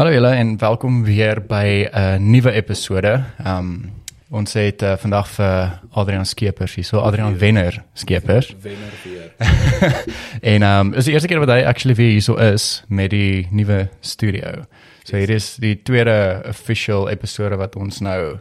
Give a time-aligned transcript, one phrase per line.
[0.00, 3.24] Hallo julle en welkom weer by 'n uh, nuwe episode.
[3.46, 3.92] Um
[4.30, 8.54] ons het uh, vandag vir Adrian Skeepers hier, so Adrian Wenner Skeepers.
[8.62, 9.34] Wenner weer.
[10.54, 13.48] en um is die eerste keer wat hy actually weer hier so is met die
[13.50, 14.64] nuwe studio.
[15.04, 18.38] So hier is die tweede official episode wat ons nou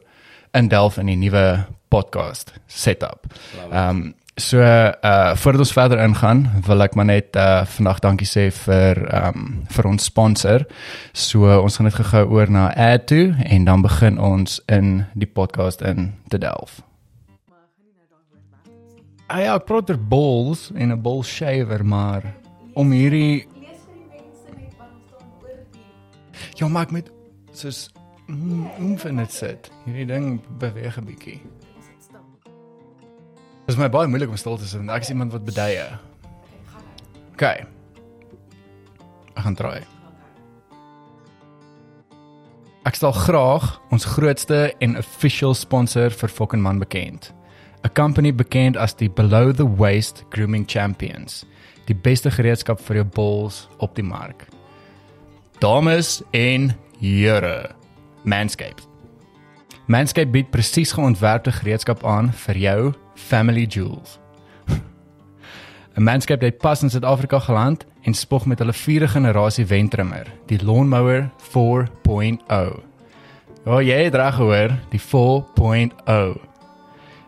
[0.54, 3.28] in Delf in die nuwe podcast setup.
[3.72, 8.48] Um so uh voordat ons verder ingaan, wil ek maar net uh vandag dankie sê
[8.56, 10.66] vir um vir ons sponsor.
[11.14, 15.28] So ons gaan net gou oor na ad toe en dan begin ons in die
[15.28, 16.80] podcast in te Delf.
[19.30, 22.24] Ah ja, ek praat oor balls en 'n ball shaver, maar
[22.74, 23.48] om hierdie
[26.56, 27.12] Ja, maar ek met
[27.52, 27.90] soos
[28.28, 29.72] mm, infinite sit.
[29.86, 31.42] Hierdie ding beweeg 'n bietjie.
[33.70, 34.80] Dit is my baie moeilik om stil te sit.
[34.82, 35.84] want Ek is iemand wat beduie.
[37.36, 37.44] OK.
[39.36, 39.76] Ek gaan try.
[42.90, 47.30] Ek stel graag ons grootste en official sponsor vir Fucking Man bekend.
[47.86, 51.46] 'n Company bekend as die Below the Waist Grooming Champions.
[51.86, 54.48] Die beste gereedskap vir jou balls op die mark.
[55.60, 57.70] Dames en here,
[58.24, 58.89] Manscaped.
[59.90, 62.82] Manscaped bied presies geontwerpte gereedskap aan vir jou
[63.18, 64.20] family jewels.
[65.98, 70.60] 'n Manscaped het pas in Suid-Afrika geland en spog met hulle vierde generasie wentrimmer, die
[70.62, 72.84] Lawnmower 4.0.
[73.66, 76.38] Ja, jy het reg gehoor, die 4.0.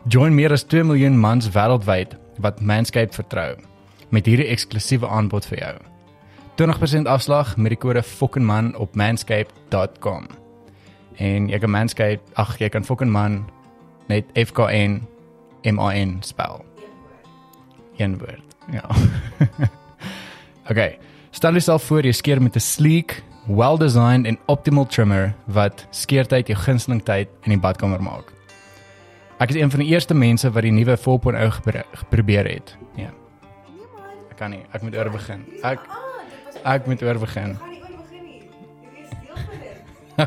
[0.08, 3.56] Join meer as 2 miljoen mans wêreldwyd wat Manscaped vertrou
[4.10, 5.76] met hierdie eksklusiewe aanbod vir jou.
[6.62, 10.41] 20% afslag met die kode FOKKENMAN op manscaped.com.
[11.18, 13.42] En jy kan Manscaped, ag jy kan FOKKENMAN
[14.12, 15.02] net F K N
[15.68, 16.66] M A N spel.
[17.98, 18.56] Een woord.
[18.72, 18.86] Ja.
[20.72, 20.98] okay.
[21.32, 26.60] Stel jouself voor jy skeer met 'n sleek, well-designed en optimal trimmer wat skeertyd jou
[26.60, 28.34] gunsteling tyd in die badkamer maak.
[29.40, 32.78] Ek is een van die eerste mense wat die nuwe 4.0 gebru- geprobeer het.
[32.96, 33.10] Ja.
[34.30, 35.46] Ek kan nie, ek moet oor begin.
[35.64, 35.80] Ek
[36.64, 37.58] ek moet oor begin.
[37.58, 37.71] Gaan nie oor begin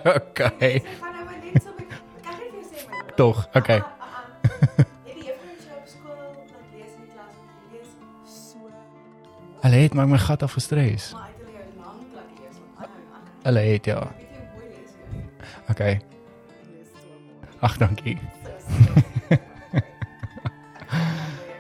[0.03, 0.83] my.
[3.17, 3.49] Tog.
[3.55, 3.75] Okay.
[3.75, 3.85] Het
[9.61, 11.13] Hulle het maar my gat afgestres.
[11.13, 12.91] maar uit hulle jou lank laat lees want aanhou.
[13.43, 14.13] Hulle het ja.
[15.71, 16.01] Okay.
[17.59, 18.19] Ag, dankie.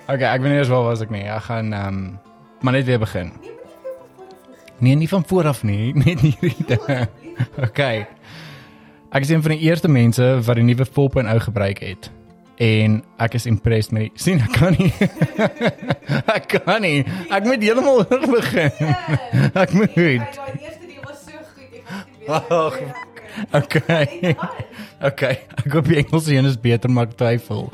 [0.04, 1.22] Okay, ek weet nie eens waar was ek nie.
[1.24, 2.18] Ek gaan ehm um,
[2.60, 3.32] maar net weer begin.
[4.78, 7.08] Nee, nie van voor af nie, net hierdie ding.
[7.68, 8.06] Okay.
[9.14, 12.10] Ek is een van die eerste mense wat die nuwe 4.0 gebruik het.
[12.58, 14.90] En ek is impressed met die sien ek kan nie.
[16.36, 17.04] ek kan nie.
[17.30, 18.94] Ek moet heeltemal oor begin.
[19.54, 19.94] Ek moet.
[19.94, 21.80] Daai eerste deel was so goed.
[21.80, 22.28] Ek.
[22.30, 22.78] Ag,
[23.52, 24.36] Okay.
[25.02, 25.38] Okay.
[25.58, 27.66] Ek hoop die Engels een is beter maar ek twyfel.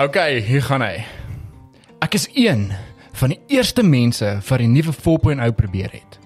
[0.00, 1.02] Okay, hier gaan hy.
[2.00, 2.70] Ek is een
[3.20, 6.19] van die eerste mense wat die nuwe 4.0 probeer het.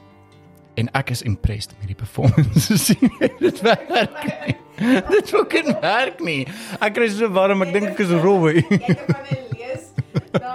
[0.74, 2.76] En ek is impressed met die performance.
[2.86, 4.56] sien jy dit werk nie.
[5.14, 6.42] Dit fucking werk nie.
[6.82, 8.58] Ek kry so warm, ek dink ek is rooi.
[8.74, 9.84] Ek van my lees
[10.34, 10.54] na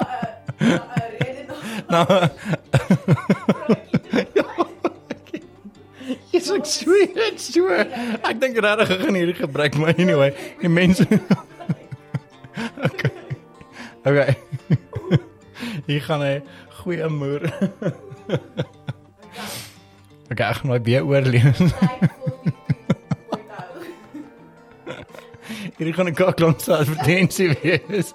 [0.60, 1.44] 'n na 'n rede
[1.88, 2.02] na.
[6.34, 7.88] Jy's ek sweet, ek swear.
[8.28, 11.08] Ek dink regtig ek gaan hierdie gebruik maar anyway, die mense
[12.90, 13.12] Okay.
[14.04, 14.36] Okay.
[15.88, 16.36] Hier gaan hy
[16.82, 17.48] goeie moer.
[20.30, 21.58] Okay, ek gaan my weer oorleef.
[25.80, 28.14] Hierdie gaan 'n kaklont se advertensie wees.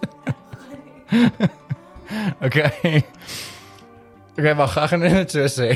[2.43, 3.03] Okay.
[4.39, 5.71] Okay, maar ek gaan net so sê.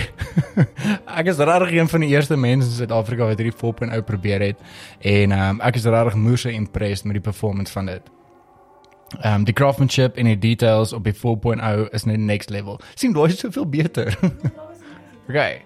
[1.18, 4.58] Ek is regtig een van die eerste mense in Suid-Afrika wat hierdie 4.0 probeer het
[4.98, 8.02] en ehm um, ek is regtig moeë impressed met die performance van dit.
[9.20, 12.80] Ehm um, die craftsmanship en die details op die 4.0 is net next level.
[12.94, 14.18] Sien daai is soveel beter.
[15.28, 15.62] okay.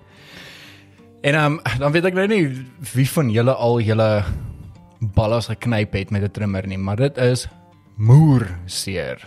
[1.23, 2.47] En um, dan weet ek nou nie
[2.93, 4.09] wie van julle al julle
[5.15, 7.47] ballas geknyp het met 'n trimmer nie, maar dit is
[7.97, 9.23] moer seer.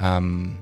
[0.00, 0.56] Ehm um,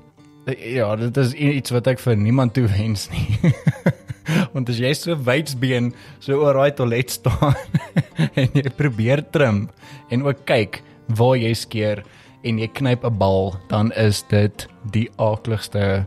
[0.57, 3.53] ja, dit is iets wat ek vir niemand toewens nie.
[4.53, 7.57] Want as jy so wydsbeen so oor daai toilet staan
[8.41, 9.69] en jy probeer trim
[10.11, 10.83] en ook kyk
[11.19, 12.05] waar jy skeer
[12.45, 16.07] en jy knyp 'n bal, dan is dit die aakligste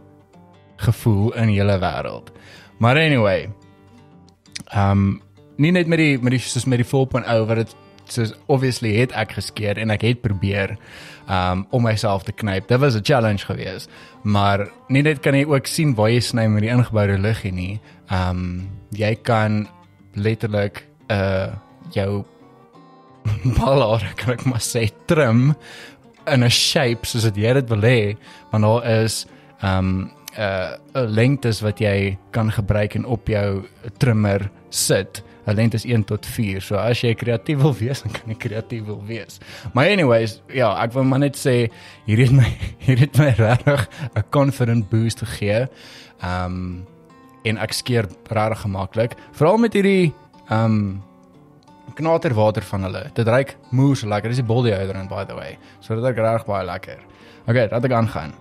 [0.78, 2.32] gevoel in hele wêreld.
[2.80, 3.50] Maar anyway,
[4.72, 5.22] ehm um,
[5.58, 7.76] nie net met die met die soos met die 4.0 wat dit
[8.12, 10.76] soos obviously het ek geskeer en ek het probeer
[11.32, 12.68] um om myself te knyp.
[12.68, 13.90] Dit was 'n challenge geweest.
[14.24, 17.80] Maar nie net kan jy ook sien waar jy sny met die ingeboude liggie nie.
[18.10, 19.68] Um jy kan
[20.14, 21.54] letterlik uh
[21.92, 22.26] jou
[23.58, 25.56] balhare kan ek maar sê trim
[26.28, 28.18] in 'n shape soos wat jy dit wil hê,
[28.52, 29.26] want daar is
[29.64, 33.64] um uh 'n lengtes wat jy kan gebruik en op jou
[33.98, 35.24] trimmer sit.
[35.48, 36.62] 'n Lengte is 1 tot 4.
[36.62, 39.40] So as jy kreatief wil wees, dan kan jy kreatief wil wees.
[39.74, 41.72] Maar anyways, ja, ek wil maar net sê
[42.06, 42.50] hierdie het my
[42.86, 45.68] hierdie het my regtig 'n confident boost gegee.
[46.24, 46.86] Um
[47.44, 50.14] en ek skeer regtig gemaklik, veral met hierdie
[50.50, 51.02] um
[51.96, 53.10] knaterwater van hulle.
[53.14, 54.30] Dit ruik moes lekker.
[54.30, 55.58] Dis die bol deodorant by the way.
[55.80, 57.00] So dit ruik regtig baie lekker.
[57.48, 58.34] Okay, laat ek aangaan.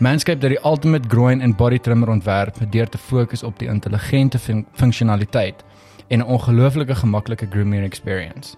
[0.00, 4.38] Manscaped het die ultimate groin en body trimmer ontwerp deur te fokus op die intelligente
[4.38, 5.64] fun funksionaliteit
[6.08, 8.56] en 'n ongelooflike gemaklike grooming experience.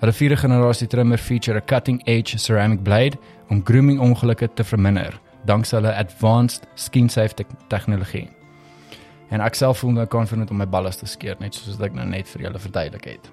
[0.00, 5.76] Hulle vierde generasie trimmer feature 'n cutting-edge ceramic blade om grooming ongelukke te verminder danksy
[5.76, 8.28] hulle advanced skin-safe te tegnologie.
[9.28, 11.94] En ek self voel nou confident om my balles te skeer net soos wat ek
[11.94, 13.30] nou net vir julle verduidelik het.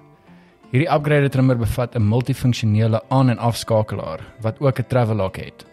[0.70, 5.66] Hierdie upgraded trimmer bevat 'n multifunksionele aan- en afskakelaar wat ook 'n travel lock het.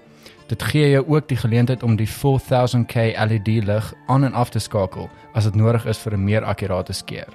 [0.47, 2.95] Dit gee jou ook die geleentheid om die 4000K
[3.27, 6.93] LED lig aan en af te skakel as dit nodig is vir 'n meer akkurate
[6.93, 7.27] skeer.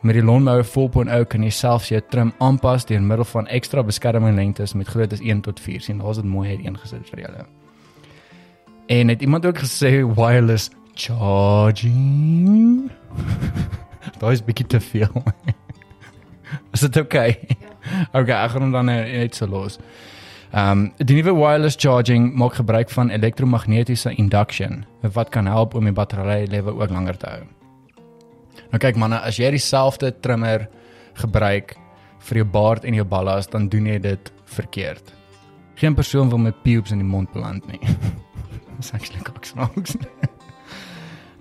[0.00, 4.74] Met die Lawnmower 4.0 kan jy selfs jou trim aanpas deur middel van ekstra beskermingslengtes
[4.74, 5.80] met groottes 1 tot 4.
[5.80, 7.46] sien, daar's dit mooi uiteengesit vir julle.
[8.86, 12.90] En het iemand ook gesê wireless charging?
[14.20, 15.22] Daai is bietjie te veel.
[16.72, 17.30] is dit oukei?
[17.30, 17.56] Okay?
[18.12, 19.78] Okay, ek gaan hom dan net so los.
[20.56, 25.84] Ehm um, die nuwe wireless charging maak gebruik van elektromagnetiese induction wat kan help om
[25.84, 27.42] die battery lewe ook langer te hou.
[28.70, 30.64] Nou kyk manne, as jy dieselfde trimmer
[31.20, 31.74] gebruik
[32.30, 35.12] vir jou baard en jou ballas, dan doen jy dit verkeerd.
[35.76, 37.80] Geen persoon wil met pubes in die mond beland nie.
[38.80, 39.96] Dis actually ook snaaks.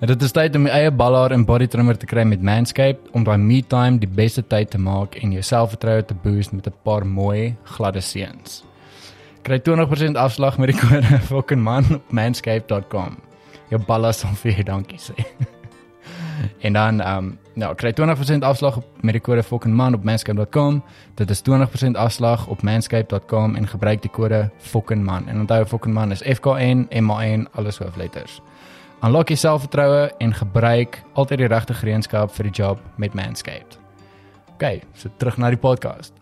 [0.03, 3.07] En dit is tyd om jou eie balhaar en body trimmer te kry met Manscaped
[3.15, 6.67] om daai me time die beste tyd te maak en jou selfvertroue te boost met
[6.67, 8.65] 'n paar mooi gladde seuns.
[9.45, 13.19] Kry 20% afslag met die kode fucking man op manscaped.com.
[13.69, 15.13] Jou ballas sal vir dankie sê.
[16.65, 20.81] en dan ehm um, nou kry 20% afslag met die kode fucking man op manscaped.com.
[21.21, 25.29] Dit is 20% afslag op manscaped.com en gebruik die kode fucking man.
[25.29, 28.41] En onthou fucking man is F K N M A N alles hoofletters.
[29.05, 33.77] Unlock jou selfvertroue en gebruik altyd die regte gereedskap vir die job met Manscaped.
[34.55, 36.14] OK, so terug na die podcast.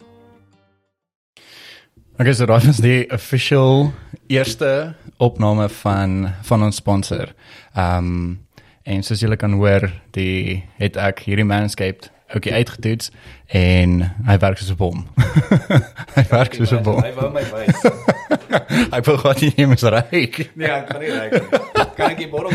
[2.20, 3.88] Okay, so dit is die official
[4.30, 7.32] eerste opname van van ons sponsor.
[7.74, 8.42] Ehm um,
[8.84, 13.10] en soos julle kan hoor, die het ek hierdie Manscaped ook uitgetoets
[13.48, 13.96] en
[14.28, 15.08] hy werk soos 'n bom.
[16.18, 17.02] hy werk soos 'n bom.
[17.02, 17.82] Hy wou my wys.
[18.94, 20.38] Ek wil gou nie meer ryk.
[20.54, 21.88] Nee, ek kan nie ryk nie.
[21.98, 22.54] Kan ek die bottel?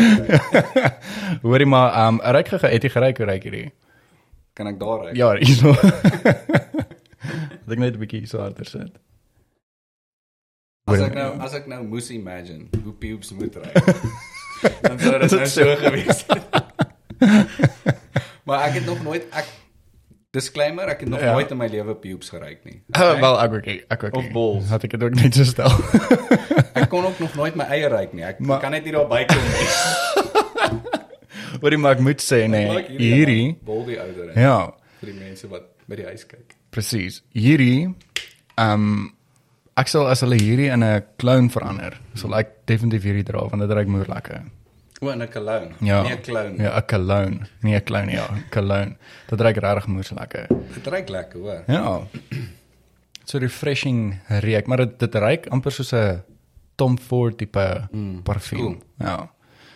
[1.43, 3.67] Hoorie maar, ehm um, ryk gege het jy geryk hoe ryk hierdie?
[4.55, 5.19] Kan ek daar ryk?
[5.19, 5.75] Ja, hierso.
[7.69, 8.95] Ek net 'n bietjie so harder sit.
[10.89, 13.85] As ek nou as ek nou moes imagine hoe pubes moet ryk.
[14.89, 16.43] dan sou dit nou so gewees het.
[18.49, 19.47] maar ek het nog nooit ek
[20.35, 21.33] disclaimer, ek het nog Ja.
[21.33, 22.83] nooit in my lewe pubes geryk nie.
[22.97, 24.15] Oh, wel ek ook nie, ek ook.
[24.17, 24.33] Of nie.
[24.33, 24.69] balls.
[24.69, 25.73] Had ek dit ook net so stel.
[26.79, 28.23] Ek kon ook nog nooit my eie ryk nie.
[28.23, 29.67] Ek Maar- kan net nie daar bykom nie.
[31.61, 35.65] Hoorie maar ek moet sê nee, Like hierdie boldy ouder ja, vir die mense wat
[35.91, 36.55] by die huis kyk.
[36.71, 37.23] presies.
[37.35, 37.89] Hierdie
[38.59, 39.15] ehm um,
[39.79, 43.63] ek sal as hulle hierdie in 'n clown verander, sal ek definitief hierdie dra want
[43.63, 44.43] dit ruik moer lekker.
[45.01, 45.75] O, 'n cologne.
[45.81, 46.03] Ja.
[46.03, 46.57] Nee, 'n clown.
[46.59, 47.47] Ja, 'n cologne.
[47.63, 48.97] Nee, 'n clown ja, cologne.
[49.29, 50.47] Dit ruik regtig moer lekker.
[50.75, 51.63] Dit ruik lekker, hoor.
[51.69, 52.01] Ja.
[53.25, 56.23] So refreshing reuk, maar dit dit ruik amper soos 'n
[56.77, 58.59] Tom Ford tipe mm, parfuum.
[58.61, 58.77] cool.
[58.99, 59.31] Ja.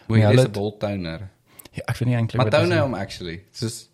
[0.07, 1.29] Hoe Ja, is 'n bol toner.
[1.73, 2.83] Ja, ek weet nie eintlik Maar wat dit toner is.
[2.83, 3.45] hom actually.
[3.53, 3.89] Soos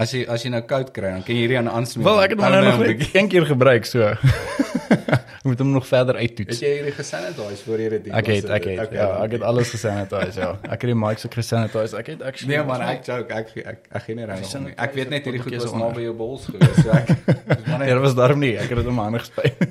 [0.00, 2.06] as jy as jy nou koud kry, dan kan jy hierdie aan aansmeer.
[2.08, 4.08] Wel, ek het hom nou nog net een keer gebruik so.
[4.10, 6.58] ek moet hom nog verder Het uittoets.
[6.62, 9.44] jy hierdie gesanitize voor jy dit hier Ek het ek het Okay, ja, ek het
[9.50, 10.50] alles gesanitize ja.
[10.74, 11.96] Ek het die mics ook gesanitize.
[12.00, 14.74] Ek het actually Nee man, ek joke, ek ek ek gee nie reg om nie.
[14.86, 16.80] Ek weet net hierdie goed was naby jou bols gewees.
[16.82, 17.12] So ek
[17.70, 18.54] maar Ja, net was daarom nie.
[18.60, 19.64] Ek het dit om my hande gespuit.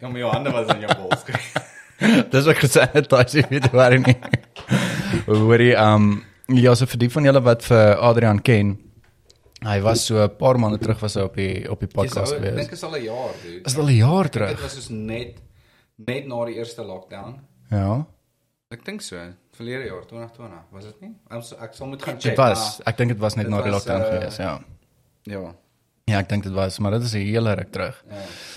[0.00, 1.52] ja, my hande was in jou bols gewees.
[2.30, 4.14] Dis ook gesanitize, ek weet waar nie.
[5.26, 6.10] Hoorie, um
[6.56, 8.76] ja, so vir die van julle wat vir Adrian ken,
[9.64, 12.40] hy was so 'n paar maande terug was hy op die op die podcast Ek
[12.42, 12.72] dink gewees.
[12.72, 13.60] is al 'n jaar, dude.
[13.64, 14.62] Is dit al 'n jaar Dit terug?
[14.62, 15.34] was soos net
[15.96, 17.40] net na die eerste lockdown.
[17.70, 18.06] Ja.
[18.70, 19.16] Ek dink so,
[19.52, 21.14] verlede jaar 2020, was dit nie?
[21.30, 22.36] Ek sal- ek sal moet gaan Dit check.
[22.36, 24.60] was, ek dink dit was net dit na die was, lockdown uh, gewees, ja.
[25.24, 25.54] Ja.
[26.04, 28.04] Ja, ek dink dit was, maar dit is 'n hele ruk terug.
[28.10, 28.16] Ja.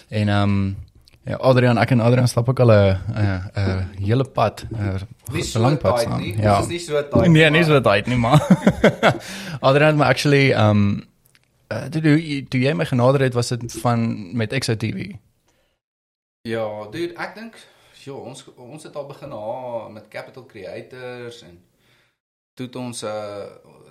[0.10, 0.78] En ehm um,
[1.24, 4.98] Ja, Adrian, ek en Adrian stap ook al 'n 'n 'n hele pad, 'n
[5.32, 6.22] Nie so lang pad tight saam.
[6.22, 6.38] nie.
[6.38, 6.56] Ja.
[6.58, 7.28] Ons is nie so tight.
[7.28, 8.40] Nee, nie maar- so tyd nie, maar
[9.68, 11.04] Adrian maar actually um
[11.72, 15.12] uh, toe toe toe jy my genader het was dit van met Exo TV.
[16.42, 17.54] Ja, dude, ek dink
[18.04, 21.60] ja, ons ons het al begin ha met Capital Creators en
[22.56, 23.46] toe het ons uh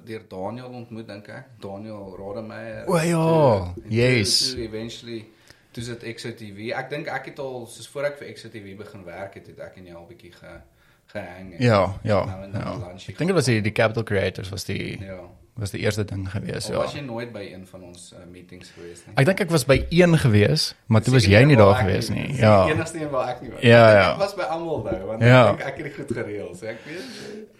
[0.04, 1.46] deur Daniel ontmoet dink ek.
[1.60, 2.86] Daniel Rademeier.
[2.88, 4.50] O, ja, Toe- en toe- yes.
[4.50, 5.26] Toe eventually
[5.72, 6.70] toe sit XOTV.
[6.74, 9.76] Ek dink ek het al soos voor ek vir XOTV begin werk het, het ek
[9.76, 10.60] en jy al bietjie ge
[11.06, 11.54] gehang.
[11.58, 12.24] Ja, ja.
[12.24, 12.92] nou ja.
[12.94, 15.20] Ek dink dit was die, die Capital Creators was die Ja.
[15.60, 16.76] was die eerste ding gewees, Of ja.
[16.78, 19.14] was jy nooit by een van ons uh, meetings gewees nie?
[19.18, 22.28] Ek dink ek was by een gewees, maar toe was jy nie daar gewees nie-
[22.28, 22.36] nie.
[22.38, 22.64] Ja.
[22.64, 23.60] Die enigste een waar ek nie was.
[23.62, 24.12] Ja, ja.
[24.12, 25.50] Ek was by almal nou, want Ja.
[25.50, 27.04] ek dink ek het dit goed gereël, so ek weet.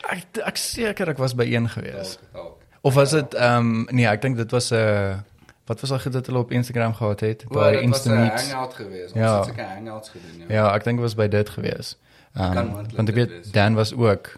[0.09, 2.17] Ek ek seker ek was by een gewees.
[2.17, 2.57] Dalk, dalk.
[2.83, 5.19] Of was dit ehm um, nee, ek dink dit was 'n uh,
[5.71, 8.11] wat was al goed dat hulle op Instagram gehad het O, by dit was 'n
[8.11, 9.15] hangout geweest.
[9.15, 9.39] Ja.
[9.39, 10.55] Ons het seker hangouts gedoen, ja.
[10.55, 11.97] Ja, ek dink dit was by dit gewees.
[12.35, 13.51] Ehm um, want ek weet wees.
[13.51, 14.33] Dan was ook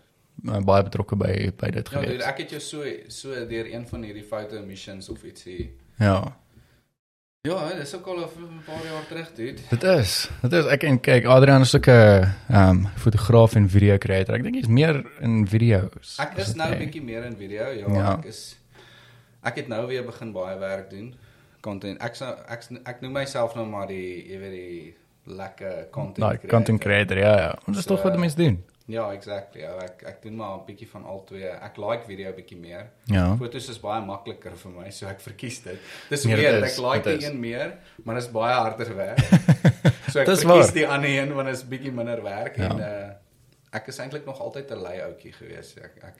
[0.45, 2.23] uh, baie betrokke by by dit Ja, dude, gewees.
[2.25, 5.77] ek het jou so so deur een van hierdie foto missions of ietsie.
[5.99, 6.37] Ja.
[7.49, 9.61] Ja, dis ook al 'n paar jaar terug, dude.
[9.71, 10.31] Dit is.
[10.43, 14.35] Dit is ek en kyk Adrian is ook 'n ehm um, fotograaf en video creator.
[14.35, 16.17] Ek dink hy's meer in video's.
[16.19, 17.69] Ek is dit nou 'n bietjie meer in video.
[17.71, 18.13] Ja, Ja.
[18.19, 18.57] ek is
[19.45, 21.15] ek het nou weer begin baie werk doen.
[21.61, 22.01] Content.
[22.03, 24.95] Ek sou ek ek noem myself nou maar die jy weet die
[25.27, 26.49] lekker content like creator.
[26.59, 27.19] content creator.
[27.19, 27.51] Ja, ja.
[27.67, 28.65] Dit is So, tog wat mense doen.
[28.87, 29.61] Ja, exactly.
[29.63, 31.47] Ja, ek ek doen maar 'n bietjie van al twee.
[31.49, 32.91] Ek like video bietjie meer.
[33.07, 33.37] Ja.
[33.37, 35.79] Fotos is baie makliker vir my, so ek verkies dit.
[36.11, 39.19] Dis Nee, dit weer ek like die een meer, maar dit is baie harder werk.
[40.11, 40.73] so ek verkies waar.
[40.73, 42.65] die ander een want dit is bietjie minder werk Ja.
[42.71, 43.11] en uh
[43.73, 45.77] ek is eintlik nog altyd 'n lui ouetjie gewees.
[45.77, 46.15] Ek ek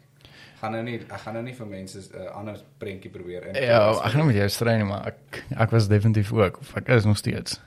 [0.63, 3.59] gaan nou nie ek gaan nou nie vir mense 'n uh, ander prentjie probeer in.
[3.59, 6.77] Ja, ek gaan nie met jou stry nie, maar ek ek was definitief ook of
[6.77, 7.61] ek is nog steeds.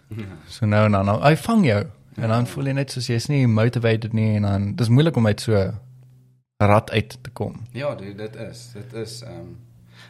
[0.47, 1.83] So nou en dan, nou, hy vang jou
[2.15, 5.27] en dan voel jy net soos jy's nie motivated nie en dan dis moeilik om
[5.27, 5.73] uit so
[6.57, 7.65] rad uit te kom.
[7.75, 8.71] Ja, dude, dit is.
[8.73, 9.57] Dit is ehm um,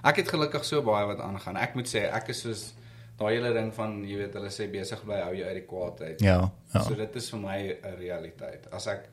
[0.06, 1.58] ek het gelukkig so baie wat aangaan.
[1.58, 2.74] Ek moet sê ek is soos
[3.18, 6.02] daai hele ding van jy weet hulle sê besig bly hou jou uit die kwaad
[6.02, 6.22] uit.
[6.22, 6.84] Ja, ja.
[6.84, 8.68] So dit is vir my 'n realiteit.
[8.72, 9.10] As ek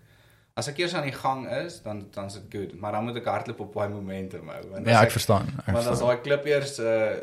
[0.55, 3.17] as ek eers aan die gang is, dan dan is dit goed, maar dan moet
[3.17, 4.63] ek hardloop op daai momentum hou.
[4.71, 5.47] Want as Ja, ek verstaan.
[5.67, 6.09] Ek Want as verstaan.
[6.09, 7.17] daai klip eers 'n uh,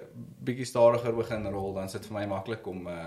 [0.43, 3.05] bietjie stadiger begin rol, dan is dit vir my maklik om uh,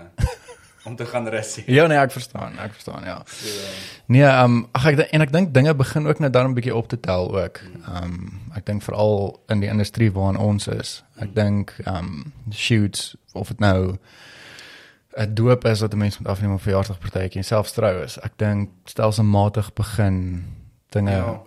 [0.85, 1.59] om te gaan rus.
[1.65, 2.57] Ja, nee, ek verstaan.
[2.59, 3.21] Ek verstaan, ja.
[3.25, 3.69] So, uh,
[4.05, 6.75] Nee, ehm um, ag ek en ek dink dinge begin ook nou dan 'n bietjie
[6.75, 7.59] op te tel ook.
[7.87, 11.03] Ehm um, ek dink veral in die industrie waarin ons is.
[11.19, 13.97] Ek dink ehm um, shoots of dit nou
[15.17, 18.17] 'n doop is wat 'n mens moet afneem op 'n verjaarsdagpartytjie en selfs trou is.
[18.19, 20.45] Ek dink stelselmatig begin
[20.89, 21.41] dinge ja,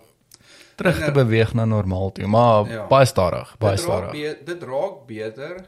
[0.75, 2.87] terug te dinge- beweeg na normaal toe, maar Ja.
[2.87, 4.11] baie stadig, baie dit stadig.
[4.45, 5.65] dit raak beter.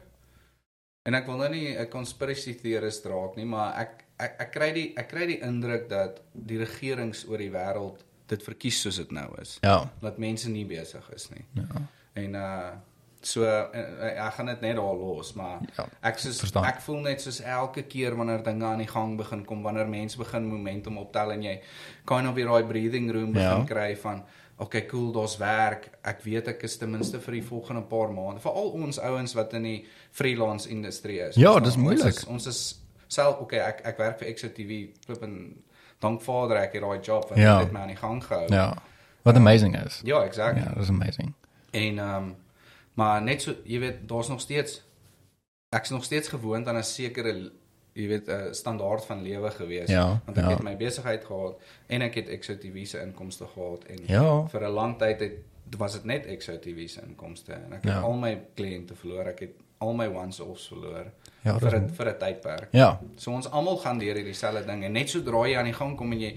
[1.02, 4.72] En ek wil nou nie 'n conspiracy theorist raak nie, maar ek ek ek kry
[4.72, 9.10] die ek kry die indruk dat die regerings oor die wêreld dit verkies soos dit
[9.10, 9.58] nou is.
[9.62, 9.90] Ja.
[10.00, 11.44] Dat mense nie besig is nie.
[11.54, 11.64] Ja.
[12.12, 12.70] En uh
[13.22, 13.64] so uh,
[14.26, 16.64] ek gaan dit net daar los, maar Ja, ek soos verstaan.
[16.64, 20.16] ek voel net soos elke keer wanneer dinge aan die gang begin kom, wanneer mense
[20.18, 21.60] begin momentum optel en jy
[22.06, 23.64] kind of weer daai breathing room begin Ja.
[23.68, 24.22] kry van
[24.58, 25.90] okay, cool, daar's werk.
[26.04, 29.52] Ek weet ek is ten minste vir die volgende paar maande, veral ons ouens wat
[29.54, 31.36] in die freelance industrie is.
[31.36, 32.04] Ja, dis moeilik.
[32.04, 35.62] Ons is, ons is self okay, ek ek werk vir XOTV flip en
[36.00, 37.58] dank Vader ek het daai job wat Ja.
[37.58, 38.46] net my aan die gang gehou.
[38.52, 38.74] Ja.
[39.22, 40.00] Wat amazing is.
[40.04, 40.62] Ja, exactly.
[40.62, 41.34] Ja, dat is amazing.
[41.72, 42.34] En um,
[43.00, 44.80] maar net so, jy weet, daar's nog steeds
[45.76, 47.32] ek's nog steeds gewoond aan 'n sekere
[47.94, 50.50] jy weet 'n standaard van lewe gewees Ja, want ek ja.
[50.50, 54.46] het my besigheid gehad en ek het XOTV se inkomste gehad en Ja.
[54.48, 55.32] vir 'n lang tyd het
[55.78, 58.00] was dit net XOTV se inkomste en ek het Ja.
[58.00, 61.06] al my kliënte verloor, ek het al my once-offs verloor
[61.44, 62.68] Ja, vir 'n vir 'n tydperk.
[62.72, 63.00] Ja.
[63.16, 65.96] So ons almal gaan deur hierdie selfde ding en net sodra jy aan die gang
[65.96, 66.36] kom en jy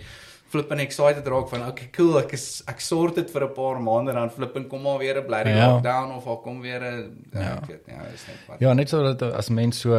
[0.53, 3.79] flip en excited raak van okay cool ek is ek sort dit vir 'n paar
[3.81, 5.67] maande dan flip en kom maar weer 'n blerry Ja.
[5.72, 7.57] lockdown of al kom weer 'n ja.
[7.57, 8.60] Ek weet nie, ja, is net wat.
[8.60, 9.91] Ja, net so dat as mens so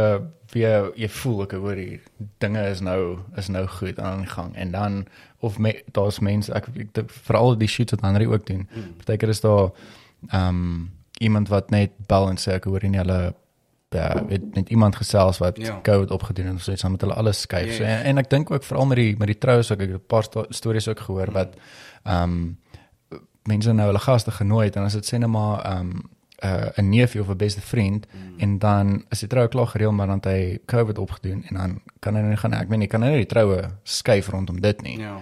[0.53, 2.01] weer jy voel ek hoor hier
[2.39, 5.07] dinge is nou is nou goed aan die gang en dan
[5.41, 8.69] of me, daar's mense ek, ek veral die shoots wat Henry ook doen.
[8.75, 8.95] Mm.
[8.97, 9.71] Partykeer is daar
[10.31, 13.35] ehm um, iemand wat net bel en sê ek hoor nie hulle
[13.95, 15.79] ja, weet net iemand gesels wat Ja.
[15.83, 17.67] COVID opgedoen het of so iets dan moet hulle alles skuif.
[17.67, 17.77] Yes.
[17.77, 20.03] So, en, en ek dink ook veral met die met die troues ook ek het
[20.03, 21.57] 'n paar sto stories ook gehoor wat
[22.03, 22.59] ehm um,
[23.45, 26.03] mense nou hulle gaste genooi het en as dit sê net maar ehm um,
[26.45, 28.39] uh, 'n neefie of 'n beste vriend mm.
[28.39, 31.81] en dan is die troue klaar gereël maar dan het hy COVID opgedoen en dan
[31.99, 34.83] kan hy nie gaan ek weet nie kan hy nie die troue skuif rondom dit
[34.83, 34.99] nie.
[34.99, 35.19] Ja.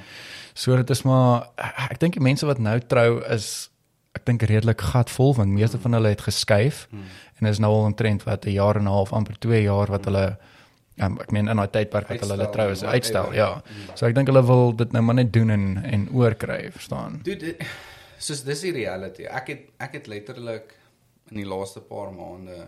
[0.55, 1.49] So dit is maar
[1.91, 3.71] ek dink die mense wat nou trou is
[4.15, 7.05] ek dink redelik gatvol want meeste van hulle het geskuif Hmm.
[7.41, 9.87] en is nou al 'n trend wat 'n jaar en 'n half amper 2 jaar
[9.91, 10.39] wat hulle
[11.01, 13.63] Um, ek meen in daai tydperk wat hulle hulle Uitstel, troue uitstel, whatever.
[13.89, 13.95] ja.
[13.95, 17.21] So ek dink hulle wil dit nou maar net doen en en oorkry, verstaan?
[17.23, 17.63] Dude, dit-
[18.19, 19.23] soos dis die reality.
[19.25, 20.75] Ek het ek het letterlik
[21.31, 22.67] in die laaste paar maande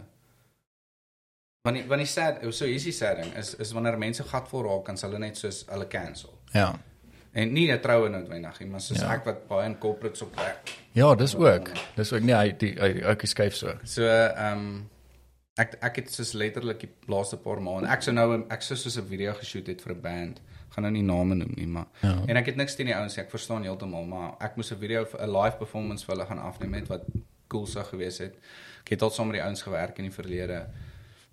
[1.65, 4.97] want die sad so hier's die sad ding is is wanneer mense gatvol raak kan
[5.01, 6.33] hulle net soos hulle cancel.
[6.55, 6.75] Ja.
[7.35, 9.13] En nie 'n troue noodwendig nie, maar soos Ja.
[9.15, 10.71] ek wat baie in corporates op werk.
[10.93, 11.71] Ja, dis ook.
[11.97, 13.75] Dis ook nee, hy die hy ook skuif so.
[13.85, 14.91] So ehm um,
[15.57, 17.89] ek ek het soos letterlik die laaste paar maande.
[17.89, 20.41] Ek sou nou ek sou soos 'n video geshoot het vir 'n band.
[20.71, 22.23] Gaan nou nie name noem nie, maar Ja.
[22.27, 23.25] en ek het niks teen die ouens nie.
[23.25, 26.39] Ek verstaan heeltemal, maar ek moes 'n video vir 'n live performance vir hulle gaan
[26.39, 27.03] afneem met wat
[27.49, 28.35] cool sou gewees het.
[28.85, 30.67] Ek het al saam met die ouens gewerk in die verlede.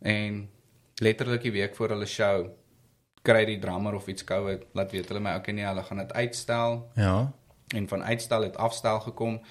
[0.01, 0.49] En
[1.01, 2.47] letterlik die week voor hulle show
[3.21, 6.13] kry die drummer of iets COVID laat weet hulle my okay nee, hulle gaan dit
[6.13, 7.31] uitstel Ja.
[7.75, 9.41] en van uitstel het afstel gekom.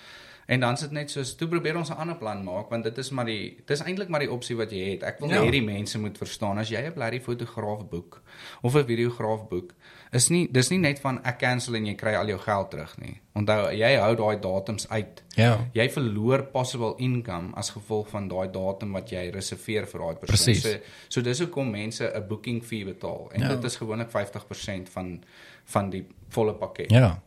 [0.51, 3.11] En dan sit net soos toe probeer ons 'n ander plan maak want dit is
[3.11, 5.03] maar die dis eintlik maar die opsie wat jy het.
[5.03, 5.43] Ek wil Ja.
[5.45, 8.21] hê die mense moet verstaan as jy 'n blerrie fotograaf boek
[8.63, 9.71] of 'n videograaf boek,
[10.13, 12.99] is nie dis nie net van ek cancel en jy kry al jou geld terug
[12.99, 13.21] nie.
[13.35, 15.23] Onthou, jy hou daai datums uit.
[15.37, 15.59] Ja.
[15.73, 20.27] Jy verloor possible income as gevolg van daai datum wat jy reserveer vir daai persoon.
[20.55, 20.63] Presies.
[20.63, 20.79] So,
[21.09, 23.49] so dis hoekom mense 'n booking fee betaal en Ja.
[23.49, 25.23] dit is gewoonlik 50% van
[25.65, 26.91] van die volle pakket.
[26.91, 27.23] Ja.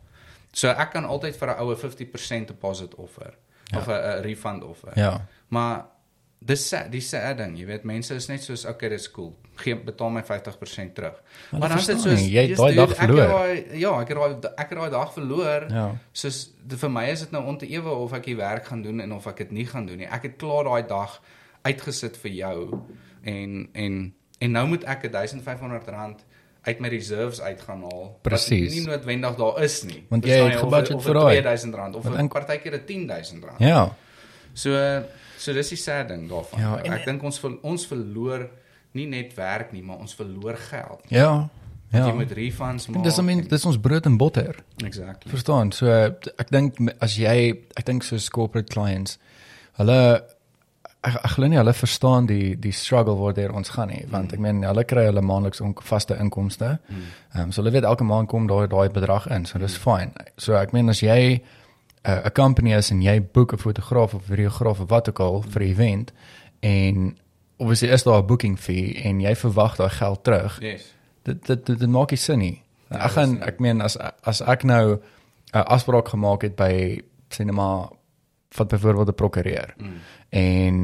[0.54, 3.34] So ek kan altyd vir 'n oue 50% deposit offer
[3.72, 3.78] Ja.
[3.78, 4.92] of 'n 'n refund offer.
[4.96, 5.26] Ja.
[5.48, 5.84] Maar
[6.44, 9.34] dis sad, dis sad ding, jy weet, mense is net soos okay, dis cool.
[9.56, 11.22] Gee betaal my 50% terug.
[11.50, 13.28] Maar maar dan is dit soos nie, jy daai dag ek verloor.
[13.28, 15.70] daai- Ja, ek het daai ek het daai dag verloor.
[15.70, 15.96] Ja.
[16.12, 19.12] Soos dit- vir my is dit nou onteewe of ek die werk gaan doen en
[19.12, 20.06] of ek dit nie gaan doen nie.
[20.06, 21.20] Ek het klaar daai dag
[21.64, 22.80] uitgesit vir jou
[23.24, 26.24] en en en nou moet ek 1500 rand
[26.64, 28.18] uit my reserves uit gaan haal.
[28.22, 28.68] Presies.
[28.68, 30.04] Wat nie noodwendig daar is nie.
[30.08, 31.34] Want jy het gebudget vir daai.
[31.40, 33.58] 2000 rand of Want 'n partykeer 'n 10000 rand.
[33.60, 33.94] Ja.
[34.54, 35.02] So
[35.38, 36.60] so dis die sad ding daarvan.
[36.60, 38.48] Ja, en- ek dink ons ver, ons verloor
[38.92, 41.00] nie net werk nie, maar ons verloor geld.
[41.08, 41.48] Ja.
[41.92, 42.06] Ja.
[42.06, 43.04] Jy moet refunds maak.
[43.04, 44.54] Dis I mean, dis ons brood en botter.
[44.84, 45.30] exactly.
[45.30, 45.72] Verstaan?
[45.72, 45.86] So
[46.38, 49.18] ek dink as jy ek dink soos corporate clients
[49.78, 50.24] hulle
[51.04, 54.38] ek, ek glo nie hulle verstaan die die struggle waardeur ons gaan nie want ek
[54.38, 56.78] meen hulle kry hulle maandeliks on, vaste inkomste.
[57.34, 59.44] Ehm um, so hulle weet elke maand kom daai daai bedrag in.
[59.46, 60.12] So dis fyn.
[60.38, 61.40] So ek meen as jy
[62.04, 65.20] 'n uh, 'n company is en jy boek 'n fotograaf of videograaf of wat ook
[65.20, 66.12] al vir 'n event
[66.62, 67.16] en
[67.58, 70.94] obviously is daar 'n booking fee en jy verwag daai geld terug Yes.
[71.22, 72.62] dit dit dit, dit maak nie sin nie.
[72.90, 74.98] Ja, ek gaan ek meen as as ek nou
[75.54, 77.88] 'n afspraak gemaak het by sê net maar
[78.50, 80.00] van byvoorbeeld 'n prokureur Mm.
[80.34, 80.76] En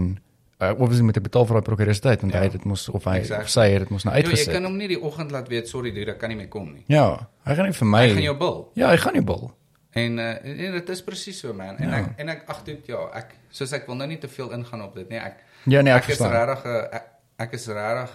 [0.61, 2.41] uh, obviously moet ek betaal vir daai tyd want Ja.
[2.45, 3.45] hy dit moes of hy Exactly.
[3.45, 4.53] of sy het dit moes nou Jo, jy uitgesit.
[4.53, 6.85] kan hom nie die oggend laat weet sorry dude, ek kan nie meer kom nie.
[6.89, 7.07] ja,
[7.47, 8.71] hy gaan nie vir my Hy gaan jou bil.
[8.77, 9.51] Ja, hy gaan nie bil.
[9.93, 11.77] En uh, en dit is presies so man.
[11.79, 11.97] En Ja.
[11.97, 14.83] ek en ek ag dit ja, ek soos ek wil nou nie te veel ingaan
[14.83, 15.19] op dit nie.
[15.19, 15.37] Ek
[15.67, 16.47] Ja nee, ek, ek is verstaan.
[16.49, 17.07] regtig 'n ek,
[17.39, 18.11] ek is regtig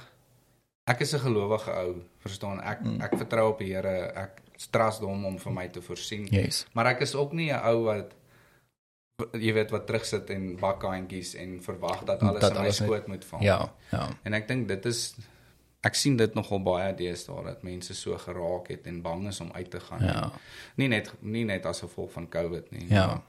[0.87, 2.61] ek is 'n gelowige ou, verstaan?
[2.63, 3.01] Ek Mm.
[3.01, 4.11] ek vertrou op die Here.
[4.15, 6.27] Ek trust hom om vir my te voorsien.
[6.31, 6.65] Yes.
[6.73, 8.13] Maar ek is ook nie 'n ou wat
[9.39, 13.25] jy weet wat terugsit en bakkaantjies en verwag dat alles Dat in my skoot moet
[13.25, 13.41] val.
[13.43, 14.09] Ja, ja.
[14.27, 15.15] En ek dink dit is
[15.85, 19.51] ek sien dit nogal baie deesdae dat mense so geraak het en bang is om
[19.53, 20.03] uit te gaan.
[20.03, 20.31] Ja.
[20.81, 22.87] Nie net nie net as gevolg van COVID nie.
[22.89, 23.21] Ja.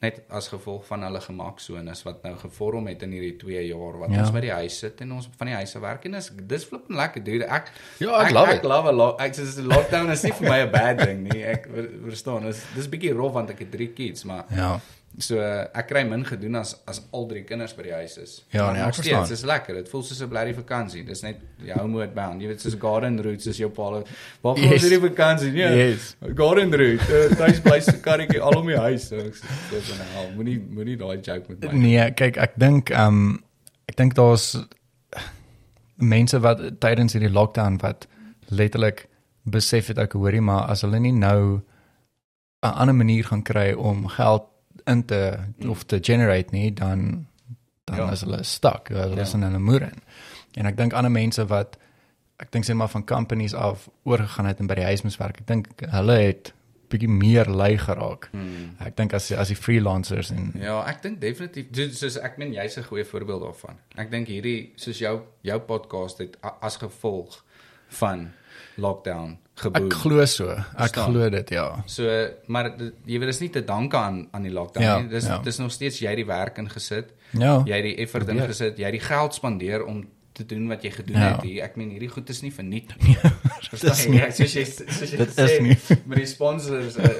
[0.00, 4.10] Net as gevolg van hulle gemaksones wat nou gevorm het in hierdie 2 jaar wat
[4.14, 4.20] Ja.
[4.24, 6.88] ons by die huis sit en ons van die huise werk en dis dis flip
[6.88, 7.44] lekker dude.
[7.44, 7.68] Ek
[8.00, 8.64] Ja, ek love ek it.
[8.64, 9.20] love a lot.
[9.20, 11.42] Ek sê lockdown is nie vir my 'n bad ding nie.
[11.44, 12.42] Ek ver- verstaan.
[12.48, 14.80] Dis dis bietjie rof want ek het 3 kids, maar Ja.
[15.18, 18.32] So ek kry min gedoen as as al drie kinders by die huis is.
[18.50, 19.26] Ja, nee, ek verstaan.
[19.26, 19.74] steeds, Dis lekker.
[19.74, 21.04] Dit voel soos 'n blerrie vakansie.
[21.06, 22.40] Dis net jou homeward bound.
[22.42, 24.02] Jy weet soos garden routes is jou paal.
[24.42, 24.72] Waar Yes.
[24.72, 25.52] ons hierdie vakansie?
[25.52, 25.76] Nee.
[25.90, 26.16] Yes.
[26.34, 27.02] Garden route.
[27.04, 29.08] Uh, Tuis bly se karretjie al om die huis.
[29.08, 30.30] So ek sê dis van hel.
[30.34, 31.78] Moenie moenie daai joke met my.
[31.78, 33.44] Nee, kyk, ek dink ehm um,
[33.88, 34.56] ek dink daar's
[35.96, 38.06] mense wat tydens hierdie lockdown wat
[38.50, 39.06] letterlik
[39.46, 41.60] besef het ek hoorie maar as hulle nie nou
[42.64, 44.42] 'n ander manier gaan kry om geld
[44.86, 47.26] in te of te generate nie, dan
[47.84, 48.10] dan Ja.
[48.12, 48.88] is hulle stuck.
[48.88, 49.20] Hulle Ja.
[49.22, 50.02] is in hulle moer in.
[50.54, 51.76] En ek dink ander mense wat
[52.38, 55.40] ek dink sê maar van companies af oorgegaan het en by die huis moes werk.
[55.40, 56.52] Ek dink hulle het
[56.88, 58.28] bietjie meer lui geraak.
[58.32, 58.76] Hmm.
[58.80, 62.52] Ek dink as as die freelancers en Ja, ek dink definitief so- soos ek meen
[62.52, 63.76] jy's 'n goeie voorbeeld daarvan.
[63.96, 67.44] Ek dink hierdie soos jou jou podcast het as gevolg
[67.88, 68.32] van
[68.76, 69.86] lockdown geboom.
[69.86, 70.48] Ek glo so.
[70.50, 71.10] Ek Verstaan.
[71.12, 71.66] glo dit, ja.
[71.86, 72.02] So
[72.46, 72.72] maar
[73.06, 75.08] jy weet dis nie te danke aan aan die lockdown Ja, nie.
[75.08, 75.38] Dis ja.
[75.38, 77.12] dis nog steeds jy het die werk ingesit.
[77.30, 77.62] Ja.
[77.66, 78.42] Jy het die effort Probeer.
[78.44, 80.04] ingesit, jy het die geld spandeer om
[80.34, 81.28] te doen wat jy gedoen Ja.
[81.36, 81.62] het hier.
[81.62, 83.14] Ek meen hierdie goed is nie verniet nie.
[83.70, 84.30] Verstaan jy?
[84.34, 85.76] Soos jy soos jy Dit is nie.
[86.10, 87.12] met die sponsors uh,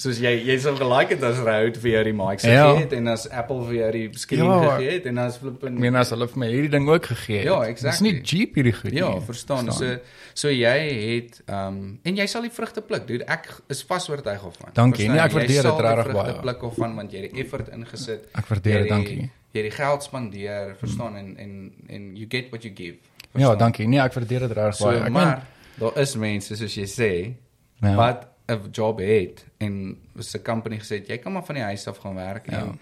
[0.00, 2.66] soos jy jy sou gelike het as Rode vir jou die mics Ja.
[2.70, 4.58] gegee het en as Apple vir jou die skerm Ja.
[4.76, 7.38] gegee het en as flippin Ek meen as hulle vir my hierdie ding ook gegee
[7.38, 7.48] het.
[7.48, 8.10] Ja, Dis exactly.
[8.12, 9.24] nie cheap hierdie goed Ja, nie.
[9.32, 9.72] verstaan.
[9.72, 9.96] So
[10.34, 10.76] so jy
[11.16, 13.24] het ehm um, en jy sal die vrugte pluk, dude.
[13.24, 14.70] Ek is vas oortuig of van.
[14.76, 15.08] Dankie.
[15.08, 16.40] Nee, ek Jy waardeer sal dit die regtig vrugte baie.
[16.44, 18.28] Pluk of van want jy het die effort ingesit.
[18.36, 19.16] Ek waardeer Jy dit, dankie.
[19.24, 22.96] die- Jy die geld spandeer, verstaan en en en you get what you give.
[23.20, 23.58] Ja, verstaan?
[23.58, 23.88] dankie.
[23.88, 25.00] Nee, ek waardeer dit regtig So baie.
[25.04, 25.46] Ek maar
[25.78, 27.34] daar is mense soos jy sê
[27.82, 27.94] Ja.
[27.96, 31.86] wat 'n job het en se company gesê het, jy kan maar van die huis
[31.88, 32.74] af gaan werk en Ja.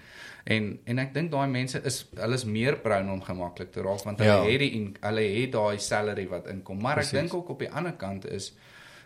[0.44, 4.02] en en ek dink daai mense is hulle is meer prone om gemaklik te raak
[4.04, 4.24] want Ja.
[4.40, 7.12] hulle het die in- hulle het daai salary wat inkom maar Precies.
[7.12, 8.52] ek dink ook op die ander kant is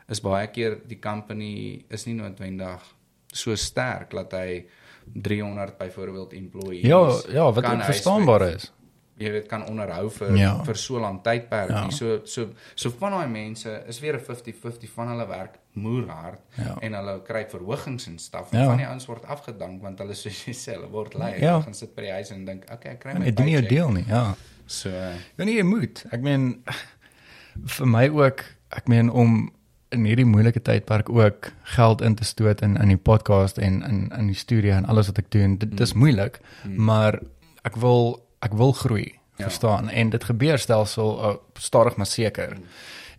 [0.08, 2.80] is baie keer die company is nie noodwendig
[3.32, 4.64] so sterk dat hy
[5.14, 7.00] 300 byvoorbeeld employees Ja,
[7.32, 8.72] ja, wat ook verstaanbaar is.
[9.18, 10.64] jy weet kan onderhou vir Ja.
[10.64, 11.90] vir so lank tydperk Ja.
[11.90, 16.76] So so so van daai mense is weer 'n 50-50 van hulle werk moerhard Ja.
[16.80, 18.50] en hulle kry verhogings en staf.
[18.52, 18.64] Ja.
[18.66, 21.40] Van die ouens word afgedank want hulle soos jy sê, hulle word lui.
[21.40, 21.50] Ja.
[21.52, 23.52] Hulle gaan sit by die huis en dink, "Okay, ek kry my jy doen nie
[23.54, 24.34] paycheck." deel nie, ja.
[24.66, 26.04] So uh, Ja nee, jy moet.
[26.12, 26.64] Ek meen
[27.66, 29.52] vir my ook, ek meen om
[29.92, 33.98] in hierdie moeilike tydperk ook geld in te stoot in in die podcast en in
[34.18, 35.56] in die studio en alles wat ek doen.
[35.58, 36.40] Dit dis moeilik,
[36.76, 37.18] maar
[37.64, 39.44] ek wil ek wil groei, Ja.
[39.48, 39.88] verstaan?
[39.88, 42.56] En dit gebeur stelsel uh, stadig maar seker.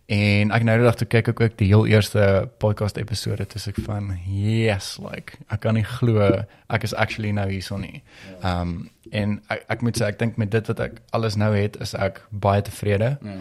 [0.06, 3.60] En ek nou die dag toe kyk ek ook die heel eerste podcast episode toe
[3.70, 8.02] ek van yes like ek kan nie glo ek is actually nou hierson nie.
[8.42, 11.54] Ehm um, en ek, ek moet sê ek dink met dit wat ek alles nou
[11.56, 13.16] het is ek baie tevrede.
[13.22, 13.38] ja.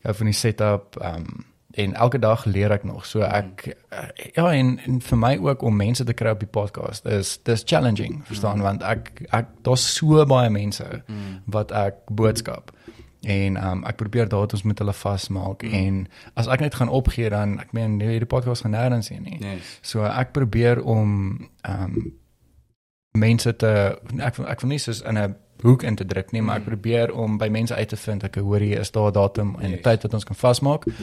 [0.00, 1.44] Ek hou van die setup ehm um,
[1.76, 3.06] en elke dag leer ek nog.
[3.06, 6.50] So ek uh, ja en, en vir my ook om mense te kry op die
[6.50, 10.86] podcast is dis challenging, verstaan want ek ek daar's so baie mense
[11.44, 12.72] wat ek boodskap
[13.26, 15.72] en um, ek probeer daar ons met hulle vasmaak mm.
[15.72, 16.02] en
[16.38, 19.40] as ek net gaan opgee dan ek meen nee, hierdie podcast gaan nêrens heen nie.
[19.42, 19.78] Yes.
[19.82, 21.10] So ek probeer om
[21.68, 21.96] um,
[23.18, 23.72] mense te
[24.20, 25.34] ek ek wil nie soos in 'n
[25.66, 28.34] hoek in te druk nie, maar ek probeer om by mense uit te vind ek
[28.34, 29.82] hoor hier is daar 'n datum en 'n Yes.
[29.82, 30.96] tyd wat ons kan vasmaak Yes.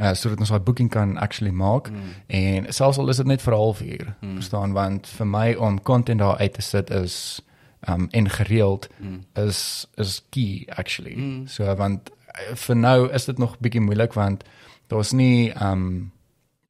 [0.00, 1.96] uh, sodat ons daai boeking kan actually maak Mm.
[2.26, 4.34] en selfs al is dit net vir 'n halfuur mm.
[4.34, 7.40] verstaan want vir my om content daar uit te sit is
[7.88, 9.24] um en gereeld Mm.
[9.34, 11.46] is is key actually Mm.
[11.46, 14.44] so want uh, vir nou is dit nog bietjie moeilik want
[14.88, 16.10] daar's nie um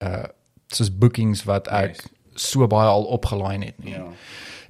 [0.02, 0.24] uh
[0.68, 2.08] soos bookings wat ek Yes.
[2.34, 4.06] so baie al opgelaai het nie Ja.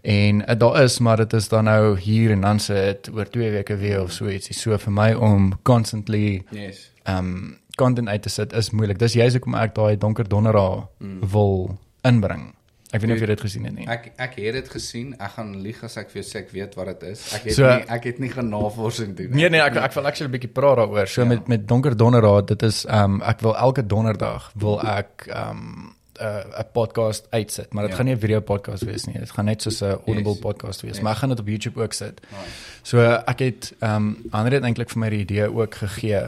[0.06, 3.26] En uh, daar is maar dit is dan nou hier en dan se dit oor
[3.30, 4.54] 2 weke weer of so ietsie.
[4.54, 6.92] So vir my om constantly Yes.
[7.08, 8.98] um content uit te sit is moeilik.
[8.98, 11.26] Dis juist hoekom ek daai donker donderdag Mm.
[11.28, 12.54] wil inbring.
[12.94, 13.86] Ek weet nie of jy dit gesien het nie.
[13.90, 15.14] Ek ek het dit gesien.
[15.18, 17.34] Ek gaan lieg as ek vir jou sê ek weet wat dit is.
[17.34, 19.30] Ek het So- nie ek het nie gaan navorsing doen.
[19.30, 21.06] Nee nee, ek ek wil actually 'n bietjie praat daaroor.
[21.08, 21.28] So Ja.
[21.28, 26.24] met met donker donderdag, dit is um ek wil elke donderdag wil ek um 'n
[26.24, 27.96] uh, 'n podcast uitsit, maar dit Ja.
[27.96, 29.18] gaan nie 'n video podcast wees nie.
[29.18, 30.38] Dit gaan net soos 'n audible Yes.
[30.40, 31.00] podcast wees, Yes.
[31.02, 32.20] maar ek gaan dit op YouTube ook sit.
[32.20, 32.50] Nice.
[32.82, 36.22] So uh, ek het ehm um, Andre het eintlik vir my die idee ook gegee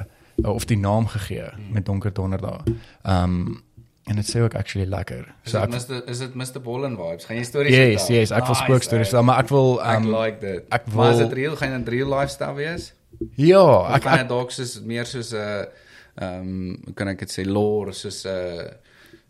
[0.45, 1.73] uh, of die naam gegee Hmm.
[1.73, 2.63] met donker donderdag.
[3.05, 3.63] Ehm um,
[4.05, 5.35] en dit sê ook actually lekker.
[5.45, 7.25] Is So dit ek Mr is dit Mr Bollen vibes?
[7.25, 8.17] Gaan jy stories Yes, vertel?
[8.17, 9.11] yes, ek wil Nice, spookstories eh.
[9.11, 10.65] vertel, maar ek wil Ek um, like dit.
[10.71, 11.57] ek Maar is wil- dit real?
[11.57, 12.93] Gaan dit real lifestyle wees?
[13.37, 15.67] ja, Of ek, gaan ek dit dalk soos meer soos 'n
[16.17, 18.71] ehm um, kan ek dit sê lore soos 'n uh,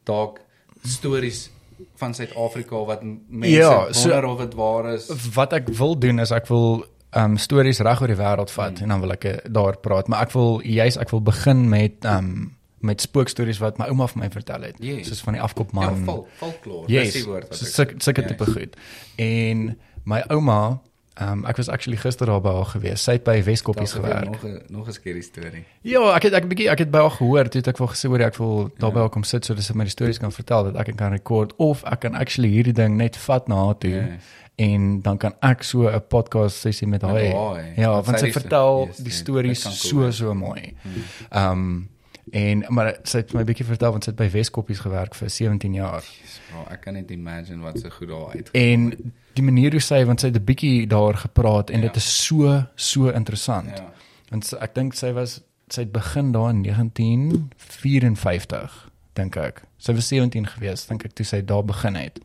[0.05, 0.39] dalk
[0.83, 1.51] stories
[1.97, 5.09] van Suid-Afrika wat mense Ja, so- wonder of dit waar is.
[5.35, 6.85] wat ek wil doen is ek wil
[7.17, 8.83] um, stories reg oor die wêreld vat Hmm.
[8.83, 12.05] en dan wil ek eh, daar praat, maar ek wil juis ek wil begin met
[12.05, 14.77] um, met spookstories wat my ouma vir my vertel het.
[14.79, 15.09] Yes.
[15.09, 16.05] Soos van die Ja, afkopman.
[16.05, 16.85] folk, folklore.
[16.87, 18.27] Yes, Dis die woord wat ek sulke sulke Ja.
[18.29, 18.77] tipe goed.
[19.19, 20.81] En my ouma,
[21.21, 23.03] um, ek was actually gister daar by haar gewees.
[23.03, 24.25] Sy het by Weskoppies gewerk.
[24.25, 25.65] Nog 'n nog 'n scary storie.
[25.83, 28.21] Ja, ek het ek bietjie ek het by haar gehoor, toe ek wel gesê hoor
[28.21, 30.89] ek wil daar by haar kom sit sodat sy my die stories kan vertel dat
[30.89, 33.91] ek kan rekord of ek kan actually hierdie ding net vat na haar toe.
[33.91, 34.23] Yes.
[34.57, 37.33] En dan kan ek so 'n podcast sessie met haar hê.
[37.77, 40.75] Ja, Want sy vertel yes, die stories so so mooi.
[40.83, 41.03] Hmm.
[41.31, 41.89] Ehm um,
[42.31, 45.75] en maar sy het my bietjie vertel want sy het by Weskoppies gewerk vir 17
[45.75, 46.03] jaar.
[46.23, 48.51] Yes, bro, ek kan net imagine wat so goed daar uit.
[48.53, 51.87] En die manier hoe sy want sy het 'n bietjie daar gepraat en Ja.
[51.87, 53.69] dit is so so interessant.
[53.79, 53.93] Ja.
[54.31, 59.63] Want ek dink sy was sy het begin daar in 1954 dink ek.
[59.79, 62.19] Sy was 17 gewees dink ek toe sy daar begin het.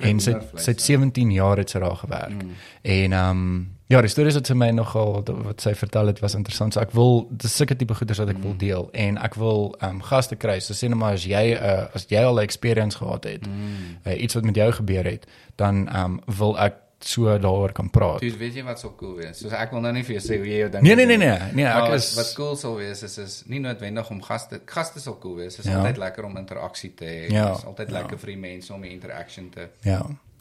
[0.00, 0.84] En sy sy het ja.
[0.98, 2.42] 17 jaar het sy daar gewerk.
[2.42, 2.50] Mm.
[2.82, 6.34] En ehm um, ja, die stories wat sy my nogal wat sy vertel het was
[6.34, 6.74] interessant.
[6.74, 9.90] So ek wil dis sulke tipe goeders wat ek wil deel en ek wil ehm
[9.98, 10.58] um, gaste kry.
[10.60, 13.98] So sê net maar as jy uh, as jy al 'n experience gehad het, Mm.
[14.06, 15.26] uh, iets wat met jou gebeur het,
[15.56, 18.20] dan ehm um, wil ek so daaroor kan praat.
[18.24, 19.38] Dude, weet jy wat sou cool wees?
[19.38, 21.16] Soos ek wil nou nie vir jou sê hoe jy jou ding Nee nee nee
[21.18, 21.38] nee.
[21.52, 25.18] Nee, ek is wat cool sal wees is is nie noodwendig om gaste gaste sal
[25.20, 25.56] cool wees.
[25.56, 25.78] Dit is Ja.
[25.78, 27.30] altyd lekker om interaksie te hê.
[27.32, 27.94] Ja, Dit is altyd ja.
[27.98, 30.00] lekker vir die mense om die interaction te ja.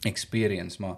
[0.09, 0.95] Experience, maar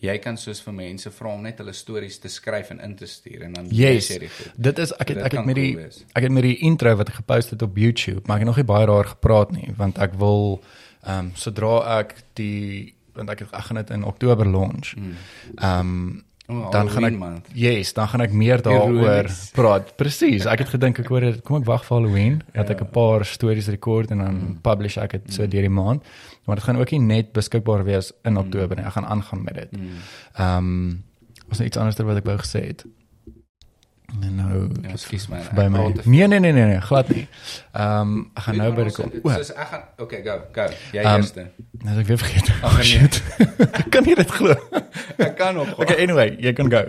[0.00, 3.06] jy kan soos vir mense vra om net hulle stories te skryf en in te
[3.06, 4.08] stuur en dan Yes.
[4.08, 4.52] jy dit goed.
[4.56, 7.08] Dit is ek het ek het met die cool ek het met die intro wat
[7.08, 9.98] ek gepost het op YouTube, maar ek het nog nie baie daar gepraat nie want
[9.98, 10.60] ek wil
[11.04, 14.94] ehm um, sodra ek die want ek ek gaan dit in Oktober launch.
[15.56, 17.48] Ehm um, Oh, dan gaan ek maand.
[17.52, 19.26] Yes, dan gaan ek meer daaroor
[19.58, 19.90] praat.
[20.00, 20.46] Presies.
[20.48, 23.24] Ek het gedink ek hoor dit- kom ek wag vir Halloween dat ek 'n paar
[23.28, 26.02] stories rekord en dan publish ek dit so deur die maand.
[26.46, 28.84] Maar dit gaan ook nie net beskikbaar wees in Oktober nie.
[28.84, 29.68] Ek gaan aangaan met dit.
[30.36, 31.04] Ehm um,
[31.48, 32.84] was er iets anders wat ek wou gesê het.
[34.08, 35.38] En nou Ja, ekskuus my.
[35.54, 35.82] by my.
[36.04, 37.26] Nee nee nee nee, nee glad nie.
[37.72, 39.10] Ehm um, ek gaan nou by die kom.
[39.22, 40.64] O, Soos ek gaan Okay, go, go.
[40.92, 41.44] Jy Um, eerste.
[41.84, 42.48] nou ek weer vergeet.
[42.62, 43.08] Ag, Oh, nee.
[43.82, 44.54] ek kan nie dit glo.
[45.18, 45.72] Ek kan nog.
[45.82, 46.80] Okay, anyway, jy kan go.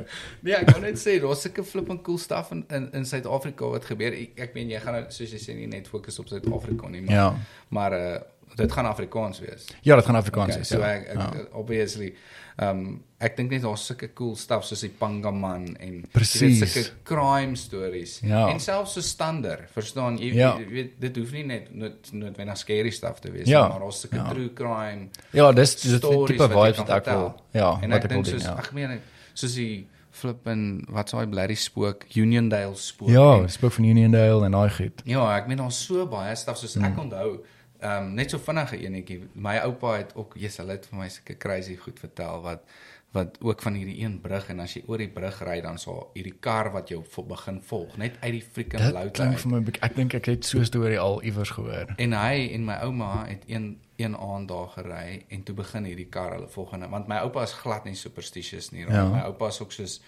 [0.45, 3.86] Nee, ek wou net sê daar's sulke flipping cool stuff in in in Suid-Afrika wat
[3.89, 4.13] gebeur.
[4.13, 7.01] Ek, ek meen jy gaan nou soos jy sê nie net fokus op Suid-Afrika nie,
[7.01, 7.34] maar Ja.
[7.69, 8.19] maar uh
[8.55, 9.67] dit gaan Afrikaans wees.
[9.86, 10.67] Ja, dit gaan Afrikaans Okay, wees.
[10.67, 10.93] so ja.
[10.93, 11.08] ek,
[11.43, 12.13] ek obviously
[12.62, 17.56] um ek dink net daar's sulke cool stuff soos die Pangaman en weet, sulke crime
[17.56, 18.48] stories Ja.
[18.50, 20.58] en selfs so stander, verstaan jy, Ja.
[20.58, 23.67] jy weet dit hoef nie net nood noodwendig scary stuff te wees Ja.
[23.67, 24.30] maar daar's sulke Ja.
[24.30, 27.41] true crime Ja, dis dis stories tipe kan wat ek wil.
[27.54, 28.32] Ja, en wat ek ek wil doen.
[28.34, 28.58] soos Ja.
[28.58, 29.02] ek meen
[29.34, 34.52] soos die flippin wat s'hy blerry spook Uniondale spook Ja, en- spook van Uniondale en
[34.52, 35.02] daai goed.
[35.06, 37.00] Ja, ek meen daar's so baie staf soos ek Mm.
[37.00, 37.39] onthou.
[37.79, 39.21] Ehm um, net so vinnige enetjie.
[39.33, 42.65] My oupa het ook, jy's hulle het vir my sulke crazy goed vertel wat
[43.11, 46.11] wat ook van hierdie een brug en as jy oor die brug ry dan sal
[46.13, 49.41] hierdie kar wat jou begin volg net uit die freaking Dit klink uit.
[49.41, 51.95] vir my ek dink ek het so 'n storie al iewers gehoor.
[51.97, 56.09] En hy en my ouma het een een aand daar gery en toe begin hierdie
[56.09, 58.85] kar hulle volgende want my oupa is glad nie superstitious nie.
[58.85, 59.09] Ja.
[59.09, 60.01] My oupa is ook soos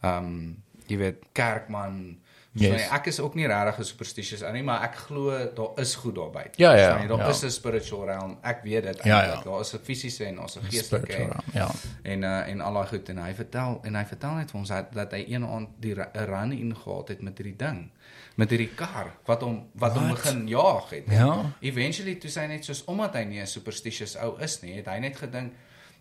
[0.00, 2.18] ehm um, jy weet kerkman.
[2.56, 2.84] Yes.
[2.86, 5.94] So, ek is ook nie regtig 'n superstitious ou nie, maar ek glo daar is
[5.94, 6.52] goed daar buite.
[6.56, 7.06] Ja, ja, jy?
[7.08, 7.28] daar ja.
[7.28, 8.38] is 'n spiritual realm.
[8.42, 9.44] Ek weet dit Ja, eintlik.
[9.44, 9.50] ja.
[9.50, 11.12] Daar is 'n fisiese en daar's 'n geestelike.
[11.16, 11.70] En- Ja.
[12.02, 14.68] en uh, en al daai goed en hy vertel en hy vertel net vir ons
[14.68, 17.90] dat, dat hy een aand die run ingehaal het met hierdie ding
[18.36, 20.22] met hierdie kar wat hom wat hom Wat?
[20.22, 21.04] begin jaag het.
[21.08, 21.52] Ja.
[21.60, 24.98] Eventually toe sy net soos omdat hy nie 'n superstitious ou is nie, het hy
[24.98, 25.52] net gedink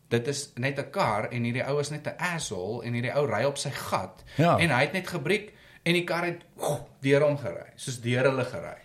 [0.10, 3.26] dit is net 'n kar en hierdie ou is net 'n asshole en hierdie ou
[3.26, 4.58] ry op sy gat Ja.
[4.58, 5.54] en hy het net gebreek
[5.84, 8.78] en die kar het oef, deur hom gery, soos deur hulle gery.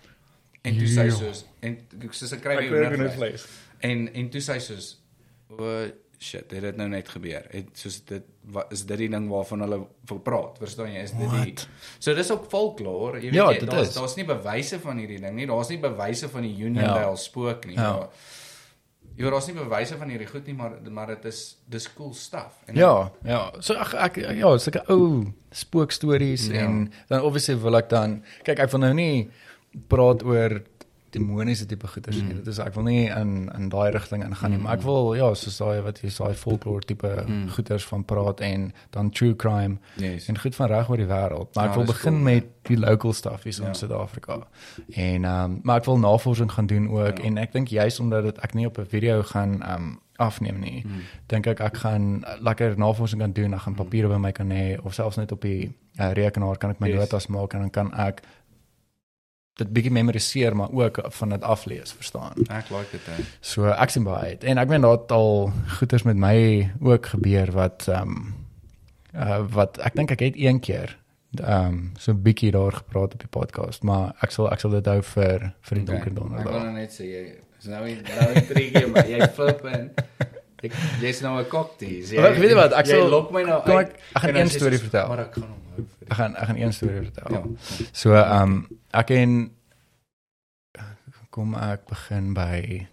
[0.67, 1.79] En toe sy soos en
[2.11, 3.47] soos ek kry weer vlees.
[3.87, 4.97] En en toe sy soos
[5.55, 5.87] o
[6.19, 7.45] shit, dit het nou net gebeur.
[7.53, 9.79] Het soos dit wat is dit die ding waarvan hulle
[10.11, 10.59] wil praat?
[10.59, 11.05] Verstaan jy?
[11.07, 11.69] Is dit die What?
[12.03, 15.47] So dis ook folklore, jy weet Ja, daar's daar's nie bewyse van hierdie ding nie.
[15.47, 17.15] Daar's nie bewyse van die Uniondale Ja.
[17.17, 17.77] spook nie.
[17.77, 17.93] Ja.
[17.93, 18.09] Maar
[19.19, 22.13] Jy weet daar's nie bewyse van hierdie goed nie, maar maar dit is dis cool
[22.15, 22.61] stuff.
[22.71, 23.41] En Ja, ja.
[23.61, 26.65] So ek ek ja, sulke ou spookstories Ja.
[26.69, 29.31] en dan obviously wil ek dan kyk ek wil nou nie
[29.91, 30.61] praat oor
[31.11, 32.35] demoniese tipe goeters nie.
[32.35, 35.35] Dit is ek wil nie in in daai rigting ingaan nie, maar ek wil ja,
[35.35, 37.25] soos daai wat jy daai folklore tipe
[37.57, 40.29] goeters van praat en dan true crime Yes.
[40.29, 41.55] en goed van reg oor die wêreld.
[41.55, 43.69] Maar Ja, ek wil begin cool, met die local stuff hier Ja.
[43.69, 44.47] in Suid-Afrika.
[44.93, 47.25] En ehm um, maar ek wil navorsing gaan doen ook Ja.
[47.25, 50.59] en ek dink juis omdat dit ek nie op 'n video gaan ehm um, afneem
[50.61, 50.81] nie.
[50.83, 51.01] Hmm.
[51.27, 54.51] Dink ek ek gaan uh, lekker navorsing kan doen, ek gaan papiere by my kan
[54.51, 56.99] hê of selfs net op die uh, rekenaar kan ek my Yes.
[56.99, 58.23] notas maak en dan kan ek
[59.59, 62.33] dit bietjie memoriseer maar ook van dit aflees, verstaan?
[62.49, 63.07] Ek like dit.
[63.11, 63.23] hè.
[63.41, 64.45] So ek sien baie uit.
[64.45, 68.35] En ek weet daar het al goeters met my ook gebeur wat ehm um,
[69.15, 70.95] uh, wat ek dink ek het een keer
[71.43, 74.71] ehm um, so 'n bietjie daar gepraat op die podcast, maar ek sal ek sal
[74.71, 77.25] dit hou vir vir die donker Ek wil nou net sê jy
[77.59, 79.91] is nou nie nou drie keer maar jy flip en
[80.63, 82.15] ek jy's nou 'n cocktease.
[82.15, 83.89] Wel, weet jy wat, ek jy sal- lok my nou uit.
[83.89, 85.09] ek- ek gaan een jy storie vertel.
[85.09, 87.31] Maar ek gaan hom hou Ek gaan ek gaan een storie vertel.
[87.35, 87.43] Ja.
[87.93, 89.51] So ehm um, ek en
[91.31, 92.87] kom ek begin by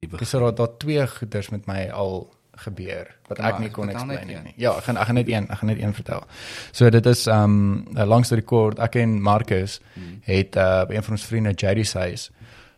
[0.00, 2.22] Dis so daar twee goeders met my al
[2.60, 4.44] gebeur wat ek nie kon explain een.
[4.44, 4.54] nie.
[4.56, 6.24] Ja, ek gaan ek gaan net een, ek gaan net een vertel.
[6.72, 10.20] So dit is um, langs die rekord ek en Marcus Hmm.
[10.24, 12.30] het uh, by een van ons vriende Jerry Says.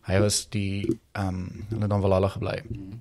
[0.09, 2.57] Hy was die um, hulle dan wel hulle gebly.
[2.67, 3.01] Hmm.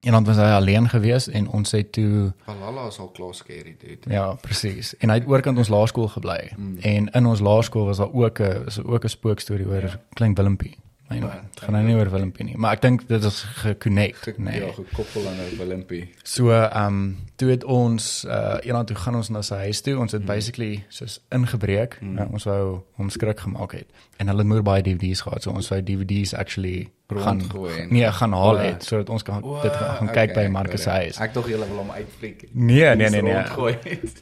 [0.00, 3.76] En dan was hy alleen gewees en ons het toe Valhalla is al klaar scary
[3.78, 4.10] dude.
[4.10, 4.96] Ja, presies.
[4.96, 6.52] En hy het oorkant ons laerskool gebly.
[6.56, 6.78] Mm.
[6.78, 10.00] En in ons laerskool was daar ook 'n is daar ook 'n spookstorie oor Ja.
[10.12, 10.76] klein Willempie
[11.10, 14.16] Anyway, Maar- dit gaan nou nie oor Willempie nie, maar ek dink dit is geconnect,
[14.22, 14.60] Ge nee.
[14.60, 16.10] Ja, gekoppel aan 'n Olympie.
[16.22, 19.98] So ehm um, toe het ons uh eendag toe gaan ons na sy huis toe.
[19.98, 20.26] Ons het Mm.
[20.26, 21.98] basically soos ingebreek.
[22.00, 22.18] Mm.
[22.18, 23.86] Uh, ons wou hom skrik gemaak het.
[24.16, 25.42] En hulle het moer baie DVD's gehad.
[25.42, 29.22] So ons wou DVD's actually gaan Rondgooi en- nee, gaan haal O, het sodat ons
[29.22, 31.18] kan O, dit gaan, gaan okay, kyk by Marcus se huis.
[31.18, 32.44] Ek dog julle wil hom uitfliek.
[32.52, 33.32] Nee, nee, nee, nee.
[33.34, 33.78] Rondgooi.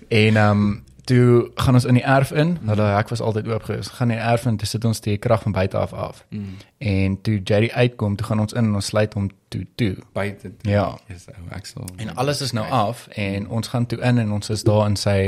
[0.09, 2.59] En ehm um, toe gaan ons in die erf in.
[2.69, 3.89] Hulle hek was altyd oop gewees.
[3.97, 6.25] Gaan in die erf in, toe sit ons die krag van buite af af.
[6.29, 6.59] Mm.
[6.79, 9.95] En toe Jerry uitkom, toe gaan ons in en ons sluit hom toe toe.
[10.13, 10.53] Buite.
[10.69, 10.99] Ja.
[11.09, 11.89] Yes, ou, ek sal.
[11.97, 15.01] En alles is nou af en ons gaan toe in en ons is daar in
[15.01, 15.19] sy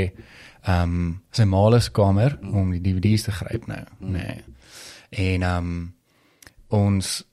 [0.61, 3.81] ehm um, sy ma se kamer om die DVD's te gryp nou.
[3.97, 4.43] Nee.
[5.09, 5.93] En ehm um,
[6.67, 7.23] ons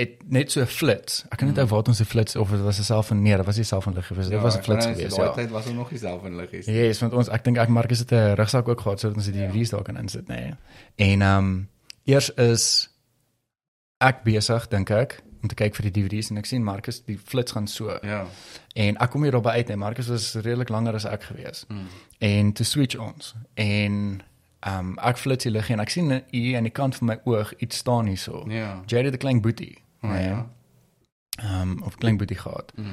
[0.00, 1.22] het net so 'n flits.
[1.30, 3.36] Ek kan net onthou waar ons 'n flits of dit was 'n self van nee,
[3.36, 4.28] dit was nie self van lig gewees.
[4.28, 5.14] Dit was 'n flits gewees.
[5.16, 5.30] Ja, Ja.
[5.32, 6.66] tyd was er nog nie self in liggies.
[6.66, 9.26] Ja, yes, want ons ek dink ek Marcus het 'n rugsak ook gehad sodat ons
[9.26, 10.34] die DVD's daar kan insit, nê.
[10.34, 10.54] Nee.
[11.12, 11.68] En ehm um,
[12.04, 12.88] eers is
[14.00, 17.18] ek besig dink ek om te kyk vir die DVD's en ek sien Marcus die
[17.18, 17.98] flits gaan so.
[18.02, 18.26] Ja.
[18.76, 21.64] En ek kom hier daarby uit en Marcus was redelik langer as ek gewees.
[21.68, 21.86] Mm.
[22.18, 24.22] En toe switch ons en
[24.60, 27.18] ehm um, ek flits die lig en ek sien hier aan die kant van my
[27.24, 28.44] oog iets staan hierso.
[28.48, 28.82] Ja.
[28.86, 29.78] Jerry het 'n klein boetie.
[30.00, 30.22] Nee.
[30.28, 30.46] ja.
[31.40, 32.72] Ehm um, of klein boetie gehad.
[32.76, 32.84] Mm.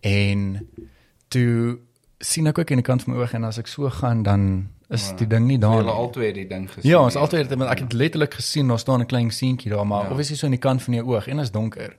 [0.00, 0.68] En
[1.28, 1.78] toe
[2.18, 4.68] sien ek ook aan die kant van my oog en as ek so gaan dan
[4.88, 5.16] is Ja.
[5.16, 5.92] die ding nie daar Hulle nie.
[5.92, 6.90] albei die ding gesien.
[6.90, 10.04] Ja, ons altyd want ek het letterlik gesien daar staan 'n klein seentjie daar, maar
[10.04, 10.10] Ja.
[10.10, 11.96] obviously so aan die kant van jou oog en is donker.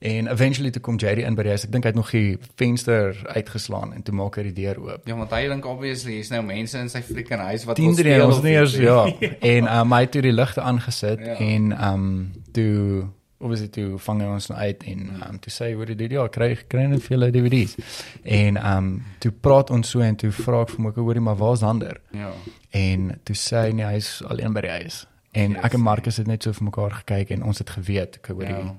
[0.00, 1.64] En eventually toe kom Jerry in by die huis.
[1.64, 5.00] Ek dink hy het nog die venster uitgeslaan en toe maak hy die deur oop.
[5.08, 8.24] Ja, want hy dink obviously hier's nou mense in sy freaking huis wat Tien drie
[8.26, 9.06] ons nie eers ja.
[9.40, 9.80] En Ja.
[9.80, 11.34] um, hy het toe die ligte aangesit Ja.
[11.34, 13.04] en um toe
[13.40, 16.24] obviously toe vang hy ons nou uit en um toe sê hy hoor dit ja,
[16.28, 17.76] kry kry net vir julle DVD's.
[18.24, 18.88] En um
[19.22, 22.00] toe praat ons so en toe vra ek vir my hoorie maar waar's ander?
[22.12, 22.32] Ja.
[22.74, 25.06] En toe sê hy nee, hy's alleen by die huis.
[25.32, 25.64] En Yes.
[25.64, 28.42] ek en Marcus het net so vir mekaar gekyk en ons het geweet, ek hoor
[28.48, 28.74] Ja.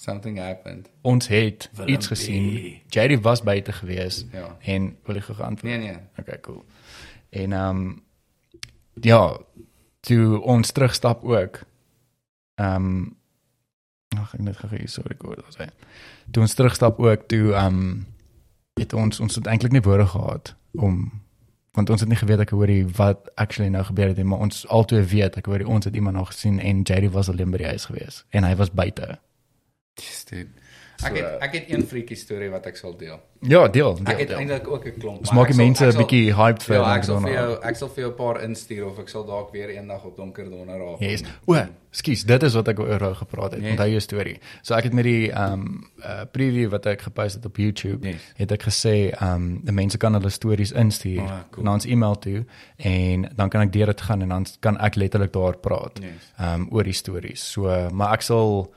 [0.00, 0.88] Something happened.
[1.02, 2.10] ons het Willem iets B.
[2.10, 2.80] gesien.
[2.88, 4.56] Jerry was buite gewees Ja.
[4.64, 5.62] en wil hy geantwoord.
[5.62, 5.96] Nee nee.
[6.18, 6.64] Okay, cool.
[7.30, 8.02] En ehm um,
[9.02, 9.36] ja,
[10.00, 11.60] toe ons terugstap ook.
[12.56, 13.18] Ehm um,
[14.18, 15.68] ag ek net gou hier sorry ek hoor dit sê.
[16.34, 18.06] Toe ons terugstap ook toe ehm um,
[18.80, 21.10] het ons ons het eintlik nie woorde gehad om
[21.78, 24.64] want ons het nie geweet ek hoorie wat actually nou gebeur het nie, maar ons
[24.66, 27.70] altoe weet ek hoorie ons het iemand nog gesien en Jerry was alleen by die
[27.70, 29.18] huis gewees en hy was buite.
[30.00, 30.24] Yes,
[31.02, 31.10] dude.
[31.10, 33.20] Ek het ek het een freaky storie wat ek sal deel.
[33.40, 34.06] Ja, deel, deel.
[34.06, 35.18] Ek het eintlik ook 'n klomp.
[35.20, 37.88] Ons maak die mense 'n bietjie hyped vir Ja, ek sal vir jou ek sal
[37.88, 40.98] vir jou 'n paar instuur of ek sal dalk weer eendag op donker donderdag.
[41.00, 41.22] Yes.
[41.46, 41.56] O,
[41.90, 43.60] skus, dit is wat ek oor gepraat het.
[43.62, 43.70] Yes.
[43.70, 44.38] Onthou jou storie.
[44.62, 48.06] So ek het met die ehm um, uh, preview wat ek gepost het op YouTube,
[48.06, 48.20] Yes.
[48.36, 51.64] het ek gesê ehm um, die mense kan hulle stories instuur Ah, cool.
[51.64, 52.44] na ons e-mail toe
[52.76, 55.98] en dan kan ek deur dit gaan en dan kan ek letterlik daar praat.
[56.02, 56.32] Yes.
[56.38, 57.50] Ehm um, oor die stories.
[57.52, 58.72] So, maar ek sal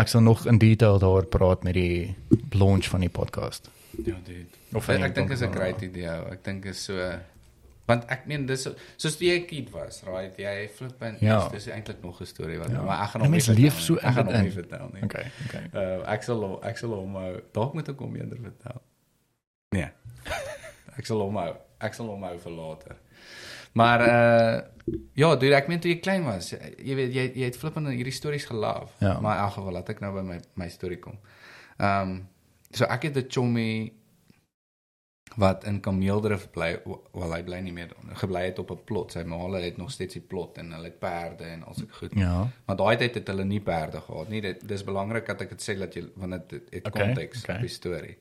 [0.00, 2.14] ek sal nog in detail daar praat met die
[2.56, 3.68] launch van die podcast.
[4.04, 4.46] Ja, dude.
[4.72, 6.08] Of ek die dink is 'n great idee.
[6.30, 6.94] Ek dink is so
[7.90, 10.36] want ek meen dis so- soos toe jy 'n kind was, right?
[10.38, 11.48] Jy flip en Ja.
[11.48, 12.82] dis eintlik nog 'n storie wat Ja.
[12.82, 15.02] maar ek gaan hom nie leef so ek gaan dit hom nie vertel nie.
[15.02, 15.64] Okay, okay.
[15.74, 17.40] Uh ek sal ek sal hom hou.
[17.52, 18.80] Dalk moet ek hom eerder vertel.
[19.70, 19.88] Nee.
[20.98, 21.56] ek sal hom hou.
[21.80, 22.96] Ek sal hom hou vir later.
[23.72, 24.60] Maar uh
[25.14, 28.14] ja, dude, ek meen toe jy klein was, jy weet jy jy het flippend hierdie
[28.14, 28.90] stories geloof.
[28.98, 29.20] Ja.
[29.22, 31.18] Maar in elk geval laat ek nou by my my storie kom.
[31.78, 32.20] Ehm um,
[32.70, 33.92] so ek het 'n chommy
[35.36, 36.80] wat in Kameeldrift bly,
[37.12, 39.12] wel hy bly nie meer gebly het op 'n plot.
[39.12, 41.94] Sy ma hulle het nog steeds die plot en hulle het perde en al sulke
[41.94, 42.14] goed.
[42.14, 42.48] Ja.
[42.66, 44.40] Maar daai tyd het hulle nie perde gehad nie.
[44.40, 47.54] Dit dis belangrik dat ek dit sê dat jy want dit het Okay, konteks okay.
[47.54, 48.18] op die storie.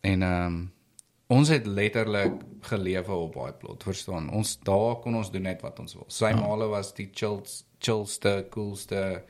[0.00, 0.72] En ehm um,
[1.26, 4.30] ons het letterlik gelewe op daai plot, verstaan?
[4.30, 6.04] Ons daar kon ons doen net wat ons wil.
[6.08, 6.36] Sy Ja.
[6.36, 9.22] male was die chills, chillste, coolste.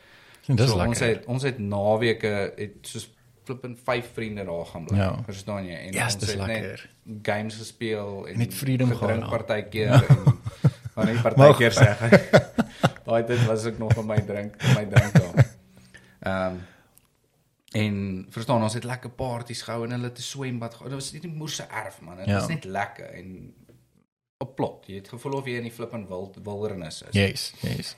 [0.46, 0.88] Dis so, lekker.
[0.88, 3.08] ons het ons het naweke het soos
[3.44, 4.96] flippend vyf vriende daar gaan bly.
[4.98, 5.22] Ja.
[5.26, 5.74] Verstaan jy?
[5.76, 6.90] En Yes, ons dis het lekker.
[7.04, 9.28] net games gespeel en Net freedom gehad, ja.
[9.28, 10.38] partykeer en
[10.94, 11.88] maar nie partykeer sê.
[13.06, 15.50] Daai dit was ek nog in my drink, in my drink daar.
[16.24, 16.62] Ehm um,
[17.74, 20.88] en verstaan ons het lekker partytjies gehou en hulle het 'n swembad gehou.
[20.90, 22.16] Dit was net die moerse erf man.
[22.16, 22.38] Dit Ja.
[22.38, 23.54] was net lekker en
[24.38, 24.84] op plot.
[24.86, 27.12] Jy het gevoel of jy in die flippend wild wildernis is.
[27.12, 27.96] Yes, yes.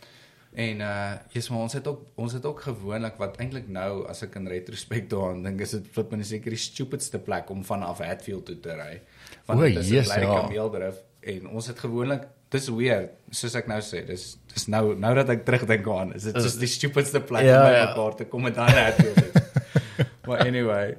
[0.55, 4.23] En uh yes, maar ons het ook ons het ook gewoonlik wat eintlik nou as
[4.23, 7.99] ek in retrospek daaraan dink is dit flip in seker die stupidste plek om vanaf
[7.99, 9.01] Hatfield toe te ry.
[9.47, 10.41] O, dit is 'n yes, bly ja.
[10.41, 15.15] kameeldrif en ons het gewoonlik dis weird soos ek nou sê dis dis nou nou
[15.15, 17.87] dat ek terugdink aan is dit soos die stupidste plek Ja, om by ja.
[17.89, 19.45] mekaar te kom en dan Hatfield.
[20.27, 20.97] Maar anyway,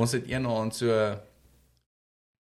[0.00, 1.18] ons het een aand so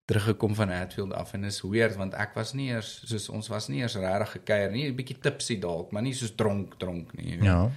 [0.08, 3.68] teruggekom van Hatfield af en is weird want ek was nie eers soos ons was
[3.68, 7.38] nie eers regtig gekuier nie, 'n bietjie tipsy dalk, maar nie soos dronk dronk nie.
[7.44, 7.72] Ja.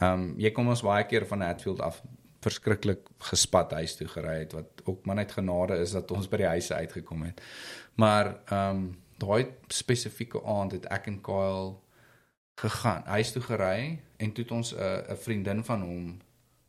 [0.00, 2.02] Ehm um, jy kom ons baie keer van Hatfield af
[2.42, 6.42] verskriklik gespat huis toe gery het wat ook maar net genade is dat ons by
[6.42, 7.40] die huise uitgekom het.
[7.94, 11.76] Maar ehm um, daai spesifieke aand het ek en Kyle
[12.58, 16.20] gegaan, huis toe gery en toe het ons 'n uh, 'n vriendin van hom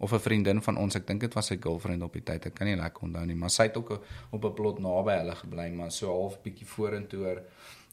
[0.03, 2.45] of 'n vriendin van ons, ek dink dit was sy girlfriend op die tyd.
[2.45, 3.99] Ek kan nie lekker onthou nie, maar sy het ook 'n-
[4.31, 7.41] op 'n plot naby hulle gebly, maar so half bietjie vorentoe.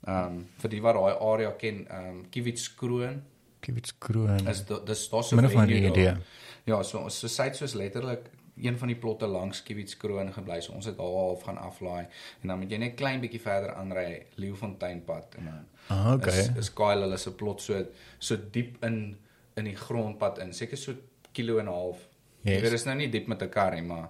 [0.07, 3.23] Ehm um, vir die wat daai area ken, ehm um, Kiewitskroon
[3.61, 4.49] Kiewits kroon.
[4.49, 5.37] is da- dis daar's so
[5.85, 5.91] daar.
[5.91, 6.17] idee.
[6.65, 10.61] Ja, so so sy het soos letterlik een van die plotte langs Kiewitskroon gebly.
[10.61, 12.07] So ons het daar half gaan aflaai
[12.43, 16.39] en dan moet jy net klein bietjie verder aanry Leeufonteinpad en dan Ah, okay.
[16.39, 17.85] is, is Kyle hulle se plot so
[18.19, 19.17] so diep in
[19.57, 20.93] in die grondpad in, seker so
[21.33, 21.99] kilo en 'n half.
[22.43, 22.57] Yes.
[22.57, 24.09] Ek weet dis nou nie diep met 'n kar nie, maar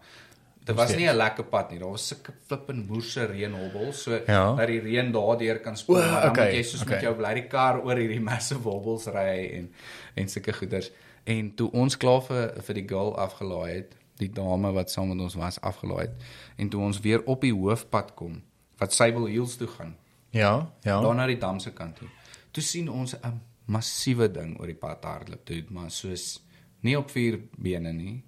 [0.65, 1.07] dit was nie.
[1.09, 1.79] 'n lekker pad nie.
[1.79, 4.55] Daar was sulke flippin moerse reënhobbels, so Ja.
[4.55, 6.95] dat die reën daardeur kan spoel, maar dan okay, moet jy soos okay.
[6.95, 9.73] met jou bly die kar oor hierdie massive hobbels ry en
[10.15, 10.91] en sulke goeders.
[11.25, 15.21] En toe ons klaar vir vir die girl afgelaai het, die dame wat saam met
[15.21, 16.15] ons was afgelaai het
[16.61, 18.43] en toe ons weer op die hoofpad kom
[18.81, 19.97] wat wil Hills toe gaan
[20.31, 21.01] Ja, ja.
[21.01, 22.09] daar na die dam se kant toe.
[22.51, 26.41] Toe sien ons 'n massiewe ding oor die pad hardloop, dude, maar soos
[26.83, 28.23] nie op vier bene nie.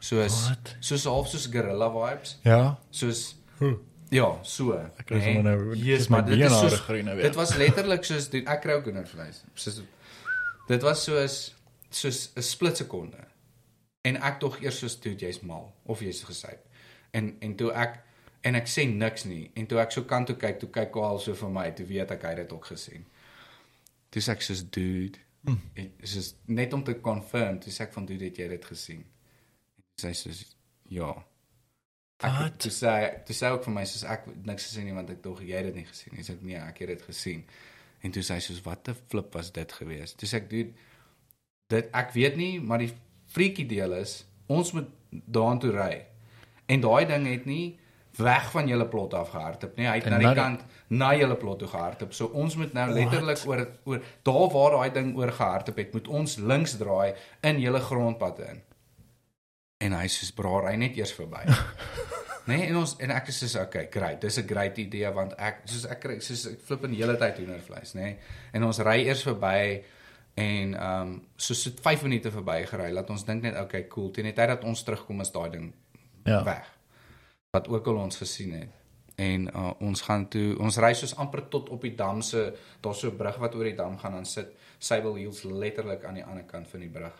[0.00, 0.76] Soos Wat?
[0.80, 2.78] soos half soos gorilla vibes, Ja.
[2.90, 3.34] soos
[4.10, 4.72] ja, so.
[4.98, 7.24] Ek kry sommer nou Yes, dis maar dit is soos groei nou weer.
[7.26, 9.42] dit was letterlik soos dude, ek kry ook hoendervleis.
[9.54, 9.80] Soos
[10.68, 11.54] dit was soos
[11.90, 13.24] soos 'n split sekonde.
[14.04, 16.60] En ek tog eers soos dude, jy's mal of jy's gesyp.
[17.12, 18.02] En en toe ek
[18.44, 21.18] en ek sê niks nie en toe ek so kant toe kyk, toe kyk Kaal
[21.18, 23.04] so vir my, toe weet ek hy het dit ook gesien.
[24.10, 25.60] Toe sê ek soos dude, Hmm.
[25.78, 29.04] ek soos net om te confirm, toe sê ek van dude, het jy dit gesien?
[29.78, 30.32] En toe sê
[30.88, 31.12] ja.
[32.24, 32.58] Ek Wat?
[32.64, 32.92] toe sê
[33.28, 35.66] toe sê ook vir my soos ek niks gesien nie want ek dog jy het
[35.70, 36.24] dit nie gesien nie.
[36.24, 37.44] Sê ek nee, ek het dit gesien.
[38.02, 40.18] En toe sê hy soos wat 'n flip was dit geweest.
[40.18, 40.72] Toe sê ek dude,
[41.68, 42.92] dit ek weet nie, maar die
[43.26, 46.06] freaky deel is ons moet daartoe ry.
[46.66, 47.78] En daai ding het nie
[48.16, 49.86] weg van julle plot af gehardloop nie.
[49.86, 52.12] Hy het En na die na die- kant na julle plot toe gehardloop.
[52.14, 56.08] So ons moet nou letterlik oor oor daar waar daai ding oor gehardloop het, moet
[56.08, 58.62] ons links draai in julle grondpad in.
[59.84, 61.42] En hy sê bra, ry net eers verby.
[62.48, 64.20] nee, en ons en ek is soos okay, great.
[64.20, 67.16] Dis 'n great idee want ek soos ek kry soos ek flip in die hele
[67.16, 68.00] tyd hoendervleis, nê.
[68.00, 68.16] Nee?
[68.52, 69.82] En ons ry eers verby
[70.36, 72.90] en ehm um, so so 5 minute verby gery.
[72.92, 74.10] Laat ons dink net okay, cool.
[74.10, 75.72] Teen die tyd dat ons terugkom is daai ding
[76.24, 76.42] Ja.
[76.44, 76.75] weg.
[77.56, 78.72] Wat ook al ons gesien het.
[79.16, 82.50] En uh, ons gaan toe ons ry soos amper tot op die dam se
[82.84, 86.14] daar's so 'n brug wat oor die dam gaan dan sit Sable Hills letterlik aan
[86.20, 87.14] die ander kant van die brug.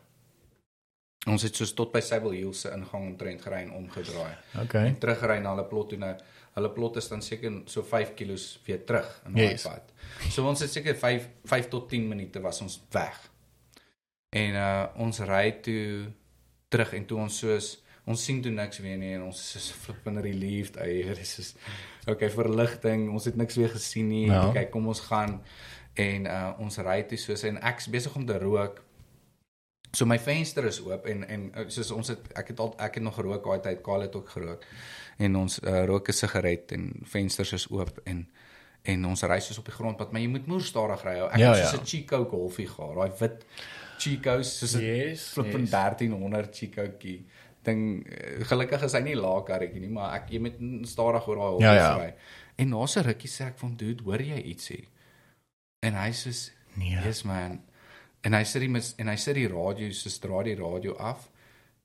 [1.27, 4.87] Ons het soos tot by Sable Hills se ingang omtrent gery en omgedraai Okay.
[4.87, 6.13] en teruggery na hulle plot toe nou.
[6.55, 9.63] Hulle plot is dan seker so 5 km weer terug in daai Yes.
[9.63, 9.93] pad.
[10.31, 13.31] So ons het seker 5 5 tot 10 minute was ons weg.
[14.37, 16.13] En uh ons ry toe
[16.69, 19.71] terug en toe ons soos ons sien toe niks weer nie en ons is soos
[19.85, 20.79] flippin relieved.
[20.79, 21.55] Dit is soos
[22.07, 23.09] okay, verligting.
[23.13, 24.27] Ons het niks weer gesien nie.
[24.31, 24.47] Ja.
[24.49, 25.41] Okay, kom ons gaan
[25.97, 28.83] en uh ons ry toe soos en ek's besig om te rook.
[29.97, 32.99] So my venster is oop en en uh, soos ons het ek het al ek
[33.01, 34.65] het nog gerook daai tyd, Kaal het ook gerook.
[35.19, 38.27] En ons uh, rook 'n sigaret en vensters is oop en
[38.87, 41.17] en ons ry soos op die grondpad, maar jy moet moer stadig ry.
[41.27, 41.81] Ek Ja, het soos ja.
[41.81, 43.45] 'n Chico Golfie gehad, daai wit
[43.99, 45.71] Chicos soos 'n Yes, flippin yes.
[45.71, 47.27] 1300 Chicootjie.
[47.67, 51.37] Ding eh, gelukkig is hy nie laag karretjie nie, maar ek jy moet stadig oor
[51.41, 51.95] daai hobbels Ja, ja.
[51.99, 52.13] ry.
[52.63, 54.85] En na 'n rukkie sê ek van dude, hoor jy ietsie?
[55.83, 56.33] En hy sê
[56.77, 56.99] Nee.
[57.05, 57.61] Yes man.
[58.23, 61.31] En hy sit die mis, en hy sit die radio, so dra die radio af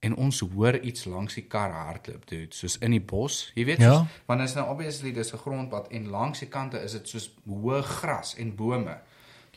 [0.01, 3.51] en ons hoor iets langs die kar hardloop, dude, soos in die bos.
[3.55, 3.91] Jy weet, Ja.
[3.91, 7.29] soos, want is nou obviously dis 'n grondpad en langs die kante is dit soos
[7.47, 8.97] hoë gras en bome.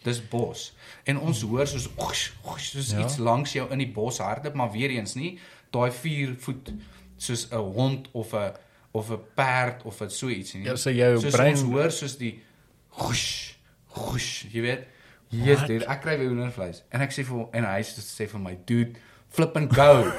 [0.05, 0.75] Dis bos.
[1.07, 2.99] En ons hoor soos oesh, oesh, soos ja.
[3.01, 5.39] iets langs jou in die bos hardloop, maar weer eens nie
[5.75, 6.73] daai 4 voet
[7.17, 8.53] soos 'n hond of 'n
[8.95, 10.65] of 'n perd of wat so iets nie.
[10.65, 12.43] Ja, so jou soos brein- hoor soos die
[12.89, 13.55] goesh,
[13.87, 14.87] goesh, jy weet.
[15.29, 15.67] Yes, Wat?
[15.69, 16.83] dude, ek kry weer hoendervleis.
[16.95, 18.95] En ek sê vir en hy sê vir my, dude,
[19.29, 20.13] flip and go.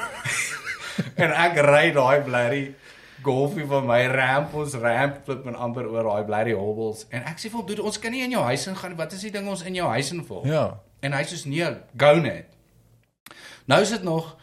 [1.24, 2.76] en ek ry daai blerry
[3.26, 7.40] golfie van my ramp ons ramp flip en amper oor daai blerry hobbles en ek
[7.40, 8.96] sê vir hom, dude, ons kan nie in jou huis ingaan.
[9.00, 10.44] Wat is die ding ons in jou huis inval?
[10.46, 10.66] Ja.
[11.02, 12.52] En hy sê nee, go net.
[13.66, 14.36] Nou is dit nog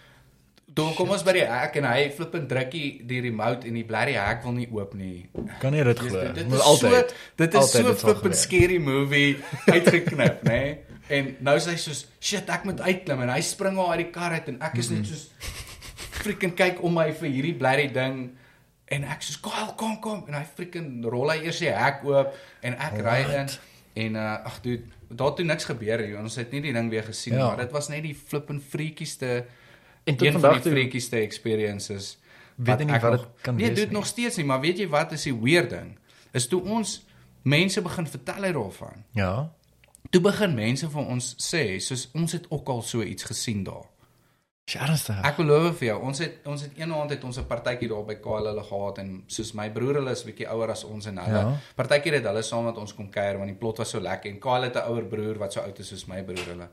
[0.75, 3.85] Toe kom ons by die hek en hy flip en drukkie die remote en die
[3.89, 5.29] blerry hek wil nie oop nie.
[5.61, 6.23] Kan nie dit glo.
[6.37, 7.12] Dit, is altyd.
[7.12, 9.37] so dit is altyd so flip en scary movie
[9.75, 10.61] uitgeknip, nê?
[10.62, 11.01] Nee?
[11.12, 14.12] En nou sê hy soos shit, ek moet uitklim en hy spring al uit die
[14.14, 15.27] kar uit en ek is net soos
[16.23, 18.31] freaking kyk om my vir hierdie blerry ding
[18.93, 22.35] En ek sê, "Kyle, kom kom." En hy freaking rol hy eers die hek oop
[22.61, 23.49] en ek ry in
[23.95, 26.16] en uh ag dude, daar het niks gebeur nie.
[26.16, 27.47] Ons het nie die ding weer gesien Ja.
[27.47, 29.45] maar dit was net die flippin freakieste
[30.05, 32.18] En tot vandag toe freakieste experiences.
[32.57, 33.96] Weet nie wat dit kan Nee, wees dit nie.
[33.96, 35.98] nog steeds nie, maar weet jy wat is die weird ding?
[36.32, 37.05] Is toe ons
[37.42, 39.05] mense begin vertel hy daarvan.
[39.12, 39.53] Ja.
[40.11, 43.88] Toe begin mense vir ons sê, soos ons het ook al so iets gesien daar.
[44.72, 45.18] Ernstig?
[45.26, 48.05] Ek beloof vir jou, ons het ons het een aand het ons 'n partytjie daar
[48.05, 51.18] by Kyle hulle gehad en soos my broer hulle is bietjie ouer as ons en
[51.18, 51.38] hulle.
[51.38, 51.57] Ja.
[51.74, 54.38] Partykeer het hulle saam met ons kom kuier want die plot was so lekker en
[54.40, 56.68] Kyle het 'n ouer broer wat so oud is soos my broer hulle.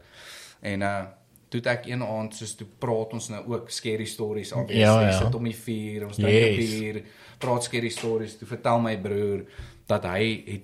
[0.61, 1.05] En uh
[1.49, 4.79] toe ek een aand soos toe praat ons nou ook scary stories obviously.
[5.01, 5.17] Ja, Ja.
[5.17, 6.69] Sit om die vuur, ons drink Yes.
[6.73, 7.03] 'n bier,
[7.37, 8.37] praat scary stories.
[8.37, 9.45] Toe vertel my broer
[9.87, 10.61] dat hy het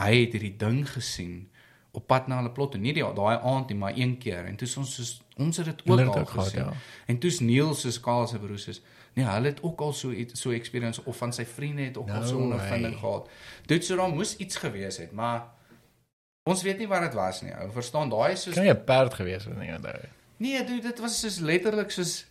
[0.00, 1.48] hy het hierdie ding gesien
[1.92, 4.56] op pad na hulle plot en nie die daai aand nie, maar een keer en
[4.56, 6.64] toe ons soos ons het dit ook het al gehad, gesien.
[6.64, 6.72] ja.
[7.06, 8.80] En toe's Neil soos Karl se broer soos
[9.14, 12.08] nee, hulle het ook al so iets so experience of van sy vriende het ook
[12.10, 13.00] al so 'n No ondervinding way.
[13.00, 13.28] gehad.
[13.66, 15.46] Dit so daar moes iets gewees het, maar
[16.48, 17.52] ons weet nie wat dit was nie.
[17.52, 20.00] Ou, verstaan daai soos Kan jy 'n perd gewees het nie onthou?
[20.38, 22.24] Nee, dude, dit was soos letterlik soos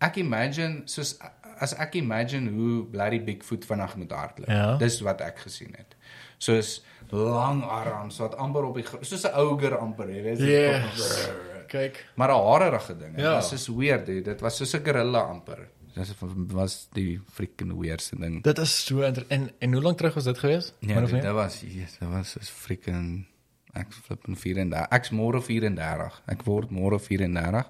[0.00, 1.18] ek imagine soos
[1.60, 4.48] as ek imagine hoe Bloody Bigfoot vanaand moet hardloop.
[4.48, 4.76] Ja.
[4.80, 5.96] Dis wat ek gesien het.
[6.40, 6.78] Soos
[7.10, 10.38] lang arms wat amper op die soos 'n ouger amper, jy weet.
[10.38, 11.28] Yes.
[11.68, 12.06] Kyk.
[12.16, 13.16] Maar 'n harerige ding.
[13.16, 13.40] Ja.
[13.40, 14.22] Dit was so weird, dude.
[14.22, 15.68] Dit was soos 'n gorilla amper.
[15.94, 16.14] Dit
[16.52, 18.42] was die freaking weirdste ding.
[18.42, 20.72] Dit is so en en hoe lank terug was dit gewees?
[20.78, 23.26] Ja, dit, dit was yes, dit was soos freaking
[23.74, 24.86] ek flippin 34.
[24.90, 26.20] Ek's môre 34.
[26.28, 27.64] Ek word môre 34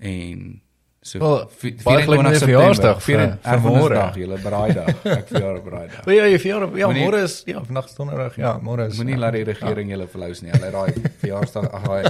[0.00, 0.60] en
[1.04, 3.94] so Wel, vi- baie geluk met jou verjaarsdag vir- vir môre.
[3.94, 4.88] Dag, julle braaidag.
[5.04, 6.02] Ek verjaar op braaidag.
[6.08, 6.64] O ja, jy verjaar.
[6.80, 8.36] Ja, Moenie- môre is ja, vandag is donderdag.
[8.40, 10.50] Ja, môre is Moenie laat die regering julle verlous nie.
[10.54, 12.04] Hulle daai verjaarsdag, ag daai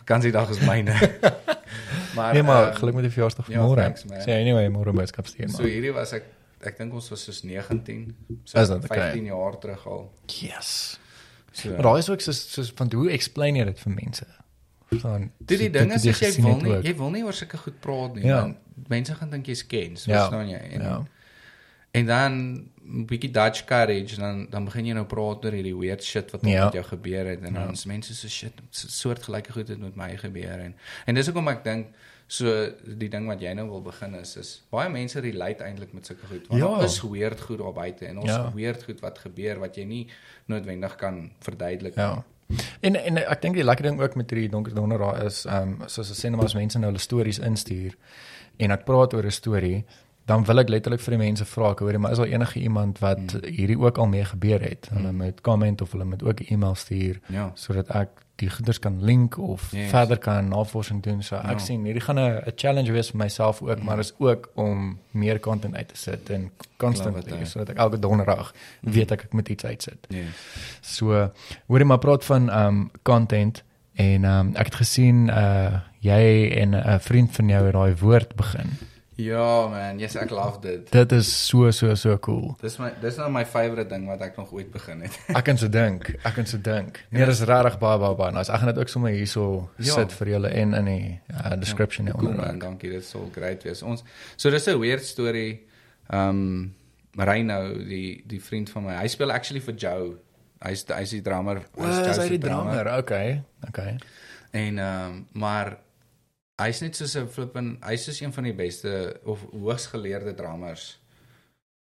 [0.00, 0.96] vakansiedag is myne.
[2.12, 3.86] Maar Nee, maar ehm, geluk met die verjaarsdag ja, môre.
[4.20, 5.70] Sê anyway, môre boodskap stuur So maar.
[5.72, 6.26] hierdie was ek
[6.60, 8.12] ek dink ons was soos 19.
[8.44, 8.84] So Is dit?
[8.84, 9.12] Okay.
[9.16, 10.02] 15 jaar terug al.
[10.28, 10.98] Yes.
[11.52, 14.26] So Maar daai is ook soos soos van hoe explain jy dit vir mense?
[14.88, 15.30] Verstaan?
[15.38, 17.56] Dit die So, ding is jy as jy wil nie jy wil nie oor sulke
[17.58, 18.40] goed praat nie Ja.
[18.40, 18.56] want
[18.88, 20.18] mense gaan dink jy's kens, Ja.
[20.28, 20.58] verstaan jy?
[20.72, 21.02] En, Ja.
[21.92, 22.32] en dan
[22.84, 26.40] 'n bietjie Dutch courage dan dan begin jy nou praat oor hierdie weird shit wat
[26.44, 26.64] Ja.
[26.64, 29.96] met jou gebeur het en dan is mense so shit so- soortgelyke goed het met
[29.96, 30.74] my gebeur en
[31.06, 31.86] en dis hoekom ek dink
[32.32, 32.48] so
[32.98, 36.26] die ding wat jy nou wil begin is is baie mense relate eintlik met sulke
[36.30, 36.68] goed want Ja.
[36.78, 38.38] daar is weird goed daar buite en ons Ja.
[38.46, 38.52] ja.
[38.54, 40.06] weird goed wat gebeur wat jy nie
[40.48, 42.22] noodwendig kan verduidelik Ja.
[42.80, 45.88] En en ek dink die lekker ding ook met hierdie donker donderdag is ehm um,
[45.88, 47.96] soos as sê nou as mense nou hulle stories instuur
[48.58, 49.84] en ek praat oor 'n storie,
[50.26, 52.98] dan wil ek letterlik vir die mense vra, ek hoor maar is daar enige iemand
[52.98, 53.44] wat Hmm.
[53.44, 54.88] hierdie ook al mee gebeur het?
[54.92, 57.50] Hulle moet comment of hulle moet ook e-mail stuur Ja.
[57.54, 59.90] sodat ek die goeders kan link of Yes.
[59.90, 61.22] verder kan navorsing doen.
[61.22, 61.58] So ek Ja.
[61.58, 65.40] sien hierdie gaan 'n 'n challenge wees vir myself ook, maar is ook om meer
[65.40, 67.44] content uit te sit en constantly eh.
[67.44, 70.06] sodat ek elke donderdag weet ek ek moet iets uitsit.
[70.10, 70.24] Nee.
[70.80, 71.30] So
[71.68, 73.62] hoorie maar praat van um content
[73.94, 78.34] en um ek het gesien uh jy en 'n vriend van jou het daai woord
[78.36, 78.70] begin.
[79.20, 80.86] Ja man, yes ek love dit.
[80.92, 82.56] Dit is so so so cool.
[82.62, 85.18] Dis my dis nou my favourite ding wat ek nog ooit begin het.
[85.38, 87.02] Ek kan se dink, ek kan se dink.
[87.12, 88.48] Nee, dis regtig baie baie baie nice.
[88.52, 89.94] Ek gaan dit ook sommer hierso Ja.
[89.98, 92.90] sit vir julle en in die uh, description ja, Cool man, dankie.
[92.90, 93.82] Dit sal great wees.
[93.82, 94.02] Ons
[94.36, 95.60] so dis 'n weird story.
[96.10, 96.74] Um
[97.16, 100.14] Reino, die die vriend van my, hy speel actually vir Joe.
[100.64, 101.60] Hy's hy's die drummer.
[101.76, 102.88] O, Joe is hy se die drummer?
[103.02, 103.42] Okay.
[103.68, 103.98] Okay.
[104.52, 105.76] En um maar
[106.66, 110.98] hy's net soos 'n flippin, hy's soos een van die beste of hoogs geleerde drummers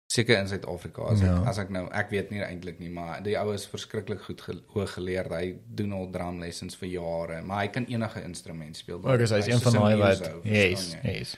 [0.09, 1.43] seker in Suid-Afrika as ek Ja.
[1.51, 4.55] as ek nou ek weet nie eintlik nie maar die ou is verskriklik goed ge,
[4.69, 8.99] hoog geleerd hy doen al drum lessons vir jare maar hy kan enige instrument speel
[9.03, 11.37] Okay, so hy's een van daai wat yes, yes.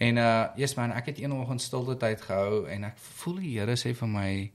[0.00, 3.58] En uh yes man, ek het een oggend stilte tyd gehou en ek voel die
[3.58, 4.50] Here sê vir my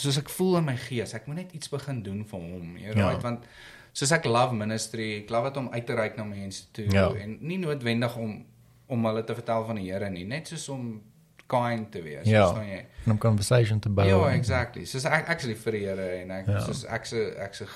[0.00, 2.76] soos ek voel in my gees, ek moet net iets begin doen vir hom.
[2.78, 3.08] Jy Ja.
[3.12, 3.44] weet want
[3.92, 7.08] soos ek love ministry, ek love dit om uit te reik na mense toe Ja.
[7.14, 8.46] en nie noodwendig om
[8.90, 11.02] om hulle te vertel van die Here nie, net soos om
[11.50, 12.44] kind te wees, Ja.
[12.46, 12.86] verstaan jy?
[13.06, 14.06] En om conversation te bou.
[14.06, 14.84] Ja, exactly.
[14.84, 16.60] Soos ek actually vir die Here en ek Ja.
[16.60, 17.66] soos ek se ek se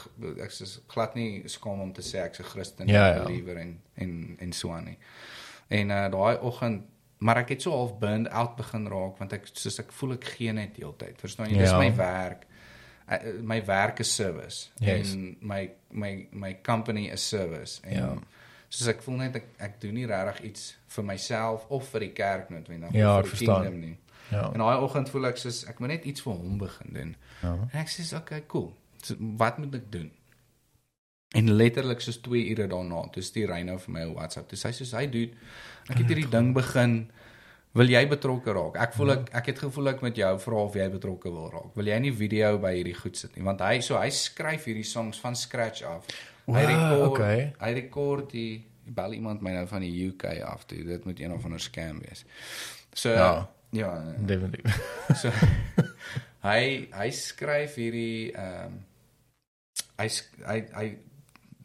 [0.42, 3.24] ek se glad nie skaam om te sê ek se Christen Ja, en ja.
[3.24, 4.98] believer en en en so aan nie.
[5.70, 6.82] En uh daai oggend
[7.18, 10.24] maar ek het so half burned out begin raak want ek soos ek voel ek
[10.24, 11.16] gee net heeltyd.
[11.20, 11.58] Verstaan jy?
[11.58, 11.78] Dis Ja.
[11.78, 12.46] my werk.
[13.10, 15.12] Uh, my werk is service Yes.
[15.12, 18.14] en my my my company is service en Ja.
[18.68, 22.12] soos ek voel net ek ek doen nie regtig iets vir myself of vir die
[22.12, 23.62] kerk noodwendig Ja, of vir die verstaan.
[23.62, 23.98] kingdom nie.
[24.30, 24.50] Ja.
[24.52, 27.16] En daai oggend voel ek soos ek moet net iets vir hom begin doen.
[27.42, 27.52] Ja.
[27.72, 28.72] En ek sê, "Oké, cool.
[29.02, 30.10] So, wat moet ek doen?"
[31.34, 34.48] En letterlik soos 2 ure daarna, toe stuur nou vir my 'n WhatsApp.
[34.48, 35.34] Toe sê hy soos hy doen,
[35.90, 37.10] ek het hierdie ding begin
[37.74, 38.76] Wil jy betrokke raak?
[38.84, 41.72] Ek voel ek ek het gevoel ek met jou vra of jy betrokke wil raak.
[41.74, 43.42] Wil jy nie video by hierdie goed sit nie?
[43.46, 46.06] Want hy so hy skryf hierdie songs van scratch af.
[46.46, 47.40] Hy Wow, rekord okay.
[47.58, 48.64] hy rekord die
[48.94, 50.84] bel iemand my nou van die UK af toe.
[50.86, 52.22] Dit moet een of ander scam wees.
[52.94, 53.48] So Ja.
[53.72, 54.78] ja, Definitief.
[55.22, 55.32] so
[56.44, 58.82] hy hy skryf hierdie ehm um,
[59.98, 60.08] hy
[60.46, 60.86] hy hy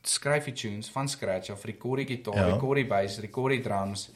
[0.10, 2.48] skryf die tunes van scratch af, rekord die gitaar, Ja.
[2.48, 2.56] ja.
[2.56, 4.10] rekord die bass, rekord die drums.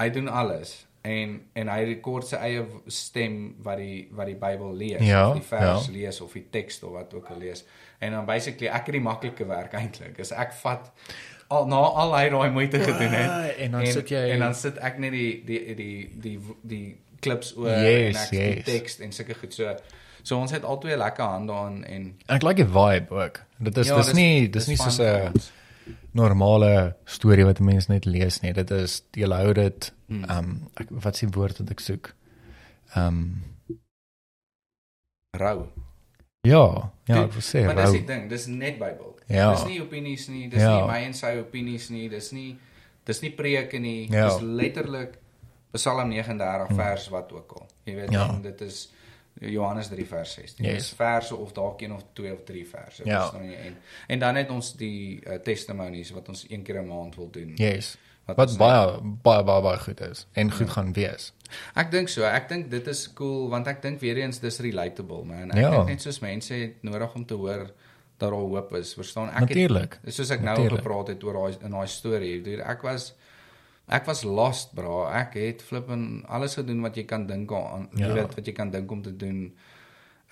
[0.00, 4.72] Hy doen alles en en hy rekord sy eie stem wat die wat die Bybel
[4.76, 5.92] lees Ja, of die vers ja.
[5.92, 7.64] lees of die teks of wat ook al lees.
[8.00, 10.18] En dan basically ek het die maklike werk eintlik.
[10.18, 10.90] Is ek vat
[11.48, 14.54] al na al hy daai moeite gedoen het Ah, en dan sit jy- en dan
[14.54, 18.54] sit ek net die die die die die klips oor Yes, en ek yes.
[18.54, 19.76] die teks en sulke goed so.
[20.24, 23.42] So ons het albei lekker hande aan en Ek like die vibe ook.
[23.60, 25.32] Dit is Ja, dis dis- nie dis dis nie soos 'n.
[26.14, 28.52] normale storie wat 'n mens net lees nie.
[28.52, 30.24] Dit is jy hou dit Hmm.
[30.24, 32.14] ehm um, ek wat is die woord wat ek soek?
[32.94, 33.42] Ehm um,
[35.36, 35.66] rou.
[36.44, 38.06] ja, ja, ek wil sê Maar dis die rou.
[38.06, 39.14] ding, dis net Bybel.
[39.26, 39.50] Ja.
[39.54, 40.76] Dis nie opinies nie, dis Ja.
[40.80, 42.58] nie my en sy opinies nie, dis nie
[43.04, 44.28] dis nie preke nie, Ja.
[44.28, 45.18] dis letterlik
[45.72, 47.66] Psalm 39 vers wat ook al.
[47.84, 48.38] Jy weet, Ja.
[48.42, 48.92] dit is
[49.50, 50.64] Johannes 3 vers 16.
[50.64, 50.74] Yes.
[50.74, 53.02] Dis verse of dalk een of twee of drie verse.
[53.04, 53.20] Ja.
[53.20, 53.56] verstaan jy?
[53.56, 53.76] En
[54.06, 57.52] en dan het ons die uh, testimonies wat ons een keer 'n maand wil doen.
[57.56, 57.96] Yes.
[58.24, 61.32] Wat Wat ons baie baie baie baie goed is en goed gaan wees.
[61.74, 62.22] Ek dink so.
[62.24, 65.50] Ek dink dit is cool want ek dink weer eens dis relatable man.
[65.50, 65.70] Ek Ja.
[65.70, 67.70] dink net soos mense het nodig om te hoor
[68.16, 68.94] dat daar hoop is.
[68.94, 69.28] Verstaan?
[69.30, 69.98] Ek Natuurlik.
[70.04, 70.82] het soos ek nou Natuurlijk.
[70.82, 72.42] gepraat het oor daai in daai storie.
[72.42, 73.14] Dude, ek was
[73.88, 75.04] ek was lost, bro.
[75.06, 77.88] Ek het flippin alles gedoen wat jy kan dink aan.
[77.94, 78.06] Ja.
[78.08, 79.54] Jy weet wat jy kan dink om te doen.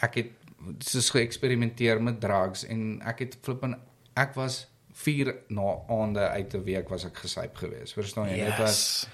[0.02, 0.30] Ek het
[0.78, 3.76] soos geëksperimenteer met drugs en ek het flippin
[4.16, 7.94] ek was 4 na aande uit 'n week was ek gesyp geweest.
[7.94, 8.44] Verstaan jy?
[8.44, 9.08] Dit was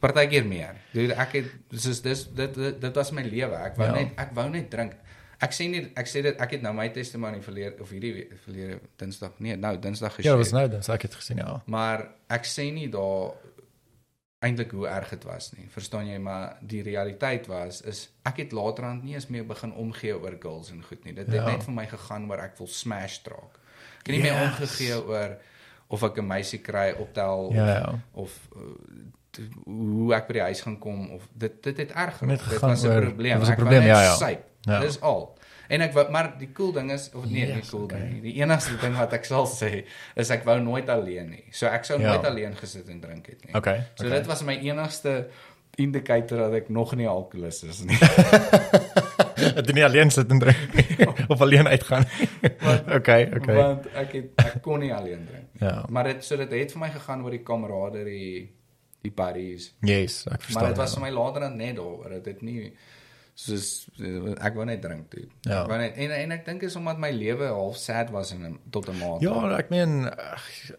[0.00, 0.74] partykeer meer.
[0.92, 3.54] Dude, ek het soos dis dit dit, dit was my lewe.
[3.56, 3.94] Ek wou Ja.
[3.94, 4.92] net ek wou net drink.
[5.40, 8.80] Ek sê nie ek sê dit ek het nou my testimonie verleer of hierdie verlede
[8.96, 9.32] Dinsdag.
[9.38, 10.36] Nee, nou Dinsdag Ja, geshare.
[10.36, 11.62] dit was nou dan ek het gesien ja.
[11.66, 13.32] Maar ek sê nie daar
[14.42, 15.68] eintlik hoe erg dit was nie.
[15.70, 16.18] Verstaan jy?
[16.18, 20.70] Maar die realiteit was is ek het laterand nie eens meer begin omgee oor girls
[20.74, 21.14] en goed nie.
[21.14, 21.46] Dit het Ja.
[21.50, 23.58] net vir my gegaan oor ek wil smash draak.
[24.02, 24.50] Ek het nie meer Yes.
[24.50, 25.36] omgegee oor
[25.88, 27.98] of ek 'n meisie kry optel Ja, ja.
[28.12, 28.60] of uh,
[29.30, 32.38] t- hoe ek by die huis gaan kom of dit dit het erg geraak.
[32.50, 33.38] Dit was 'n probleem.
[33.38, 34.14] dit was 'n probleem, ja, ja.
[34.16, 34.44] syp.
[34.60, 34.80] Ja.
[34.80, 35.34] Dis al.
[35.72, 38.00] En ek wou maar die cool ding is of nee, Yes, die cool okay.
[38.00, 38.18] ding.
[38.18, 38.20] nie.
[38.26, 39.70] Die enigste ding wat ek sal sê
[40.20, 41.44] is ek wou nooit alleen nie.
[41.50, 42.12] So ek sou Ja.
[42.12, 43.54] nooit alleen gesit en drink het nie.
[43.56, 43.78] Okay.
[43.94, 44.18] So okay.
[44.18, 45.14] dit was my enigste
[45.80, 47.96] indicator dat ek nog nie alkoholist is nie.
[49.56, 52.04] dat jy nie alleen sit en drink nie, of alleen uitgaan.
[52.98, 53.56] okay, okay.
[53.56, 55.68] Want ek het ek kon nie alleen drink nie.
[55.68, 55.84] Ja.
[55.88, 58.50] Maar dit so dit het vir my gegaan oor die kameraderie,
[59.02, 59.72] die buddies.
[59.80, 60.60] Yes, ek verstaan.
[60.60, 61.00] Maar dit was ja.
[61.00, 62.18] vir my later dan net daaroor.
[62.18, 62.72] Dit het nie
[63.34, 63.86] soos
[64.44, 65.24] ek wou net drink toe.
[65.40, 65.62] Ja.
[65.62, 68.58] Ek wou net en en ek dink is omdat my lewe half sad was in
[68.70, 69.24] tot 'n mate.
[69.24, 70.06] Ja, ek meen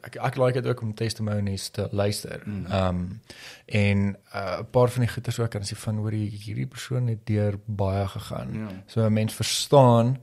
[0.04, 2.42] ek ek like dit ook om testimonies te luister.
[2.46, 2.66] Mm.
[2.66, 3.22] Ehm um,
[3.66, 7.08] en uh, 'n paar van die goeters ook kan sê van hoor hier- hierdie persoon
[7.08, 8.54] het deur baie gegaan.
[8.54, 8.68] Ja.
[8.88, 10.18] So 'n mens verstaan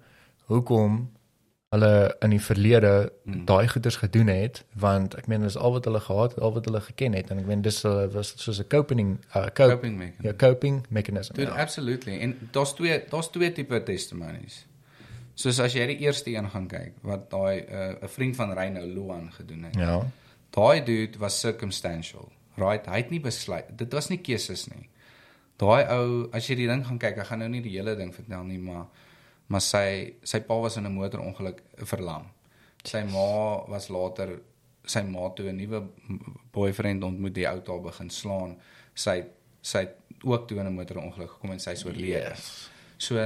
[0.46, 1.10] hoekom
[1.70, 3.44] hulle in die verlede Mm.
[3.46, 6.64] daai goeters gedoen het want ek meen dis al wat hulle gehad het, al wat
[6.64, 9.96] hulle geken het en ek meen dis uh, was soos 'n coping uh, cope, coping
[9.98, 10.26] mechanism.
[10.26, 11.34] ja, coping mechanism.
[11.34, 11.60] Dude, ja.
[11.62, 12.18] absolutely.
[12.20, 14.66] En daar's twee daar's twee tipe testimonies.
[15.34, 18.80] Soos as jy die eerste een gaan kyk wat daai uh, 'n vriend van Reyno
[18.86, 19.74] Luan gedoen het.
[19.74, 20.06] ja.
[20.50, 22.28] Daai dude was circumstantial.
[22.56, 22.86] Right?
[22.86, 23.64] Hy het nie besluit.
[23.78, 24.88] Dit was nie keuses nie.
[25.56, 28.14] Daai ou, as jy die ding gaan kyk, ek gaan nou nie die hele ding
[28.14, 28.86] vertel nie, maar
[29.50, 32.26] maar sy sy pa was in 'n motorongeluk verlam.
[32.84, 34.38] Sy ma was later
[34.86, 35.82] sy ma toe 'n nuwe
[36.52, 38.56] boyfriend ontmoet, die ou daar begin slaan.
[38.94, 39.24] Sy
[39.62, 42.28] sy het ook toe in 'n motorongeluk gekom en sy's oorlede.
[42.30, 42.70] Yes.
[42.96, 43.16] So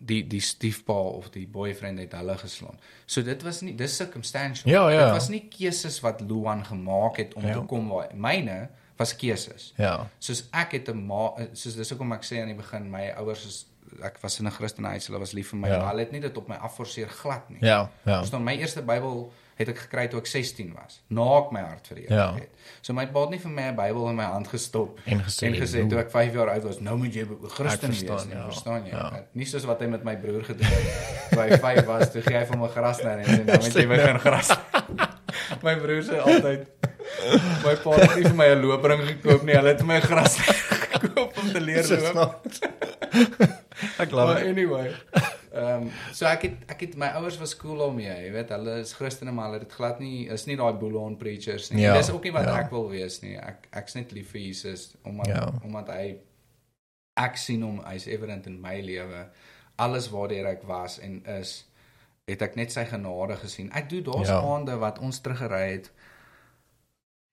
[0.00, 2.78] die die stiefpa of die boyfriend het hulle geslaan.
[3.06, 4.70] So dit was nie dis circumstantial.
[4.70, 5.04] Ja, ja.
[5.04, 7.52] Dit was nie keuses wat Luan gemaak het om Ja.
[7.52, 9.72] te kom waar myne was keuses.
[9.76, 10.08] Ja.
[10.18, 13.46] Soos ek het 'n ma soos dis hoekom ek sê aan die begin my ouers
[13.46, 13.66] is
[14.02, 15.78] ek was in 'n Christenhuis, hulle was lief vir my, Ja.
[15.78, 17.58] maar hulle het nie dit op my afforceer glad nie.
[17.60, 18.18] Ja, ja.
[18.18, 21.86] Verstaan, my eerste Bybel het ek gekry toe ek 16 was, na ek my hart
[21.88, 22.34] vir die Here Ja.
[22.34, 22.48] het.
[22.80, 25.46] So my pa het nie vir my 'n Bybel in my hand gestop En gesê,
[25.46, 28.24] en gesê toe ek 5 jaar oud was, nou moet jy 'n Christen verstaan, wees,
[28.26, 28.44] nie, ja.
[28.44, 28.90] verstaan jy?
[28.90, 29.24] Ja.
[29.34, 31.30] Nie soos wat hy met my broer gedoen het.
[31.30, 33.72] Toe hy 5 was, toe gee hy vir hom 'n grasnyer en sê nou moet
[33.74, 34.48] jy begin gras.
[35.62, 36.66] my broer sê altyd
[37.64, 41.38] my pa het nie vir my 'n loopring gekoop nie, hulle het my grasnyer gekoop
[41.38, 42.46] om te leer loop.
[44.02, 44.94] Ek glo Maar anyway,
[45.48, 48.74] Ehm um, so ek het ek het my ouers was cool daarmee, jy weet, hulle
[48.82, 51.82] is Christene maar hulle het glad nie is nie daai bull-on preachers nie.
[51.86, 52.58] Ja, Dis ook nie wat ja.
[52.60, 53.36] ek wil wees nie.
[53.40, 55.46] Ek ek's net lief vir Jesus omdat Ja.
[55.64, 56.18] omdat hy
[57.16, 59.24] ek sien hom hy's evident in my lewe.
[59.78, 61.64] Alles waardeur ek was en is
[62.28, 63.70] het ek net sy genade gesien.
[63.72, 64.40] Ek doen daar's Ja.
[64.44, 65.90] aande wat ons teruggery het.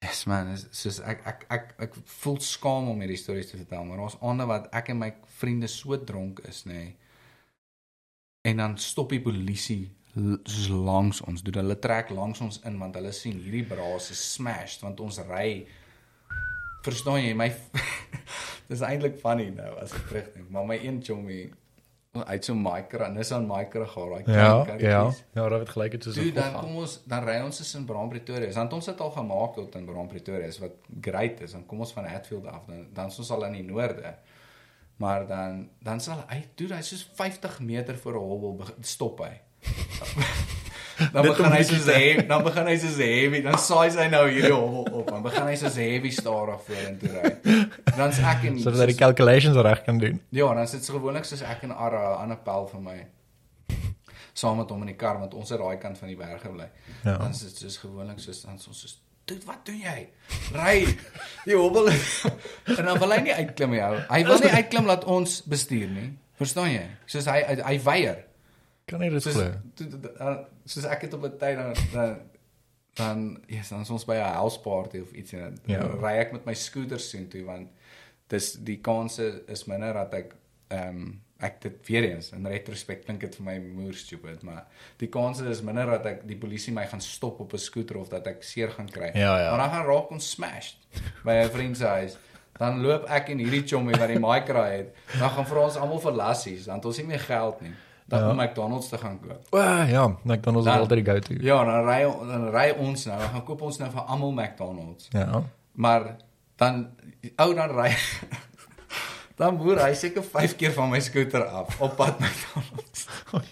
[0.06, 3.88] Yes man, is soos ek ek ek ek voel skaam om hierdie stories te vertel,
[3.88, 6.84] maar daar's aande wat ek en my vriende so dronk is, nê.
[6.84, 6.94] Nee,
[8.46, 11.42] en dan stop die polisie soos langs ons.
[11.44, 15.20] Doen hulle trek langs ons in want hulle sien hierdie braas is smashed want ons
[15.28, 15.66] ry
[16.86, 17.50] Verstaan jy my
[18.70, 21.48] Dis eintlik funny nou as ek terugdink, maar my een chommy
[22.24, 25.00] uit so 'n micro, Nissan micro gehad, daai Ja, klein ja.
[25.02, 25.24] karretjies.
[25.34, 26.62] Ja, dit gelyk het soos 'n dan volgaan.
[26.64, 28.52] kom ons dan ry ons is in Braan Pretoria.
[28.54, 31.52] Dan het ons dit al gemaak tot in Braan Pretoria is wat great is.
[31.52, 34.16] Dan kom ons van Hatfield af dan dan is ons al in die noorde.
[34.98, 39.42] Maar dan dan sal hy doen hy soos 50 meter voor 'n hobbel stop hy.
[41.14, 44.54] dan begin hy soos heavy, dan begin hy soos heavy, dan saai hy nou hierdie
[44.54, 45.10] hobbel op.
[45.12, 47.34] Dan begin hy soos heavy stadig vorentoe ry.
[47.98, 50.22] Dan's ek en sodat hy die calculations reg kan doen.
[50.36, 53.00] Ja, dan sit se gewoonlik soos ek en Ara aan 'n pel vir my
[54.36, 56.68] saam met hom in die kar want ons het daai kant van die berg gebly.
[57.04, 57.18] Ja.
[57.18, 60.04] Dan sit soos gewoonlik soos dan is ons soos Dude, wat doen jy?
[60.54, 60.86] Ry.
[61.48, 61.88] Die hobbel.
[62.78, 63.80] en dan wil hy nie uitklim nie.
[63.82, 66.12] Hy wil nie uitklim laat ons bestuur nie.
[66.38, 66.84] Verstaan jy?
[67.10, 68.20] Soos hy hy, hy weier.
[68.86, 69.48] Kan jy dit glo?
[70.66, 72.18] Soos ek het op 'n tyd dan dan
[72.96, 75.82] dan ja, yes, dan is ons by 'n house party of iets en dan Ja.
[75.84, 77.70] ry ek met my skooter sien toe want
[78.28, 80.36] dis die kanse is minder dat ek
[80.70, 84.66] ehm um, ek dit weer eens in retrospect klink dit vir my moer stupid maar
[84.98, 88.08] die kanse is minder dat ek die polisie my gaan stop op 'n skooter of
[88.10, 89.12] dat ek seer gaan kry.
[89.14, 89.50] Ja, ja.
[89.50, 90.78] Maar dan gaan raak ons smashed
[91.24, 92.18] by 'n vriend se huis.
[92.58, 96.00] Dan loop ek en hierdie chommie wat die micro het, dan gaan vir ons almal
[96.00, 97.74] vir lassies, want ons het nie meer geld nie.
[98.08, 98.30] Dan Ja.
[98.30, 99.48] om McDonald's te gaan koop.
[99.50, 99.58] O,
[99.90, 101.34] ja, McDonald's is Dan- altyd die go-to.
[101.42, 105.08] Ja, dan ry dan ry ons nou, dan gaan koop ons nou vir almal McDonald's.
[105.10, 105.42] Ja.
[105.74, 106.16] Maar
[106.56, 106.90] dan
[107.36, 107.96] ou dan ry
[109.40, 113.08] dan boer hy seker 5 keer van my skooter af op pad McDonald's.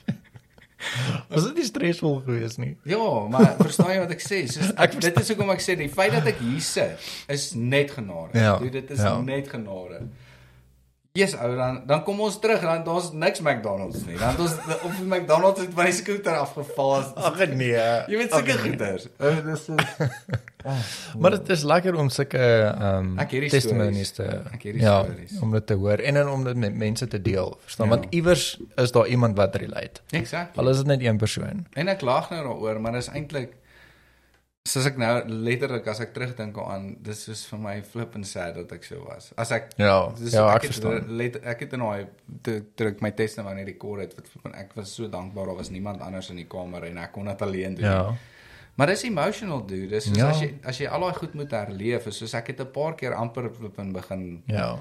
[1.29, 2.73] Was dit nie stresvol geweest nie?
[2.83, 2.99] Ja,
[3.31, 4.41] maar verstaan jy wat ek sê?
[4.51, 7.93] Soos ek, dit is hoekom ek sê die feit dat ek hier sit is net
[7.95, 8.35] genade.
[8.37, 9.15] Ja, dit is ja.
[9.23, 10.01] net genade.
[11.13, 14.15] Yes, ou dan dan kom ons terug dan daar's niks McDonald's nie.
[14.17, 17.03] Dan ons op die McDonald's het my skooter afgeval.
[17.21, 17.75] Ag nee.
[18.09, 19.05] Jy weet seker goeters.
[19.21, 19.67] Oh, dis
[21.21, 24.25] Maar dit is lekker om sulke ehm hierdie testimonies te.
[24.57, 25.37] Ek hierdie ja, stories.
[25.45, 27.91] om dit te hoor en dan om dit met mense te deel, verstaan?
[27.91, 27.99] Ja.
[27.99, 28.47] Want iewers
[28.81, 30.01] is daar iemand wat relate.
[30.09, 30.63] Exactly.
[30.63, 31.67] Al is dit net een persoon.
[31.77, 33.53] En ek lag nou daaroor, maar dis eintlik
[34.63, 35.09] soos ek nou
[35.43, 39.01] letterlik as ek terugdink aan, dis soos vir my flip and sad dat ek so
[39.03, 39.31] was.
[39.37, 41.09] As ek Ja, dis, ja, ek het verstaan.
[41.19, 42.05] Let, ek het in daai
[42.87, 46.39] ek my testimony rekord het, wat ek was so dankbaar daar was niemand anders in
[46.39, 47.85] die kamer en ek kon dit alleen doen.
[47.89, 48.13] Ja.
[48.79, 49.89] Maar dis emotional dude.
[49.91, 50.29] Dis soos Ja.
[50.31, 52.95] as jy as jy al daai goed moet herleef, is soos ek het 'n paar
[52.95, 54.79] keer amper flip en begin Ja.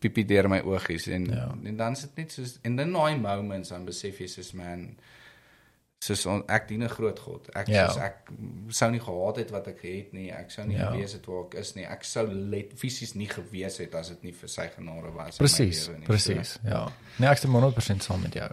[0.00, 1.50] piepie deur my oogies en Ja.
[1.64, 4.96] en dan sit net soos en in daai moments dan besef jy soos man
[5.98, 7.48] soos on, ek dien 'n groot God.
[7.56, 7.86] Ek Ja.
[7.88, 8.16] soos ek
[8.68, 10.30] sou nie gehad het wat ek het nie.
[10.30, 10.90] Ek sou nie Ja.
[10.90, 11.84] gewees het waar ek is nie.
[11.84, 15.86] Ek sou let fisies nie gewees het as dit nie vir sy genade was Presies,
[15.86, 16.06] in my lewe nie.
[16.06, 16.58] presies.
[16.64, 16.88] Ja.
[17.18, 18.48] Nee, ek stem 100% saam met jou.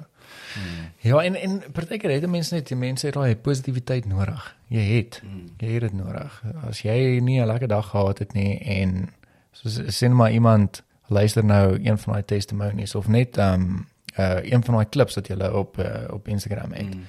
[0.54, 0.92] Hmm.
[1.02, 4.56] Ja, en en partykeer het mense net die mense het daai positiwiteit nodig.
[4.70, 5.20] Jy het.
[5.22, 5.50] Hmm.
[5.58, 6.44] Jy het dit nodig.
[6.68, 9.10] As jy nie 'n lekker dag gehad het nie en
[9.52, 13.88] soos sien maar iemand luister nou een van daai testimonies of net ehm um,
[14.20, 16.96] uh een van daai klips wat jy op uh, op Instagram het.
[16.96, 17.06] Mm,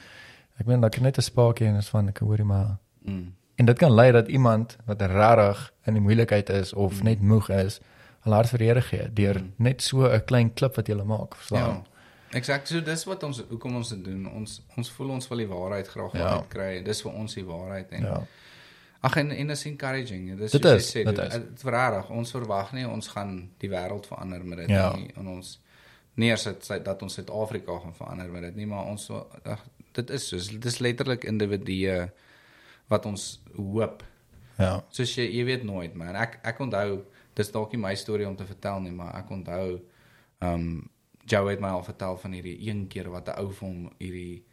[0.61, 3.65] Ek meen dat ek net 'n spaakie en is van ek hoorie maar mm, en
[3.67, 7.05] dit kan lei dat iemand wat regtig in die moeilikheid is of Mm.
[7.05, 7.81] net moeg is,
[8.25, 9.53] al hart vir Here gee deur Mm.
[9.57, 11.59] net so 'n klein klip wat jy maak, verstaan?
[11.75, 11.83] ja.
[12.39, 12.69] Exact.
[12.69, 14.27] So dis wat ons hoekom ons dit doen.
[14.35, 16.29] Ons ons voel ons wil die waarheid graag Ja.
[16.39, 16.83] uitkry.
[16.83, 18.23] Dis vir ons die waarheid en Ja.
[19.03, 20.39] Ag en en is encouraging.
[20.39, 21.41] Dis Dit is, sê, dit dit is.
[21.57, 22.11] verradig.
[22.11, 24.97] Ons verwag nie ons gaan die wêreld verander met dit Ja.
[24.97, 25.61] nie en ons
[26.17, 29.11] neersit sy- dat ons Suid-Afrika gaan verander met dit nie, maar ons
[29.45, 29.65] ag
[29.95, 32.09] dit is soos dit is letterlik individue
[32.93, 34.03] wat ons hoop.
[34.59, 34.79] Ja.
[34.95, 36.17] Soos jy jy weet nooit man.
[36.19, 39.69] Ek ek onthou dis dalk nie my storie om te vertel nie, maar ek onthou
[40.45, 40.91] um
[41.25, 44.45] Joe het my al vertel van hierdie een keer wat 'n ou vir hom hierdie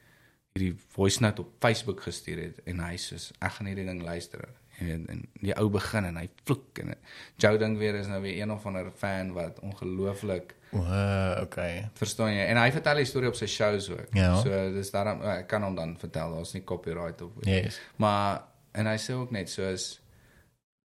[0.54, 4.50] hierdie voice note op Facebook gestuur het en hy sê ek gaan hierdie ding luister.
[4.80, 6.96] Jy weet en die ou begin en hy vloek en
[7.38, 11.90] Joe dink weer is nou weer een of ander fan wat ongelooflik O, uh, okay.
[12.00, 14.14] verstaan jy en hy vertel die storie op sy shows ook.
[14.16, 14.38] Ja.
[14.40, 17.42] So dis daarom ek kan hom dan vertel, daar's nie copyright op.
[17.48, 17.80] Yes.
[18.00, 18.46] Maar
[18.80, 19.98] en hy sê ook net soos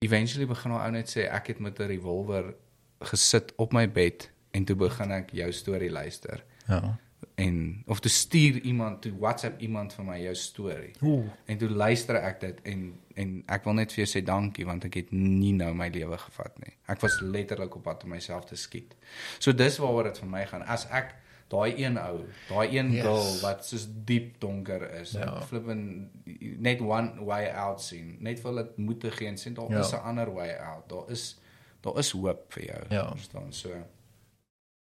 [0.06, 2.54] eventually begin hy ou net sê ek het met 'n revolver
[3.02, 6.44] gesit op my bed en toe begin ek jou storie luister.
[6.68, 6.98] Ja.
[7.36, 10.92] En of toe stuur iemand toe WhatsApp iemand vir my jou storie.
[11.02, 11.26] Ooh.
[11.46, 14.86] En toe luister ek dit en en ek wil net vir jou sê dankie want
[14.86, 16.74] ek het nie nou my lewe gevat nie.
[16.88, 18.96] Ek was letterlik op pad om myself te skiet.
[19.40, 20.64] So dis waaroor dit vir my gaan.
[20.64, 21.16] As ek
[21.54, 23.02] daai een ou, daai een Yes.
[23.04, 25.20] girl wat soos diep donker is, Ja.
[25.20, 25.42] ja.
[25.42, 26.10] flippin
[26.60, 29.76] net one way out sien, net vir hulle moed te gee en sê daar Ja.
[29.78, 29.82] ja.
[29.82, 30.90] is 'n ander way out.
[30.90, 31.40] Daar is
[31.82, 32.84] daar is hoop vir jou.
[32.90, 33.10] Ja.
[33.12, 33.54] Verstaan?
[33.54, 33.70] So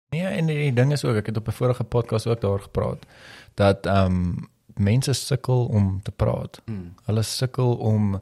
[0.09, 2.59] Nee, en die, die ding is ook ek het op 'n vorige podcast ook daar
[2.59, 3.05] gepraat
[3.53, 6.61] dat ehm um, mense sukkel om te praat.
[6.65, 6.93] mm.
[7.05, 8.21] Hulle sukkel om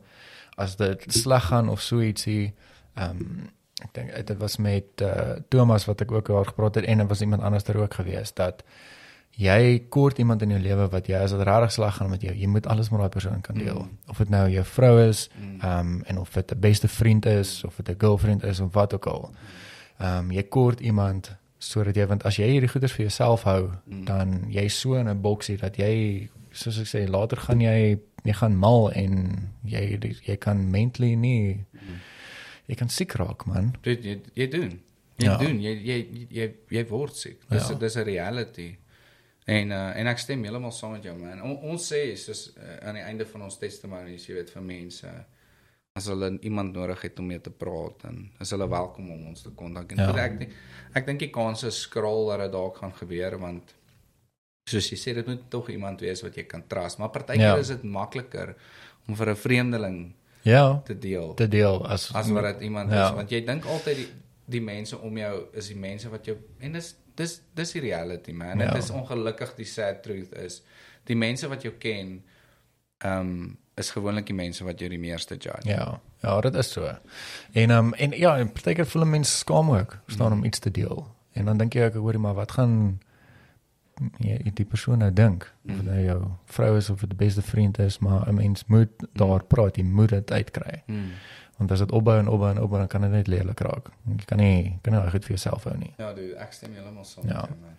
[0.55, 2.53] as dit sleg gaan of so ietsie
[2.95, 3.49] ehm um,
[3.84, 7.07] ek dink dit was met uh, Thomas wat ek ook daar gepraat het en er
[7.07, 8.63] was iemand anders daar ook gewees dat
[9.29, 12.36] jy kort iemand in jou lewe wat jy as dit regtig sleg gaan met jou,
[12.36, 13.79] jy moet alles met daai persoon kan deel.
[13.79, 13.97] Mm.
[14.07, 15.59] Of dit nou jou vrou is, Mm.
[15.61, 18.73] ehm um, en of dit 'n beste vriend is of dit 'n girlfriend is of
[18.73, 19.31] wat ook al.
[19.97, 23.72] Ehm um, jy kort iemand sodat jy want as jy hierdie goeders vir jouself hou,
[23.88, 24.05] Mm.
[24.05, 28.34] dan jy so in 'n boksie dat jy soos ek sê later gaan jy jy
[28.34, 31.99] gaan mal en jy jy kan mentally nie Mm.
[32.68, 33.74] jy kan siek raak man.
[33.84, 34.80] Dit jy, jy doen.
[35.18, 35.38] Jy Ja.
[35.38, 35.59] doen.
[35.61, 37.38] Jy jy jy jy word siek.
[37.49, 37.76] Dis Ja.
[37.76, 38.76] dis 'n reality.
[39.45, 41.41] En uh, en ek stem heeltemal saam met jou man.
[41.41, 45.07] On, ons sê soos uh, aan die einde van ons testimonies, jy weet vir mense
[45.94, 49.41] as hulle iemand nodig het om mee te praat dan is hulle welkom om ons
[49.46, 49.91] te kontak.
[49.94, 50.16] En Ja.
[50.16, 50.24] ja.
[50.26, 50.54] ek dink
[50.98, 53.76] ek dink die kans is skraal dat dit dalk gaan gebeur want
[54.70, 56.98] soos jy sê dit moet tog iemand wees wat jy kan trust.
[56.98, 57.54] Maar partykeer Ja.
[57.56, 57.62] ja.
[57.62, 58.56] is dit makliker
[59.08, 60.14] om vir 'n vreemdeling
[60.44, 62.96] Ja, te deel te deel as as wat dit iemand Ja.
[62.96, 63.08] ja.
[63.10, 64.08] is want jy dink altyd die
[64.46, 68.32] die mense om jou is die mense wat jou en dis dis dis die reality
[68.32, 68.58] man.
[68.58, 68.78] Dit Ja.
[68.78, 70.64] is ongelukkig die sad truth is
[71.06, 72.24] die mense wat jou ken
[73.06, 75.69] ehm um, is gewoonlik die mense wat jou die meeste judge.
[75.69, 76.86] Ja, ja, dit is so.
[77.51, 80.71] En ehm um, en ja, en partykeer voel mense skaam ook, staan om iets te
[80.71, 81.07] deel.
[81.34, 82.99] En dan dink jy ek hoorie maar wat gaan
[84.17, 86.19] jy die persoon nou dink of dit nou jou
[86.55, 89.84] vrou is of dit die beste vriend is, maar 'n mens moet daar praat, jy
[89.84, 90.84] moet dit uitkry.
[90.86, 91.11] Hmm.
[91.64, 93.88] Want as dit opbou en opbou en opbou dan kan dit net lelik raak.
[94.09, 95.93] Jy kan nie kan nie reg goed vir jouself hou nie.
[96.01, 97.45] Ja, dude, ek stem heeltemal saam Ja.
[97.47, 97.76] man.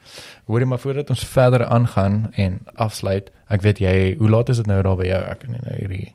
[0.48, 4.66] Hoorie maar voordat ons verder aangaan en afsluit, ek weet jy, hoe laat is dit
[4.66, 5.22] nou daar by jou?
[5.30, 6.14] Ek kan nie nou hierdie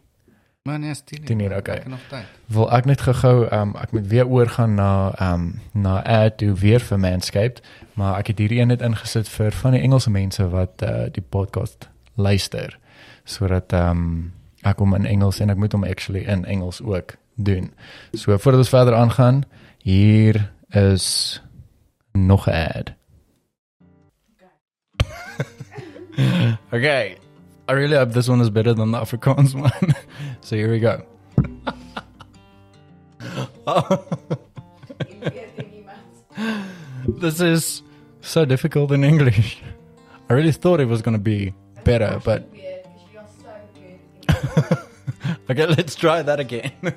[0.68, 1.76] Maar nee, is 10 10 uur, okay.
[1.78, 2.26] Ek nog tyd.
[2.46, 6.80] wil ek net gou um ek moet weer oorgaan na um na ad toe weer
[6.84, 7.62] vir Manscaped,
[7.94, 11.24] maar ek het hierdie een net ingesit vir van die Engelse mense wat uh, die
[11.24, 12.78] podcast luister
[13.26, 14.34] sodat um
[14.68, 17.74] ek hom in Engels en ek moet hom actually in Engels ook doen.
[18.12, 19.44] So voordat ons verder aangaan,
[19.78, 21.42] hier is
[22.12, 22.94] nog 'n ad.
[26.74, 27.18] okay.
[27.70, 29.94] I really hope this one is better than the Afrikaans one.
[30.42, 31.06] so here we go.
[35.06, 37.22] En weet jy niemand.
[37.22, 37.84] this is
[38.22, 39.62] so difficult in English.
[40.30, 43.28] I really thought it was going to be better, but Weet, because you are
[44.66, 44.82] so
[45.50, 46.94] okay, let's try that again.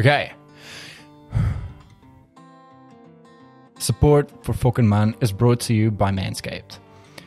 [0.00, 0.32] Okay.
[3.78, 6.78] Support for Fucking Man is brought to you by Manscaped,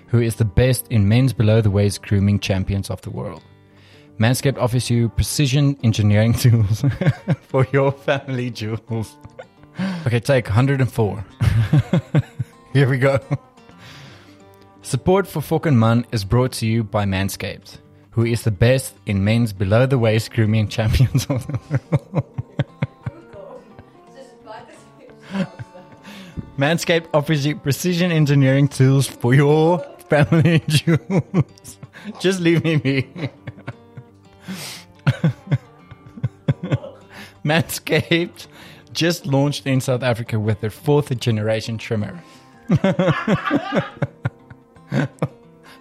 [0.07, 3.43] who is the best in men's below the waist grooming champions of the world.
[4.19, 6.83] Manscaped offers you precision engineering tools
[7.41, 9.17] for your family jewels.
[10.05, 11.25] Okay, take 104.
[12.73, 13.19] Here we go.
[14.81, 17.77] Support for Fucking Man is brought to you by Manscaped,
[18.19, 21.57] who is the best in men's below the waist grooming champions of the
[22.11, 22.25] world.
[26.57, 31.77] Manscaped offers you precision engineering tools for your family jewels.
[32.19, 33.07] Just leave me be.
[37.45, 38.47] Manscaped
[38.91, 42.21] just launched in South Africa with their fourth generation trimmer.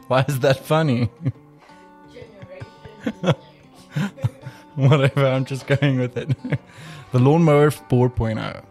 [0.06, 1.10] Why is that funny?
[4.74, 6.28] Whatever, I'm just going with it.
[7.12, 8.64] the Lawnmower 4.0.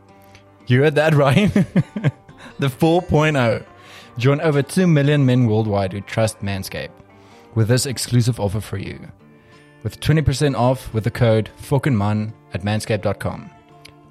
[0.68, 1.54] You heard that right?
[2.60, 3.66] the 4.0.
[4.18, 6.90] Join over 2 million men worldwide who trust Manscaped
[7.56, 9.00] with this exclusive offer for you.
[9.84, 13.50] With 20% off with the code FOKENMAN at manscaped.com.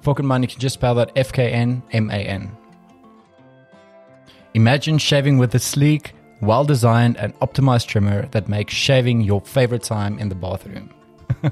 [0.01, 2.55] FOKENMAN, you can just spell that F K N M A N.
[4.53, 9.83] Imagine shaving with a sleek, well designed, and optimized trimmer that makes shaving your favorite
[9.83, 10.89] time in the bathroom.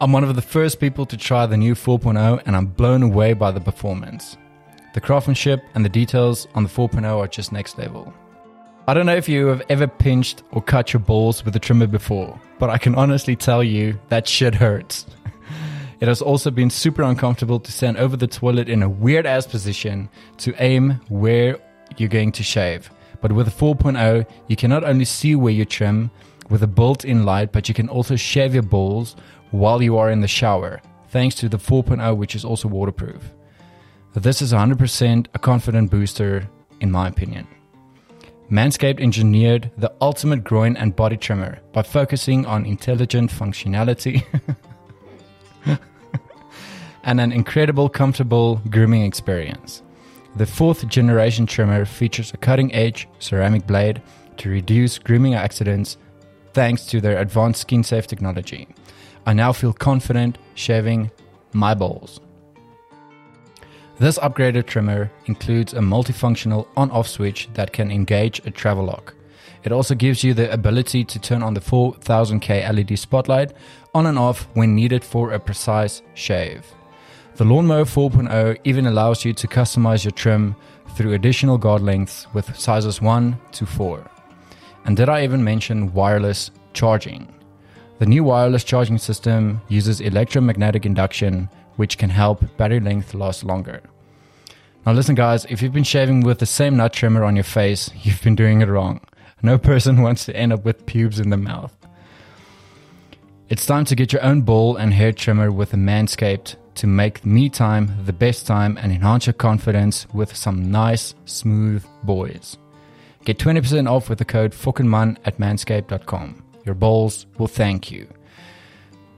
[0.00, 3.34] I'm one of the first people to try the new 4.0 and I'm blown away
[3.34, 4.38] by the performance.
[4.94, 8.12] The craftsmanship and the details on the 4.0 are just next level.
[8.88, 11.86] I don't know if you have ever pinched or cut your balls with a trimmer
[11.86, 15.04] before, but I can honestly tell you that shit hurts.
[16.00, 19.46] It has also been super uncomfortable to stand over the toilet in a weird ass
[19.46, 21.58] position to aim where
[21.98, 22.90] you're going to shave.
[23.20, 26.10] But with a 4.0, you can not only see where you trim
[26.48, 29.14] with a built in light, but you can also shave your balls
[29.50, 33.34] while you are in the shower, thanks to the 4.0, which is also waterproof.
[34.14, 36.48] This is 100% a confident booster,
[36.80, 37.46] in my opinion.
[38.50, 44.24] Manscaped engineered the ultimate groin and body trimmer by focusing on intelligent functionality
[47.04, 49.82] and an incredible, comfortable grooming experience.
[50.36, 54.00] The fourth generation trimmer features a cutting edge ceramic blade
[54.36, 55.96] to reduce grooming accidents
[56.52, 58.68] thanks to their advanced skin safe technology.
[59.26, 61.10] I now feel confident shaving
[61.52, 62.20] my balls.
[63.98, 69.14] This upgraded trimmer includes a multifunctional on off switch that can engage a travel lock.
[69.62, 73.52] It also gives you the ability to turn on the 4000K LED spotlight
[73.94, 76.64] on and off when needed for a precise shave.
[77.40, 80.54] The Lawnmower 4.0 even allows you to customize your trim
[80.90, 84.10] through additional guard lengths with sizes 1 to 4.
[84.84, 87.32] And did I even mention wireless charging?
[87.98, 93.80] The new wireless charging system uses electromagnetic induction, which can help battery length last longer.
[94.84, 97.88] Now, listen, guys, if you've been shaving with the same nut trimmer on your face,
[98.02, 99.00] you've been doing it wrong.
[99.42, 101.74] No person wants to end up with pubes in the mouth.
[103.48, 107.24] It's time to get your own ball and hair trimmer with a Manscaped to make
[107.24, 112.56] me time the best time and enhance your confidence with some nice, smooth boys.
[113.24, 116.42] Get 20% off with the code FUCKINGMAN at manscaped.com.
[116.64, 118.08] Your balls will thank you.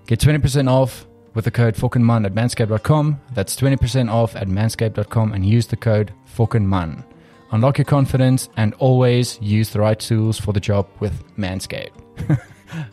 [0.07, 3.21] Get 20% off with the code FUCKINGMAN at manscaped.com.
[3.33, 7.05] That's 20% off at manscaped.com and use the code FUCKINGMAN.
[7.53, 11.91] Unlock your confidence and always use the right tools for the job with Manscaped.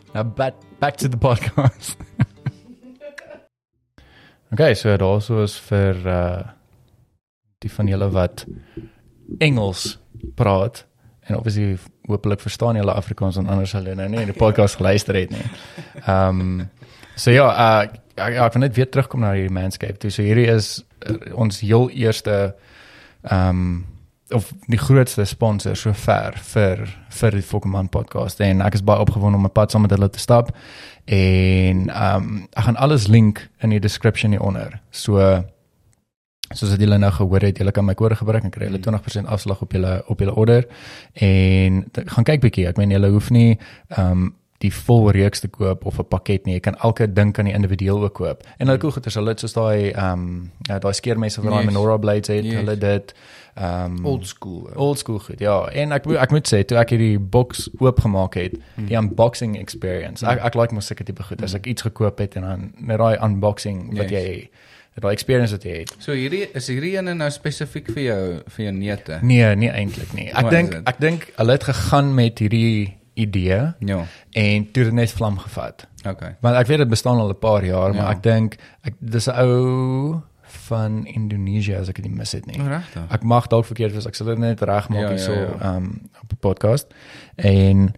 [0.14, 1.96] now back, back to the podcast.
[4.52, 6.42] okay, so dit also is vir uh
[7.60, 8.46] die van julle wat
[9.38, 9.98] Engels
[10.34, 10.86] praat
[11.28, 11.76] en obviously
[12.08, 15.44] hopelik verstaan julle Afrikaans en anders hulle nou nie die podcast geluister het nie.
[16.06, 16.68] Ehm um,
[17.14, 20.00] so ja, uh ja, ek wil net weer terugkom na hierdie Manscaped.
[20.00, 20.10] toe.
[20.10, 22.54] So hierdie is uh, ons heel eerste
[23.22, 23.86] ehm um,
[24.30, 29.02] of die grootste sponsor so ver vir vir die Pokémon podcast en ek is baie
[29.02, 30.52] opgewonde om 'n pad saam met hulle te stap
[31.10, 34.76] en ehm um, ek gaan alles link in die description hieronder.
[34.90, 35.18] So
[36.54, 39.26] soos wat julle nou gehoor het, julle kan my kode gebruik en kry julle 20%
[39.30, 40.64] afslag op julle op julle order
[41.14, 42.66] en gaan kyk bietjie.
[42.70, 43.56] Ek meen julle hoef nie
[43.96, 44.28] ehm um,
[44.60, 46.54] die vol reeks te koop of 'n pakket nie.
[46.58, 48.42] Jy kan elke ding kan jy individueel ook koop.
[48.58, 51.64] En hulle cool goeders, hulle het soos daai ehm um, ja, daai skeermesse vir daai
[51.64, 51.72] Yes.
[51.72, 52.54] menorah blades het, Yes.
[52.54, 53.14] hulle dit
[53.60, 54.70] ehm um, Old school.
[54.74, 55.38] old school goed.
[55.40, 59.58] Ja, en ek moet- ek moet sê toe ek hierdie box oopgemaak het, die unboxing
[59.60, 60.24] experience.
[60.26, 62.98] Ek ek like mos seker tipe goed as ek iets gekoop het en dan net
[62.98, 64.22] daai unboxing wat Yes.
[64.24, 64.48] jy
[65.00, 65.92] daai experience wat jy het.
[65.98, 69.18] So hierdie is hierdie ene nou spesifiek vir jou vir jou neute.
[69.22, 70.30] Nee, nie eintlik nie.
[70.32, 74.06] Ek dink ek dink hulle het gegaan met hierdie idee Ja.
[74.32, 75.86] en toe het net vlam gevat.
[76.06, 76.36] Okay.
[76.40, 78.10] Want ek weet dit bestaan al 'n paar jaar, maar Ja.
[78.10, 82.56] ek dink ek dis 'n ou van Indonesië as ek dit nie mis het nie.
[82.68, 83.02] Regtig.
[83.10, 85.56] Ek mag dalk verkeerd wees, ek sal dit net regmaak Ja, ja, hierso ja.
[85.60, 85.84] ehm
[86.22, 86.86] op 'n podcast.
[87.36, 87.92] En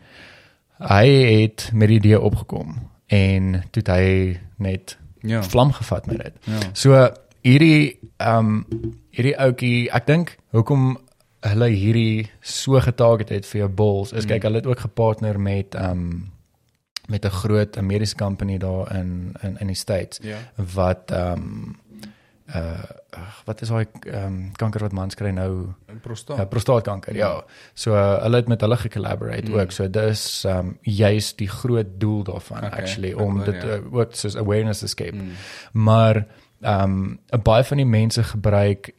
[0.78, 1.06] hy
[1.42, 2.74] het met die idee opgekom
[3.06, 5.42] en toe hy net Ja.
[5.42, 6.32] vlam gevat met dit.
[6.44, 6.58] Ja.
[6.72, 7.10] So
[7.42, 8.66] hierdie um,
[9.10, 10.98] hierdie ouetjie, ek dink hoekom
[11.40, 14.28] hulle hierdie so getarget het vir jou balls is Mm.
[14.30, 16.30] kyk hulle het ook gepartner met um,
[17.08, 20.36] met 'n groot Amerikaanse company daar in in in die States Ja.
[20.74, 21.76] wat ehm um,
[22.54, 22.82] uh
[23.46, 26.48] wat is daai ehm um, kanker wat mans kry nou En uh, prostaat.
[26.50, 27.42] prostaatkanker ja
[27.74, 29.58] so uh, hulle het met hulle gecollaborate Mm.
[29.58, 33.62] ook so dis ehm um, juist die groot doel daarvan Okay, actually om hoor, dit
[33.62, 33.76] ja.
[33.76, 35.30] uh, ook soos awareness te skep Mm.
[35.72, 36.26] maar
[36.60, 38.90] ehm um, baie van die mense gebruik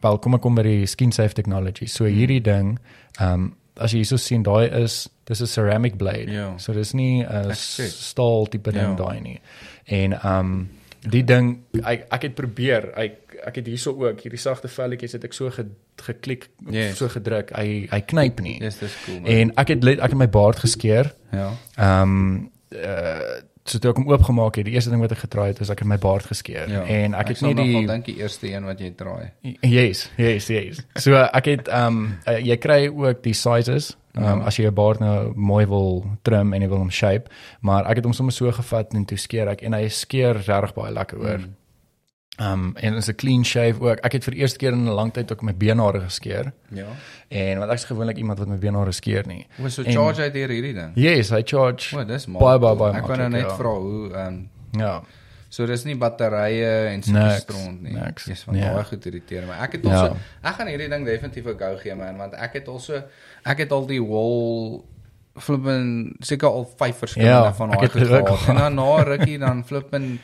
[0.00, 1.86] wel kom ek kom by die skin safe technology.
[1.86, 2.78] So hierdie ding
[3.20, 6.30] ehm um, as jy hierso sien daai is dis 'n ceramic blade.
[6.30, 6.52] Ja.
[6.58, 9.04] So dis nie 'n staal tipe ding Ja.
[9.04, 9.40] daai nie.
[9.84, 10.68] En ehm um,
[11.10, 11.48] die ding
[11.84, 15.50] ek ek het probeer ek ek het hierso ook hierdie sagte velletjies het ek so
[15.52, 15.66] ge,
[16.00, 16.96] geklik Yes.
[16.96, 17.50] so gedruk.
[17.56, 18.54] Hy hy knyp nie.
[18.62, 19.18] Yes, dis cool.
[19.20, 19.30] man.
[19.30, 21.12] En ek het ek het my baard geskeer.
[21.32, 21.50] ja.
[21.76, 25.46] Ehm um, uh, so toe ek hom oopgemaak het, die eerste ding wat ek getraai
[25.54, 26.68] het, is ek het my baard geskeer.
[26.68, 26.82] Ja.
[26.84, 29.30] En ek het sal nie die dink die eerste een wat jy draai.
[29.62, 30.80] Yes, yes, yes.
[31.00, 33.94] So ek het ehm um, uh, jy kry ook die sizes.
[34.14, 37.30] Ehm um, as jy jou baard nou mooi wil trim en jy wil hom shape,
[37.60, 40.74] maar ek het hom sommer so gevat en toe skeer ek en hy skeer regtig
[40.74, 41.38] baie lekker hoor.
[41.38, 41.54] Mm.
[42.38, 43.98] Ehm um, en is 'n clean shave ook.
[44.02, 46.52] Ek het vir die eerste keer in 'n lang tyd ook my beenhare geskeer.
[46.70, 46.86] Ja.
[47.28, 49.46] En want ek is gewoonlik iemand wat my beenhare skeer nie.
[49.56, 50.92] Hoe so En- charge hy deur hierdie ding?
[50.94, 53.56] Yes, hy charge O, dis baie baie baie Ek kan nou net ja.
[53.56, 54.48] vra hoe ehm
[54.78, 55.02] ja.
[55.54, 57.92] So dis nie batterye en so stront nie.
[57.94, 58.24] niks.
[58.26, 58.72] Dis van Ja.
[58.74, 59.54] baie goed irriteer my.
[59.62, 59.90] Ek het Ja.
[60.00, 63.02] also ek gaan hierdie ding definitief 'n go gee man want ek het also
[63.46, 64.82] ek het al die wall
[65.38, 68.48] flippen seker al vyf verskillende Ja, van daai ook gehad.
[68.48, 70.20] En dan na rukkie dan flippen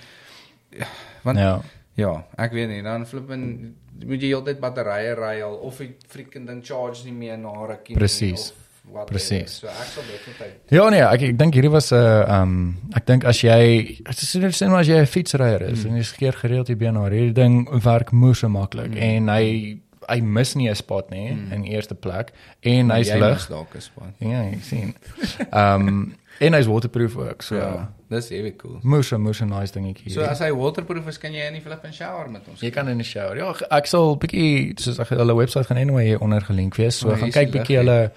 [1.23, 1.61] want Ja.
[1.95, 3.77] Ja, ek weet nie, dan flippen
[4.07, 7.95] moet jy heeltyd batterye ry al of die freaking ding charge nie meer na rukkie
[7.95, 8.53] nie, Presies.
[8.91, 9.13] Whatever.
[9.15, 9.61] Presies.
[9.61, 13.07] So ek sal definitief Ja nee, ek ek dink hierdie was 'n uh, um ek
[13.07, 15.91] dink as jy sien sien maar as jy 'n fietsryer is mm.
[15.91, 19.03] en jy skeer gereeld die been na hierdie ding werk moeë maklik mm.
[19.11, 19.81] en hy
[20.11, 21.53] hy mis nie 'n spot nie mm.
[21.53, 22.33] in eerste plek
[22.63, 23.35] en hy's Jy lig.
[23.35, 24.15] mis dalk 'n span.
[24.19, 24.95] Ja, ek sien.
[25.53, 27.43] Um en hy's waterproof ook.
[27.43, 28.79] So Ja, dis heavy cool.
[28.83, 30.11] moes moes 'n nice dingetjie.
[30.11, 32.61] So as hy waterproof is, kan jy in die flip and shower met ons.
[32.61, 33.37] Jy kan in die shower.
[33.37, 36.99] Ja, ek sal bietjie soos ek hulle webwerf gaan anyway hier onder gelink wees.
[36.99, 38.11] So Oh, gaan kyk bietjie hulle 'n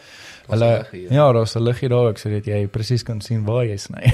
[0.47, 4.13] hulle ja, daar's 'n liggie daar ook sodat jy presies kan sien waar jy sny.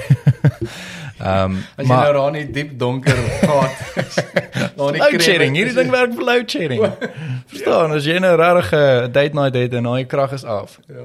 [1.20, 3.76] Ehm As jy maar nou daar in die diep donker gaat.
[4.76, 6.86] daar nie load shedding, hierdie ding werk vir load shedding.
[7.52, 10.78] Verstaan, as jy nou regtig 'n date night het en daai krag is af.
[10.88, 11.04] Ja.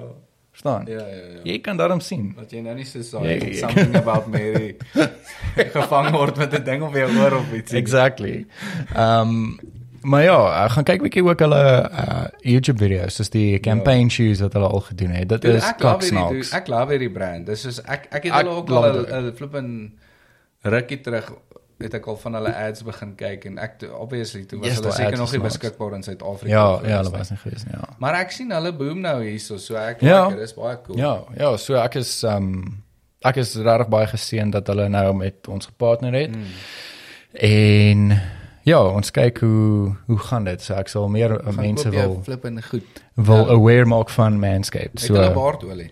[0.51, 0.85] Verstaan?
[0.87, 1.39] Ja, ja, ja.
[1.43, 2.33] Jy kan daarom sien.
[2.37, 3.67] Dat jy nou nie so Ja, sorry ja, ja.
[3.67, 4.75] something about Mary
[5.75, 7.71] gevang word met 'n ding op jou oor of iets.
[7.71, 8.45] Exactly.
[8.95, 9.59] Ehm um,
[10.05, 14.39] maar ja, ek gaan kyk bietjie ook hulle uh, YouTube video's, dis die campaign shoes
[14.45, 15.27] wat hulle al gedoen het.
[15.33, 16.31] Dit Dude, is kaksnaaks.
[16.31, 17.45] dude, ek love hierdie brand.
[17.49, 19.69] Dis is ek ek het Ek hulle ook al 'n flippin
[20.63, 21.33] rukkie terug
[21.79, 24.91] het ek al van hulle ads begin kyk en ek obviously toe was Yes, hulle
[24.95, 26.53] seker nog is nie beskikbaar in Suid-Afrika.
[26.53, 27.17] Ja, gewees ja, hulle nie.
[27.17, 27.89] was nie gewees nie, ja.
[27.99, 30.23] Maar ek sien hulle boom nou hierso, so ek Ja.
[30.23, 30.97] like dit, dis baie cool.
[30.97, 32.77] Ja, ja, so ek is um,
[33.25, 36.31] ek is regtig baie geseën dat hulle nou met ons gepartner het.
[36.35, 36.43] Mm.
[37.33, 38.21] En
[38.65, 40.61] ja, ons kyk hoe hoe gaan dit.
[40.61, 43.03] So ek sal meer mense wil flippin goed.
[43.15, 43.53] wil Ja.
[43.53, 44.91] aware maak van Manscaped.
[44.99, 45.91] Het So hulle baardolie.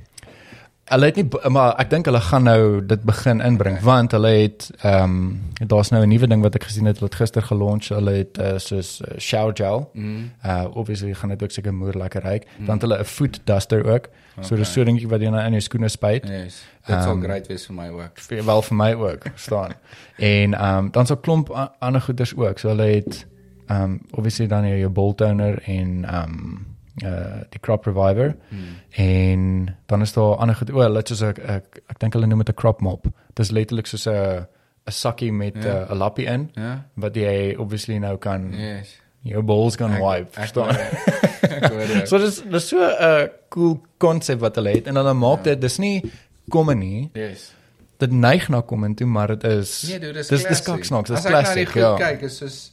[0.92, 3.86] Hulle het nie maar ek dink hulle gaan nou dit begin inbring Okay.
[3.86, 7.16] want hulle het ehm um, daar's nou 'n nuwe ding wat ek gesien het wat
[7.16, 7.88] gister gelonch.
[7.88, 9.90] Hulle het uh, soos uh, shower gel.
[9.94, 10.32] Mm.
[10.46, 12.48] Uh obviously gaan dit ook seker moer lekker ryk.
[12.66, 14.10] Dan het hulle 'n foot duster ook.
[14.42, 14.58] So Okay.
[14.58, 16.28] dis so dingetjie wat jy nou in jou skoene spuit.
[16.28, 16.64] Yes.
[16.86, 18.12] Dit sal Ehm, great wees vir my ook.
[18.20, 19.72] Vir wel vir my ook, verstaan.
[20.18, 22.60] en ehm um, dan so 'n klomp ander goeders ook.
[22.60, 23.26] So hulle het
[23.68, 26.66] ehm um, obviously dan jou bolt toner en ehm um,
[27.02, 28.58] uh die crop reviver Mm.
[28.92, 30.72] en dan is daar ander goed.
[30.72, 33.04] O, hulle het soos 'n ek, ek dink hulle noem dit 'n crop mop.
[33.34, 34.46] Dit is letterlik soos 'n
[34.88, 35.82] 'n sakkie met 'n Ja.
[35.82, 36.86] uh, 'n lappie in Ja.
[36.96, 39.00] wat jy obviously nou kan Yes.
[39.24, 40.76] jou balls kan Ek- wipe, verstaan.
[41.44, 42.08] Ek hoor dit.
[42.08, 45.44] So dis dis so 'n cool konsep wat hulle het en hulle maak Ja.
[45.44, 46.12] dit dis nie
[46.50, 47.10] kom nie.
[47.14, 47.54] Yes.
[48.00, 51.10] Dit neig na kom en toe, maar dit is Nee, dude, dis dis dis kaksnaaks,
[51.10, 51.98] dis As ek na die classic, goed ja.
[51.98, 52.73] kyk, is soos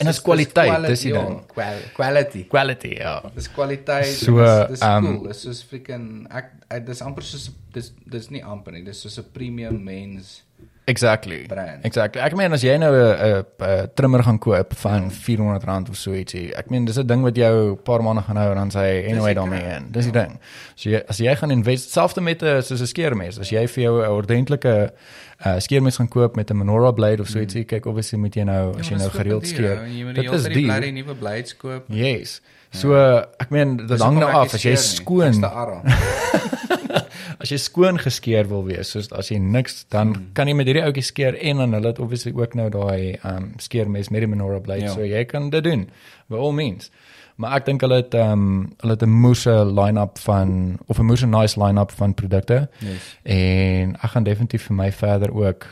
[0.00, 1.46] En dis soos- kwaliteit, dis die ding.
[1.46, 2.44] qual- Quality.
[2.48, 3.22] Quality, ja.
[3.34, 4.06] Dis kwaliteit.
[4.06, 5.28] So, So, dis dis um, cool.
[5.28, 8.82] Dis soos freaking ek, ek dis amper soos dis dis nie amper nie.
[8.82, 10.42] Dis soos 'n premium mens
[10.86, 11.46] Exactly.
[11.48, 11.84] brand.
[11.84, 12.20] Exactly.
[12.20, 16.52] Ek meen as jy nou 'n 'n trimmer gaan koop van R400 of so ietsie.
[16.54, 19.08] Ek meen dis 'n ding wat jou 'n paar maande gaan hou en dan sê
[19.08, 19.76] anyway daarmee crap.
[19.80, 19.92] in.
[19.92, 20.26] Dis die Ja.
[20.26, 20.38] ding.
[20.74, 23.82] So jy as jy gaan invest selfs met 'n soos 'n skeermes, as jy vir
[23.84, 24.92] jou 'n ordentlike
[25.46, 28.44] uh, skeermes gaan koop met 'n Menorah blade of so ietsie, kyk obviously moet jy
[28.44, 29.86] nou as jy nou gereeld skeer.
[29.86, 31.84] Jy moet Dit is die bly nuwe blades koop.
[31.88, 32.40] Yes.
[32.72, 35.44] So uh, ek meen dit hang nou af as jy skeer skoon.
[37.40, 40.26] as jy skoon geskeer wil wees, soos as jy niks dan Hmm.
[40.32, 43.52] kan jy met hierdie ouetjie skeer en dan hulle het obviously ook nou daai um
[43.58, 44.92] skeermes met die menorah blade, Ja.
[44.94, 45.88] so jy kan dit doen
[46.28, 46.90] by all means.
[47.36, 51.26] Maar ek dink hulle het um hulle het 'n moeë line-up van of 'n moeë
[51.28, 53.16] nice line-up van produkte Yes.
[53.24, 55.66] en ek gaan definitief vir my verder ook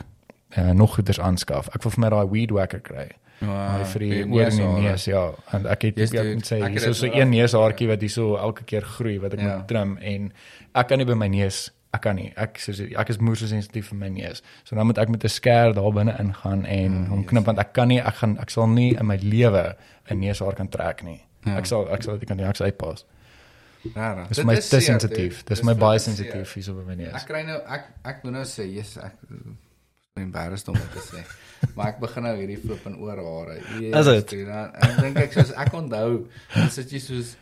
[0.57, 1.67] uh, nog goeders aanskaf.
[1.75, 3.09] Ek wil vir my daai weed whacker kry.
[3.41, 5.31] Wow, Daai vir die oor in die neus, ja.
[5.51, 7.87] En ek het Yes, ek moet sê, Ek hier het is so dit een neushaartjie
[7.87, 9.57] wat hierso elke keer groei wat ek Ja.
[9.57, 10.33] moet trim en
[10.75, 12.31] ek kan nie by my neus ek kan nie.
[12.37, 14.41] Ek soos ek is moer so sensitief vir my neus.
[14.63, 17.29] So dan moet ek met 'n skêr daar binne ingaan en Ja, hom yes.
[17.29, 19.75] knip want ek kan nie ek gaan ek sal nie in my lewe
[20.09, 21.21] 'n neushaar kan trek nie.
[21.45, 21.57] Ja.
[21.57, 23.05] Ek sal ek sal dit kan nie uitpas.
[23.95, 24.27] Rarig.
[24.29, 25.43] Dis Dit my is te sensitief.
[25.43, 27.13] Dis Dis my baie sensitief hierso by my neus.
[27.13, 29.13] Ek kry nou ek ek moet nou sê, yes, ek
[30.21, 31.21] embarrassed om dit te sê.
[31.75, 33.57] maar ek begin nou hierdie flip en oorhare.
[33.81, 34.33] Is dit?
[34.53, 36.25] ek dink ek soos ek onthou,
[36.73, 37.33] sit jy soos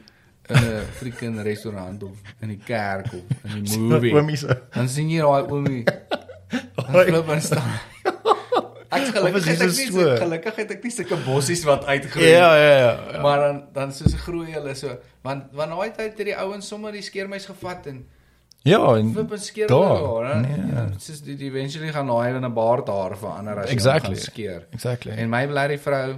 [0.51, 4.13] in 'n freaking restaurant of in die kerk of in die movie.
[4.15, 4.55] Oomie so.
[4.76, 5.83] Dan sien jy daai oomie.
[6.91, 7.05] Oi.
[7.08, 7.75] flip en staan.
[8.91, 12.28] Ek gelukkig hy het ek nie so gelukkig het ek nie sulke bossies wat uitgroei.
[12.28, 12.96] Ja, ja, ja.
[13.16, 13.21] ja.
[13.24, 14.96] Maar dan dan soos groei hulle so
[15.28, 18.04] want want daai tyd het die ouens sommer die skeermes gevat en
[18.63, 20.42] Ja, en flip en skeer Daar, daar.
[20.42, 20.58] nee.
[20.74, 24.13] Ja, soos die, eventually gaan daai in 'n baard daar verander as jy Exactly.
[24.16, 24.67] gaan skeer.
[24.71, 25.12] exactly.
[25.17, 26.16] En my blerrie vrou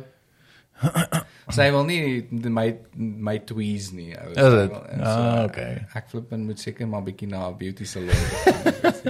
[1.57, 4.11] sy wil nie my my tweeze nie.
[4.17, 4.29] ou.
[4.29, 4.71] Is dit?
[4.89, 5.85] en Ah, okay.
[5.95, 8.09] Ek flip en moet seker maar bietjie na 'n beauty salon.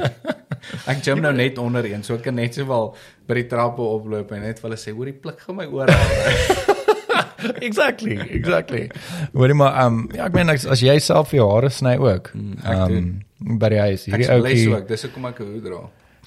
[0.87, 2.95] Ek gym nou net onder een, so ek kan net sowel
[3.27, 5.87] by die trappe oploop en net vir hulle sê, "Hoor, die pluk gaan my oor."
[7.67, 8.89] exactly, exactly.
[9.33, 12.31] Hoorie maar um ja, ek meen as, as jy self jou hare sny ook.
[12.33, 12.79] Mm, ek
[13.43, 15.63] Um by die huis Ek hierdie is bless ouetjie ook, dis hoekom ek 'n hoed
[15.67, 15.79] dra.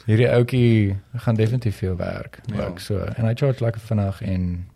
[0.07, 2.67] hierdie ouetjie gaan definitief veel werk Ja.
[2.69, 4.67] ook so en hy charge lekker vinnig en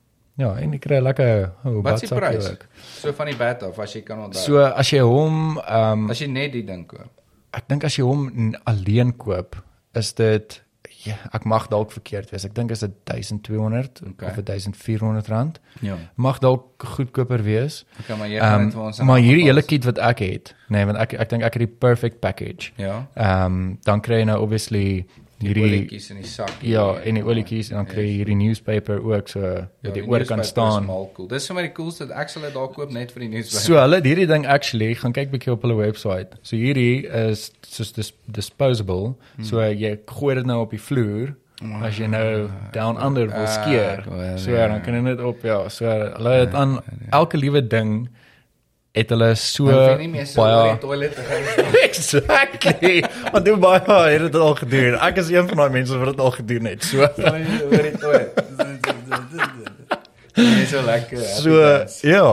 [0.41, 2.51] ja, en ek kry lekker oh, Wat badsakkie prys?
[2.51, 2.65] ook.
[3.03, 4.41] So van die bed af as jy kan onthou.
[4.41, 7.11] So as jy hom um as jy net die ding koop.
[7.53, 9.57] ek dink as jy hom alleen koop,
[9.95, 10.63] is dit
[11.05, 12.45] ja, ek mag dalk verkeerd wees.
[12.45, 14.29] Ek dink is dit 1200 Okay.
[14.29, 15.61] of 1400 rand.
[15.81, 15.97] Ja.
[16.17, 17.85] Mag dalk goedkoper wees.
[18.03, 20.55] Okay, maar jy gaan Ehm net vir ons maar hierdie hele kit wat ek het,
[20.69, 22.73] nee, want ek ek dink ek het die perfect package.
[22.77, 23.07] Ja.
[23.17, 25.07] Ehm dan kry jy nou obviously
[25.41, 26.51] hierdie olietjies in die sak.
[26.63, 30.03] ja, en die olietjies en dan kry jy hierdie newspaper ook so Ja, wat die
[30.03, 30.87] jy oor kan staan.
[31.17, 31.29] Cool.
[31.29, 33.65] Dis my die coolste dat ek sal dit daar koop net vir die newspaper.
[33.65, 36.37] So hulle het hierdie ding actually gaan kyk bietjie op hulle webwerf.
[36.43, 39.15] So hierdie is soos dis disposable.
[39.37, 39.45] Hmm.
[39.45, 41.35] So jy gooi dit nou op die vloer
[41.85, 43.99] as jy nou down under wil Ah, skeer.
[44.01, 44.69] ek hoor, So ja.
[44.69, 46.79] dan kan jy net op ja, so hulle het aan
[47.13, 48.09] elke liewe ding
[48.93, 49.65] het hulle so
[50.35, 51.75] baie toilet te gaan.
[51.89, 53.05] Exactly.
[53.33, 54.97] Want hoe baie het dit al gedoen.
[54.99, 56.85] Ek is een van daai mense wat dit al gedoen het.
[56.85, 58.45] So oor die toilet.
[60.35, 61.19] Dis so lekker.
[61.19, 61.61] so
[62.09, 62.31] ja.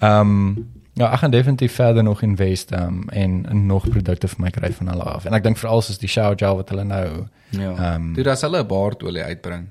[0.00, 0.68] Ehm um,
[1.00, 4.88] ja, ek gaan definitief verder nog invest um, en nog produkte vir my kry van
[4.92, 5.24] hulle af.
[5.24, 7.06] En ek dink veral soos die shower gel wat hulle nou
[7.50, 7.70] Ja.
[7.74, 9.68] Ehm, Toe as hulle 'n baardolie uitbring.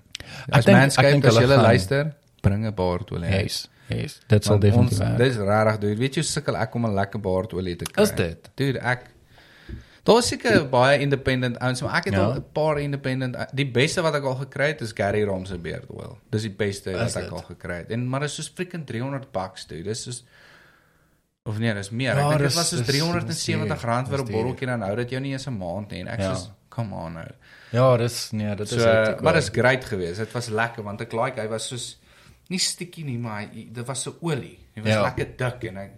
[0.52, 3.30] As dink as jy luister, bring 'n baardolie.
[3.30, 3.70] uit.
[3.90, 4.20] Yes.
[4.28, 5.18] Dit sal definitief werk.
[5.18, 5.95] dis regtig duur.
[5.98, 8.03] Weet jy hoe sukkel ek om 'n lekker baardolie te kry?
[8.03, 8.49] Is dit?
[8.56, 9.02] Dude, ek
[10.03, 12.22] Daar's seker baie independent ouens, maar ek het Ja.
[12.24, 15.57] al 'n paar independent die beste wat ek al gekry het is Gary Rom se
[15.57, 16.18] beard oil.
[16.32, 17.32] Dis die beste wat ek dit?
[17.32, 17.91] al gekry het.
[17.91, 19.84] En maar dit is soos freaking 300 bucks, dude.
[19.84, 20.24] Dis soos
[21.45, 22.16] of nee, dis meer.
[22.16, 24.66] Ja, ek dink dit dis- was soos dis- 370 dis rand vir duur, 'n botteltjie
[24.68, 25.99] dan hou dit jou nie eens 'n maand nie.
[25.99, 26.34] En ek Ja.
[26.36, 27.28] soos come on nou.
[27.72, 30.18] Ja, dis nee, dit is So, maar dit is great geweest.
[30.18, 31.99] Dit was lekker want ek like hy was soos
[32.50, 34.58] nie stikkie nie, maar hy, dit was so olie.
[34.76, 35.02] Hy was Ja.
[35.04, 35.90] lekker dik en hy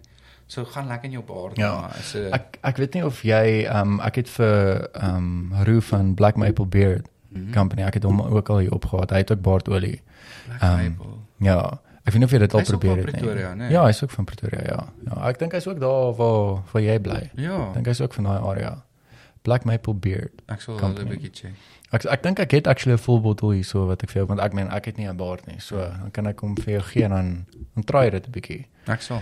[0.48, 1.58] so gaan lekker in jou baard.
[1.58, 1.82] Ja.
[1.82, 5.16] maar is 'n Ek ek weet nie of jy ehm um, ek het vir ehm
[5.16, 7.54] um, Roo van Black Maple Beard Mhm.
[7.54, 9.10] Company, ek het hom ook al hier opgehad.
[9.10, 10.02] Hy het ook baardolie.
[10.48, 11.14] Black Maple.
[11.40, 11.80] Ja.
[12.04, 13.22] Ek weet nie of jy dit al probeer het nie.
[13.22, 13.70] Pretoria, nee.
[13.72, 14.88] Ja, hy's ook van Pretoria, ja.
[15.06, 17.30] Ja, ek dink hy's ook daar waar waar jy bly.
[17.36, 17.68] Ja.
[17.68, 18.84] Ek dink hy's ook van daai area.
[19.42, 20.32] Black Maple Beard.
[20.48, 21.54] Ek sal hulle 'n bietjie check.
[21.92, 24.28] Ek ek dink ek het actually 'n full bottel hier so wat ek vir jou
[24.28, 25.60] want ek meen ek het nie 'n baard nie.
[25.60, 27.46] So dan kan ek hom vir jou gee en dan
[27.76, 28.66] dan try dit 'n bietjie.
[28.88, 29.22] Ek sal.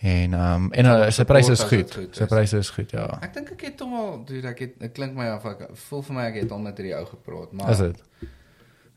[0.00, 1.94] En ehm um, en uh, sy pryse is goed.
[1.94, 3.18] goed Sy pryse is goed, ja.
[3.22, 6.02] Ek dink ek het hom al, dude, ek het dit klink my of ek voel
[6.02, 8.02] vir my ek het al met hierdie ou gepraat, maar Is dit?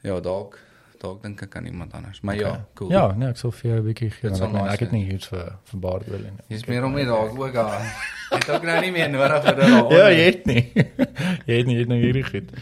[0.02, 0.60] ja, dalk
[1.04, 2.22] dalk dink ek aan iemand anders.
[2.22, 2.92] Maar ja, cool.
[2.94, 5.28] Ja, nee, ek sal vir jou 'n bietjie gee ek nice ek het nie iets
[5.32, 6.44] vir vir baardolie nie.
[6.56, 7.88] Jy's meer om nie dalk ook aan.
[8.34, 9.92] Het ook nou nie meer nodig vir dit al.
[9.94, 10.64] Ja, jy het nie.
[11.50, 12.54] jy het nie jy het nou hierdie goed.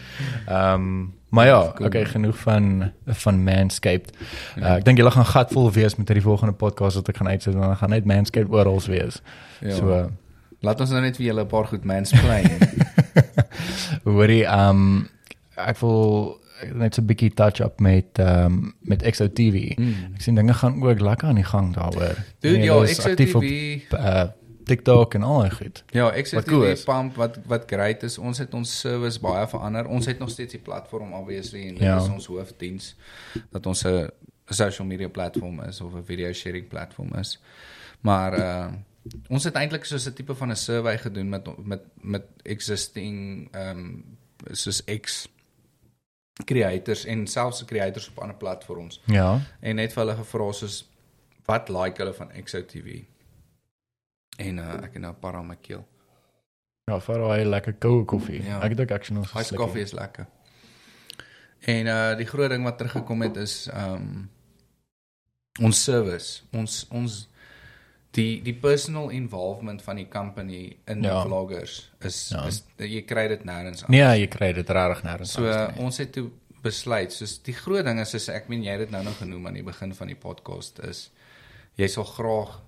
[0.46, 1.86] Ehm um, maar ja, Cool.
[1.86, 4.10] okay, genoeg van van Manscaped.
[4.58, 7.54] Uh, ek dink julle gaan gatvol wees met hierdie volgende podcast wat ek gaan uitsit
[7.54, 9.22] want dan gaan net Manscaped oral wees.
[9.60, 9.74] Ja.
[9.78, 10.04] So uh,
[10.62, 12.50] Laat ons nou net vir julle 'n paar goed mansplain.
[14.04, 15.08] hoorie ehm um,
[15.56, 16.36] ek wil
[16.74, 19.76] net so 'n bietjie touch up met ehm um, met XOTV.
[19.76, 20.14] Mm.
[20.14, 22.16] Ek sien dinge gaan ook lekker aan die gang daaroor.
[22.40, 24.24] Dude, ja, is aktief op, uh,
[24.64, 25.84] TikTok en al daai goed.
[25.90, 28.18] Ja, Wat die cool pump wat wat great is.
[28.18, 29.86] Ons het ons service baie verander.
[29.86, 31.96] Ons het nog steeds die platform obviously en dit Ja.
[31.96, 32.94] is ons hoofdiens
[33.50, 34.08] dat ons 'n
[34.46, 37.40] social media platform is of 'n video sharing platform is.
[38.00, 38.66] Maar uh
[39.28, 43.78] ons het eintlik soos 'n tipe van 'n survey gedoen met met met existing ehm
[43.78, 44.04] um,
[44.50, 45.28] soos X
[46.44, 49.40] creators en selfs creators op ander platforms Ja.
[49.60, 50.88] en net vir hulle gevra soos
[51.44, 53.02] wat like hulle van XOTV.
[54.38, 55.86] En uh, ek het nou 'n paar aan my keel.
[56.84, 58.42] Ja, vir daai lekker koue koffie.
[58.42, 58.60] Ja.
[58.62, 59.66] Ek het ook actually nog so Hy slukkie.
[59.66, 60.26] koffie is lekker.
[61.60, 64.30] En uh die groot ding wat teruggekom het is um
[65.60, 67.28] ons service, ons ons
[68.12, 71.14] die die personal involvement van die company in Ja.
[71.22, 72.46] die vloggers is Ja.
[72.46, 75.32] is jy kry dit nêrens Nee, jy kry dit regtig nêrens.
[75.32, 75.84] So anders uh, nie.
[75.84, 76.30] ons het toe
[76.62, 79.46] besluit, soos die groot ding is is ek meen jy het dit nou nog genoem
[79.46, 81.10] aan die begin van die podcast is
[81.76, 82.60] jy sal graag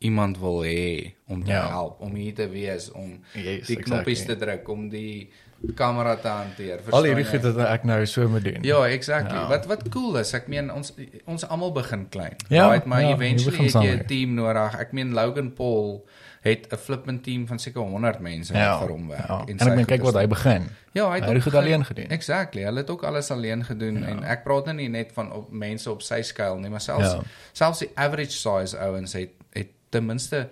[0.00, 1.68] iemand wil hê om te Ja.
[1.68, 4.34] help, om hier te wees, om Yes, die knoppies exactly.
[4.36, 5.30] te druk, om die
[5.74, 6.80] kamera te hanteer.
[6.90, 7.52] Al hierdie goed jy?
[7.52, 8.62] wat ek nou so moet doen.
[8.62, 9.34] Ja, exactly.
[9.36, 9.48] Ja.
[9.48, 10.92] Wat wat cool is, ek meen ons
[11.26, 12.36] ons almal begin klein.
[12.48, 14.78] Ja, right, maar ja, jy eventually begin het jy 'n team nodig.
[14.78, 16.06] Ek meen Logan Paul
[16.40, 19.28] het 'n flippend team van seker 100 mense wat vir hom werk.
[19.28, 19.42] Ja.
[19.46, 20.68] En sy ek meen kyk wat hy begin.
[20.92, 22.08] Ja, hy het goed ge- alleen gedoen.
[22.08, 22.62] Exactly.
[22.62, 24.06] Hulle het ook alles alleen gedoen ja.
[24.06, 27.04] en ek praat nou nie net van op mense op sy skaal nie, maar selfs
[27.06, 27.14] Ja.
[27.14, 27.22] ja.
[27.52, 30.48] selfs die average size ouens het het ten minste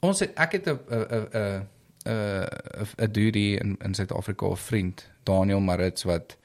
[0.00, 1.66] ons het ek het 'n 'n 'n
[2.04, 6.36] 'n 'n 'n dude in in Suid-Afrika, 'n vriend, Daniel Marits wat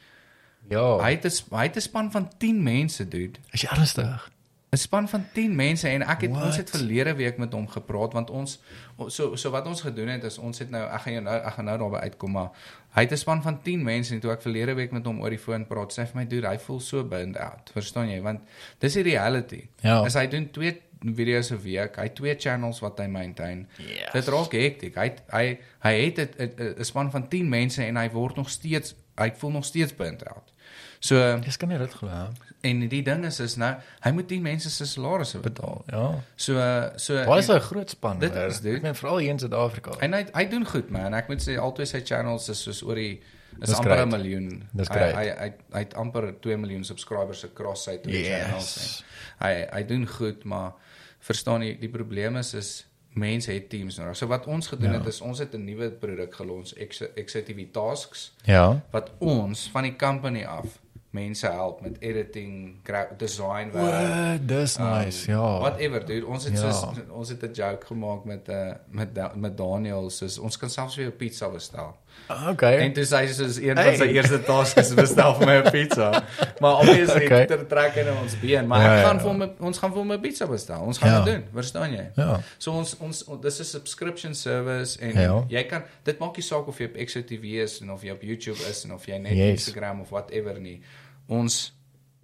[0.69, 0.98] Ja.
[1.02, 3.40] hy het 'n hy het 'n span van 10 mense, dude.
[3.52, 4.32] Is jy ernstig?
[4.72, 6.44] 'n Span van 10 mense en ek het What?
[6.45, 8.60] ons het verlede week met hom gepraat want ons
[9.07, 11.53] so so wat ons gedoen het is ons het nou ek gaan jou nou ek
[11.53, 12.49] gaan nou daarby uitkom maar
[12.95, 15.30] hy het 'n span van 10 mense en toe ek verlede week met hom oor
[15.30, 17.69] die foon praat, sê hy vir my dude, hy voel so burned out.
[17.73, 18.22] Verstaan jy?
[18.22, 18.40] Want
[18.80, 19.68] dis die reality.
[19.82, 20.03] Ja.
[20.03, 20.82] As hy doen twee
[21.14, 23.68] video's 'n week, hy het twee channels wat hy maintain.
[23.77, 24.11] Yes.
[24.14, 24.95] Dit raak hektiek.
[24.95, 29.32] Hy hy hy het 'n- span van 10 mense en hy word nog steeds hy
[29.38, 30.52] voel nog steeds burnt out.
[30.99, 32.10] So Dis kan nie dit glo.
[32.61, 35.84] en die ding is is nou hy moet 10 mense se salarisse betaal.
[35.91, 36.23] Ja.
[36.36, 36.53] So
[36.95, 38.19] so Waar is 'n groot span?
[38.19, 38.76] Dit is dit.
[38.76, 39.91] Ek meen veral hier in Suid-Afrika.
[39.99, 41.14] en hy hy doen goed man.
[41.14, 43.22] Ek moet sê albei sy channels is soos oor die
[43.61, 44.64] is Dis amper 'n miljoen.
[44.73, 48.44] Dis hy, hy hy hy het amper 2 miljoen subscribers across sy twee Yes.
[48.44, 49.03] channels.
[49.40, 50.73] En hy hy doen goed, maar
[51.26, 52.72] verstaan jy die probleem is is
[53.16, 54.18] mense het teams nodig.
[54.20, 54.98] So wat ons gedoen Ja.
[55.00, 58.82] het is ons het 'n nuwe produk gelons, Ex- Executive Tasks Ja.
[58.92, 60.80] wat ons van die company af
[61.12, 62.76] mense help met editing,
[63.18, 64.48] design werk.
[64.48, 65.32] Dis nice.
[65.32, 65.56] Ja.
[65.56, 66.72] Um, Whatever dude, ons het Ja.
[66.72, 70.70] soos ons het 'n joke gemaak met uh met Da- met Daniel soos ons kan
[70.70, 71.96] selfs vir jou pizza bestel.
[72.50, 72.80] Okay.
[72.80, 73.98] En toe sê hy soos een Hey.
[73.98, 76.24] van sy eerste tasks is bestel vir my 'n pizza.
[76.62, 77.44] Maar obviously Okay.
[77.44, 77.66] okay.
[77.70, 79.22] trek hy nou ons been, maar Ja, ek ja, gaan ja.
[79.22, 80.82] vir hom 'n- ons gaan vir 'n pizza bestel.
[80.82, 81.24] Ons gaan Ja.
[81.24, 82.10] dit doen, verstaan jy?
[82.16, 82.40] Ja.
[82.58, 85.44] So ons ons on- dis 'n subscription service en Ja.
[85.50, 88.22] jy kan dit maak nie saak of jy op XOTV is en of jy op
[88.24, 89.50] YouTube is en of jy net Yes.
[89.68, 90.82] Instagram of whatever nie.
[91.28, 91.74] Ons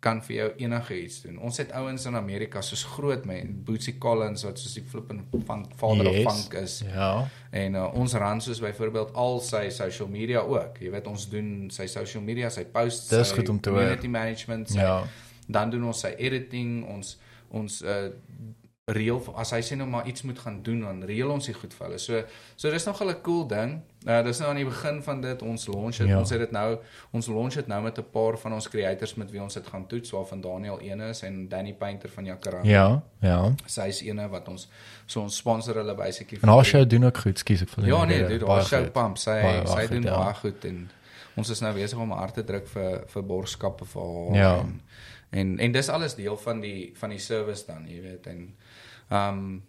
[0.02, 1.36] kan vir jou enige iets doen.
[1.46, 5.76] Ons het ouens in Amerika soos groot men, Bootsy Collins wat soos die flippin funk
[5.78, 6.26] father Yes.
[6.26, 6.80] of funk is.
[6.88, 7.28] Ja.
[7.52, 10.80] En uh, ons ran soos byvoorbeeld al sy social media ook.
[10.82, 15.04] Jy weet ons doen sy social media, sy posts, Dis sy community management, sy, Ja.
[15.48, 17.18] dan doen ons sy editing, ons
[17.52, 18.10] ons uh
[18.90, 21.74] reël as hy sê nou maar iets moet gaan doen dan reël ons dit goed
[21.74, 22.00] vir hulle.
[22.02, 22.24] So
[22.58, 23.82] so dis nog 'n cool ding.
[24.08, 26.08] Uh dis nou aan die begin van dit ons launch het.
[26.08, 26.18] Ja.
[26.20, 26.78] Ons het dit nou
[27.12, 29.88] ons launch het nou met 'n paar van ons creators met wie ons dit gaan
[29.88, 32.70] toets waarvan Daniel een is en Danny Painter van Jacaranda.
[32.70, 33.04] Ja.
[33.22, 33.54] Ja.
[33.66, 34.68] Sy is eene wat ons
[35.06, 38.06] so ons sponsor hulle basically En haar show doen ook goed, skus ek vir Ja
[38.06, 39.18] nee, dude, haar show pump.
[39.18, 40.18] Sy Baie, sy goed, doen ja.
[40.18, 40.90] baie goed en
[41.36, 44.58] ons is nou besig om haar te druk vir vir borgskappe vir haar Ja.
[44.60, 44.82] en,
[45.30, 48.56] en en dis alles deel van die van die service dan, jy weet en
[49.12, 49.64] ehm um,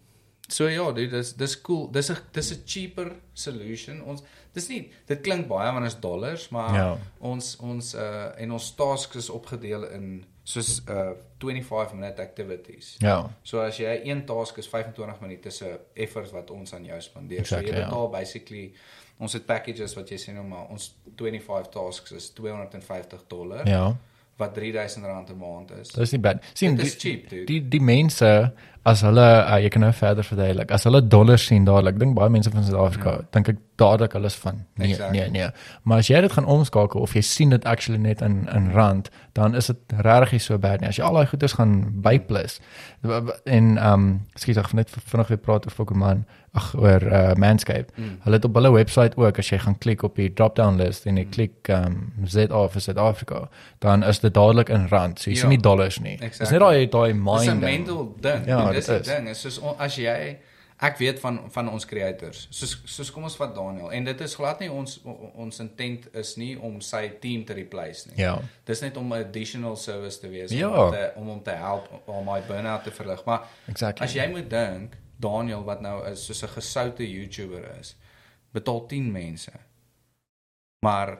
[0.47, 1.87] so ja, dude, dis dis cool.
[1.91, 4.01] Dis 'n dis 'n cheaper solution.
[4.03, 6.97] Ons dis nie dit klink baie want is dollars, maar Ja.
[7.19, 12.95] ons ons uh en ons tasks is opgedeel in soos uh 25 minute activities.
[12.99, 13.29] Ja.
[13.43, 17.39] So as jy een task is 25 minute se effort wat ons aan jou spandeer.
[17.39, 17.85] Exactly, so jy ja.
[17.85, 18.73] betaal basically
[19.19, 23.95] ons het packages wat jy sê nou maar ons 25 tasks is 250 dollar Ja.
[24.37, 25.89] wat 3000 rand 'n maand is.
[25.89, 26.43] Dis nie bad.
[26.53, 27.45] Sien, Dit is die, cheap, dude.
[27.45, 28.53] die die mense
[28.85, 30.71] as hulle uh, jy kan nou verder verduidelik.
[30.71, 33.21] As hulle dollars sien dadelik, dink baie mense van Suid-Afrika, Ja.
[33.31, 35.19] dink ek dadelik hulle is van nee, Exactly.
[35.19, 35.47] nee, nee.
[35.83, 39.09] Maar as jy dit gaan omskakel of jy sien dit actually net in in rand,
[39.33, 40.89] dan is dit regtig nie so bad nie.
[40.89, 42.59] As jy al daai goeders gaan byplus.
[43.45, 47.89] En ehm um, skiet ek net vinnig weer praat oor Pokémon, ag oor uh, Manscaped.
[47.97, 48.19] Mm.
[48.23, 51.17] Hulle het op hulle webwerf ook as jy gaan klik op die drop-down list en
[51.17, 51.31] jy Mm.
[51.31, 51.85] klik ehm
[52.19, 53.49] um, ZA vir Suid-Afrika,
[53.79, 55.19] dan is dit dadelik in rand.
[55.19, 55.41] So jy Ja.
[55.41, 56.17] sien nie dollars nie.
[56.17, 56.51] Dis Exactly.
[56.59, 58.45] net daai daai Dis 'n mind mental ding.
[58.47, 59.07] Ja, Ja, dit dis 'n is.
[59.07, 59.29] ding.
[59.29, 60.37] Is soos on- as jy
[60.81, 62.47] ek weet van van ons creators.
[62.49, 65.01] Soos soos kom ons vat Daniel en dit is glad nie ons
[65.35, 68.17] ons intent is nie om sy team te replace nie.
[68.17, 68.39] Ja.
[68.65, 70.85] Dis net om 'n additional service te wees Ja.
[70.85, 73.23] om te om hom te help om my burn-out te verlig.
[73.25, 74.05] Maar Exactly.
[74.05, 77.95] as jy moet dink Daniel wat nou is soos 'n gesoute YouTuber is,
[78.51, 79.51] betaal 10 mense.
[80.79, 81.17] Maar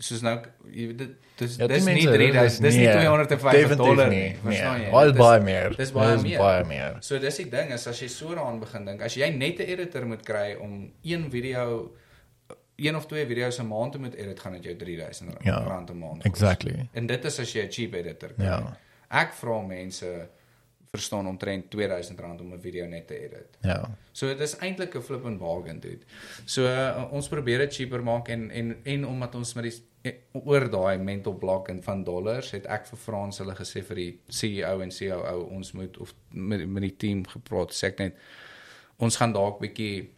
[0.00, 0.32] soos nou
[0.72, 1.10] jy weet dit
[1.40, 4.34] dis Ja, dis nie mense, dit 3000 dis nie nee, 250 definitief dollar nie.
[4.44, 4.88] Verstaan jy?
[5.10, 5.76] Is- baie meer.
[5.76, 6.38] Dis baie Dis meer.
[6.38, 6.96] baie meer.
[7.00, 9.68] So dis die ding is as jy so daaraan begin dink, as jy net 'n
[9.76, 11.92] editor moet kry om een video
[12.80, 15.90] een of twee video's 'n maand te moet edit, gaan dit jou 3000 Ja, rand
[15.90, 16.32] 'n maand kos.
[16.32, 16.88] Exactly.
[16.92, 18.44] En dit is as jy 'n cheap editor kry.
[18.44, 18.76] Ja.
[19.10, 20.28] Ek vra mense
[20.90, 23.58] verstaan omtrent 2000 rand om 'n video net te edit.
[23.60, 23.96] Ja.
[24.12, 26.04] So dit is eintlik 'n flippin bargain dude.
[26.44, 30.14] So uh, ons probeer dit cheaper maak en en en omdat ons met die eh,
[30.32, 34.20] oor daai mental block en van dollars het ek vir Frans hulle gesê vir die
[34.26, 38.16] CEO en COO ons moet of met met die team gepraat sê ek net
[38.96, 40.10] ons gaan dalk bietjie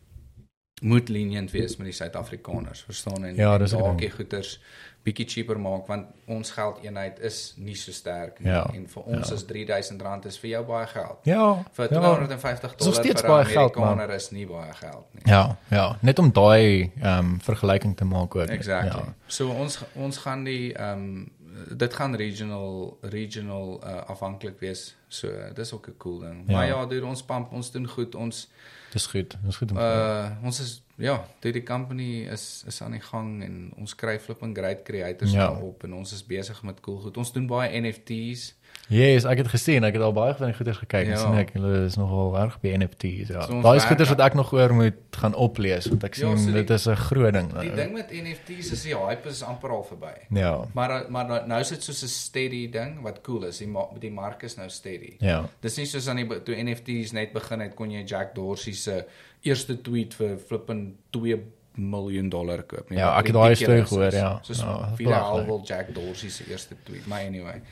[0.83, 4.61] moet lenient wees met die Suid-Afrikaners, verstaan en, Ja, en dalk die goeders
[5.03, 9.29] bietjie cheaper maak want ons geldeenheid is nie so sterk nie Ja, en vir ons
[9.29, 9.35] ja.
[9.35, 11.19] is 3000 rand is vir jou baie geld.
[11.29, 11.47] Ja.
[11.77, 12.01] Vir ja.
[12.01, 13.85] 250 Dis nog dollar vir 'n baie geld, man.
[13.85, 15.23] Amerikaner is nie baie geld nie.
[15.25, 18.49] Ja, ja, net om daai ehm um, vergelyking te maak ook.
[18.49, 19.07] Exactly.
[19.07, 19.15] Ja.
[19.27, 21.31] So ons ons gaan die ehm um,
[21.77, 24.97] dit gaan regional regional uh, afhanklik wees.
[25.09, 26.45] So dis ook 'n cool ding.
[26.47, 26.53] Ja.
[26.53, 28.15] Maar ja, dude, ons pump, ons doen goed.
[28.15, 28.49] Ons
[28.93, 29.37] Dis goed.
[29.45, 33.73] Dis goed uh ons is ja, dit die company is is aan die gang en
[33.77, 35.51] ons kry flipping great creators Ja.
[35.51, 35.61] ja.
[35.61, 37.17] op en ons is besig met cool goed.
[37.17, 38.53] Ons doen baie NFT's.
[38.89, 41.07] Yes, ek het gesien, ek het al baie van die goeders gekyk.
[41.07, 41.13] Ja.
[41.13, 41.19] Ja.
[41.21, 43.29] sien ek hulle is nogal erg by NFT's.
[43.29, 43.43] Ja.
[43.47, 46.39] So Daai is goeders wat ek nog oor moet gaan oplees want ek Ja, sien
[46.39, 47.53] so die- dit is 'n groot ding.
[47.61, 50.15] Die ding met NFT's is die hype is amper al verby.
[50.31, 50.65] Ja.
[50.75, 53.59] Maar maar nou- nou is dit soos 'n steady ding wat cool is.
[53.59, 55.17] Die ma- die mark is nou steady.
[55.21, 55.49] Ja.
[55.61, 59.05] Dis nie soos aan die toe NFT's net begin het kon jy Jack Dorsey se
[59.43, 61.39] eerste tweet vir flipping 2
[61.75, 62.99] miljoen dollar koop nie.
[62.99, 64.33] Ja, ek het daai storie gehoor, ja.
[64.43, 65.47] Soos Ja, ja, belaglik.
[65.47, 67.07] wil Jack Dorsey se eerste tweet.
[67.07, 67.63] Maar anyway.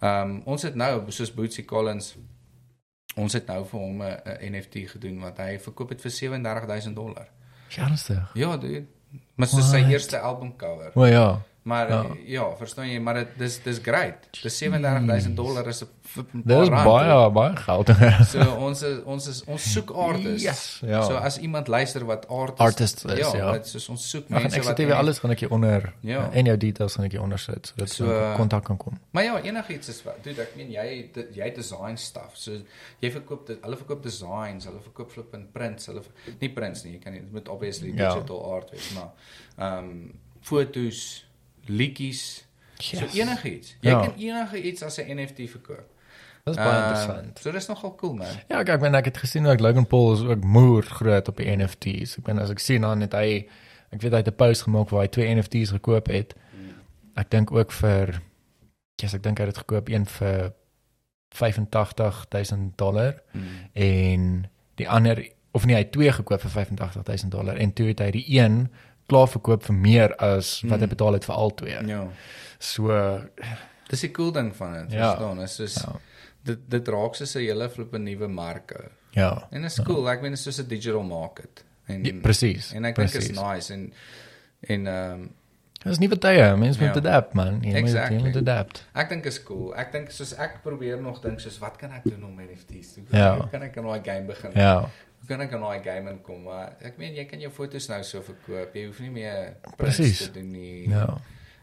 [0.00, 2.14] Ehm um, ons het nou soos Bootsy Collins
[3.16, 7.28] ons het nou vir hom 'n NFT gedoen wat hy verkoop het vir 37000 dollar.
[7.76, 8.30] Ernstig.
[8.34, 8.86] Ja, dude.
[9.34, 10.90] Maar dis sy eerste albumcover.
[10.94, 11.42] O ja.
[11.62, 12.02] Maar Ja.
[12.02, 14.26] ja, ja verstaan jy, maar dit dis dis great.
[14.42, 17.90] Dis 37000 dollar is 'n flipping Dit is paar rand, baie baie geld.
[18.26, 20.42] So ons is, ons is ons soek artists.
[20.42, 21.02] Yes, ja.
[21.02, 23.36] So as iemand luister wat artist, Artist is, ja.
[23.36, 25.50] Ja, dit soos ons soek Ek mense ek wat sê weer alles gaan ek hier
[25.50, 26.30] onder Ja.
[26.32, 28.98] en jou details gaan ek hier onder sit sodat So, uh, kontak kan kom.
[29.10, 30.18] Maar ja, enigiets is wat.
[30.24, 32.30] Dude, ek meen jy jy design stuff.
[32.34, 32.50] So
[33.00, 36.02] jy verkoop dit, hulle verkoop designs, hulle verkoop flipping prints, hulle
[36.40, 38.14] nie prints nie, jy kan nie, dit moet obviously Ja.
[38.14, 39.10] digital art wees, maar
[39.58, 41.24] ehm um, fotos,
[41.66, 42.46] liedjies,
[42.78, 42.98] Yes.
[42.98, 43.76] so enigiets.
[43.80, 44.00] Jy Ja.
[44.00, 45.86] kan enige iets as 'n NFT verkoop.
[46.44, 47.38] Dis baie Ehm, interessant.
[47.38, 48.26] So dis nogal cool man.
[48.48, 51.36] Ja, ek ek meen ek het gesien hoe Logan Paul is ook moer groot op
[51.36, 52.18] die NFT's.
[52.18, 53.46] Ek meen as ek sien dan het hy
[53.92, 56.34] ek weet hy het 'n post gemaak waar hy twee NFT's gekoop het.
[57.16, 58.20] Ek dink ook vir
[58.96, 60.52] yes, ek dink hy het dit gekoop een vir
[61.34, 63.42] 85000 dollar Mm.
[63.72, 67.98] en die ander of nee, hy het twee gekoop vir 85000 dollar en toe het
[67.98, 68.70] hy die een
[69.12, 70.94] klaar verkoop vir meer as wat hy Mm.
[70.94, 71.78] betaal het vir al twee.
[71.86, 72.06] Ja.
[72.58, 72.88] So
[73.92, 75.10] Dis die cool ding van dit, Ja.
[75.12, 75.40] verstaan?
[75.44, 75.92] Is soos Ja.
[76.44, 78.90] dit dit raak soos 'n hele flippe nuwe marke.
[79.12, 79.46] ja.
[79.52, 80.08] En is cool.
[80.08, 81.64] Ek meen is soos 'n digital market.
[81.88, 82.72] En ja presies.
[82.72, 83.92] en ek dink is nice en
[84.68, 85.30] en ehm um,
[85.84, 87.00] Dis nie tye, mense moet Ja.
[87.00, 87.58] adapt man.
[87.60, 88.16] Jy moet Exactly.
[88.16, 88.84] jy moet adapt.
[88.94, 89.74] ek dink is cool.
[89.76, 93.00] Ek dink soos ek probeer nog dink soos wat kan ek doen om NFT's te
[93.02, 93.18] doen?
[93.20, 93.36] Ja.
[93.36, 94.50] Hoe kan ek aan daai game begin?
[94.54, 94.88] Ja.
[95.22, 96.42] Hoe kan ek aan daai game inkom?
[96.42, 98.74] Maar ek meen jy kan jou foto's nou so verkoop.
[98.74, 100.18] Jy hoef nie meer Precies.
[100.24, 100.88] te doen nie.
[100.90, 101.06] Ja.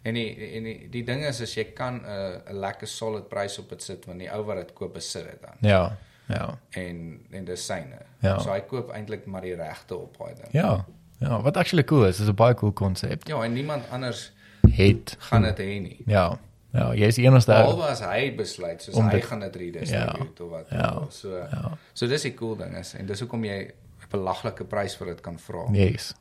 [0.08, 3.28] En die en die, die ding is as jy kan 'n uh, 'n lekker solid
[3.30, 5.58] prys op dit sit want die ou wat dit koop besit dit dan.
[5.62, 5.98] Ja.
[6.28, 6.58] Ja.
[6.70, 8.00] En en dis syne.
[8.22, 8.38] Ja.
[8.40, 10.52] So hy koop eintlik maar die regte op daai ding.
[10.52, 10.86] Ja.
[11.20, 13.28] Ja, wat actually cool is, is 'n baie cool konsep.
[13.28, 14.32] Ja, en niemand anders
[14.72, 16.02] Het gaan dit hê nie.
[16.06, 16.40] Ja.
[16.74, 17.64] Ja, jy is die enigste ou.
[17.64, 20.44] Behalwe as hy besluit soos Om hy dit- gaan dit redistribute Ja.
[20.46, 20.68] of wat.
[20.70, 21.06] Ja.
[21.10, 21.78] So Ja.
[21.94, 23.72] so dis die cool ding is en dis hoekom jy 'n
[24.12, 25.66] belaglike prys vir dit kan vra.
[25.74, 26.14] Yes.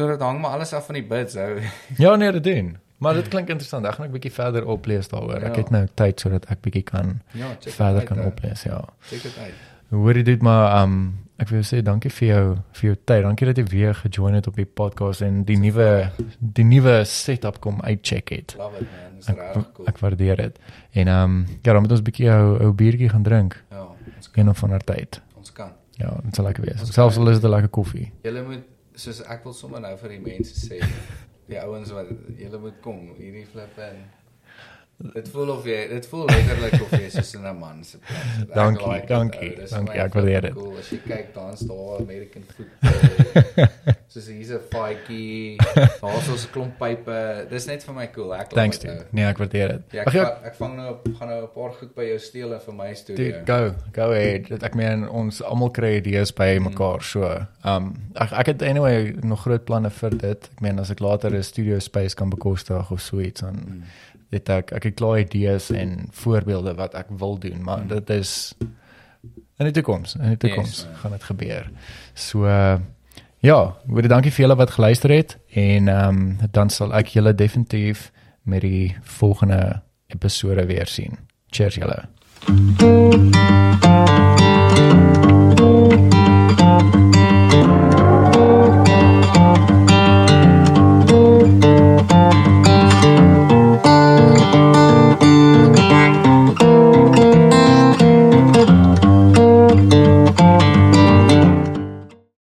[0.00, 1.60] So dit hang maar alles af van die bids ou.
[1.98, 2.78] Ja, nee, dit doen.
[2.98, 3.86] Maar dit klink interessant.
[3.86, 5.42] Ek gaan 'n bietjie verder oplees daaroor.
[5.42, 5.62] Ek Ja.
[5.62, 8.26] het nou tyd sodat ek bietjie kan Ja, dit verder uit, kan ou.
[8.26, 8.84] oplees, ja.
[9.00, 9.54] Check dit uit.
[9.90, 12.44] Hoor jy dit maar um ek wil sê dankie vir jou
[12.78, 13.22] vir jou tyd.
[13.24, 16.10] Dankie dat jy weer gejoin het op die podcast en die nuwe
[16.40, 18.54] die nuwe setup kom uitcheck het.
[18.58, 19.16] Love it man.
[19.16, 19.86] Dis regtig cool.
[19.88, 20.58] ek waardeer dit.
[20.92, 23.86] En um ja, dan moet ons 'n bietjie ou ou biertjie gaan drink Ja,
[24.16, 25.20] ons kan, een of ander tyd.
[25.36, 25.72] ons kan.
[25.96, 26.80] Ja, dit sal lekker wees.
[26.80, 28.12] Ons Selfs al is dit 'n lekker koffie.
[28.22, 28.62] Julle moet
[28.94, 30.84] soos ek wil sommer nou vir die mense sê,
[31.48, 32.06] die ouens wat
[32.38, 33.96] julle moet kom hierdie flip en
[35.14, 38.48] dit voel of jy dit voel letterlik of jy soos in 'n man se plek.
[38.48, 39.54] Ek Dankie, like it, dankie.
[39.56, 40.52] Dis dankie, ek waardeer dit.
[40.54, 40.76] Cool.
[40.78, 43.68] As jy kyk dan staan American football.
[44.12, 45.56] soos hier's 'n fietjie,
[46.00, 47.46] daar's ons 'n klomp pype.
[47.50, 48.34] Dis net vir my cool.
[48.34, 49.00] Ek Thanks like dude.
[49.00, 49.16] it, ou.
[49.16, 49.82] Nee, ek waardeer dit.
[49.92, 52.52] Ja, Ag ek, ja, ek vang nou gaan nou 'n paar goed by jou steel
[52.54, 53.24] en vir my studio.
[53.24, 54.62] dude, go, go ahead.
[54.62, 57.46] Ek meen ons almal kry idees by mekaar, so.
[57.64, 60.48] Um ek ek het anyway nog groot planne vir dit.
[60.52, 63.82] Ek meen as ek later 'n studio space kan bekostig of so iets dan Mm.
[64.30, 68.54] Dit ek ek het klaar idees en voorbeelde wat ek wil doen, maar dit is
[69.60, 71.70] in die toekoms, in die toekoms Yes, gaan dit gebeur.
[72.14, 72.78] So uh,
[73.44, 77.34] ja, baie dankie vir julle wat geluister het en ehm um, dan sal ek julle
[77.34, 78.10] definitief
[78.42, 81.18] met die volgende episode weer sien.
[81.50, 82.08] Cheers julle.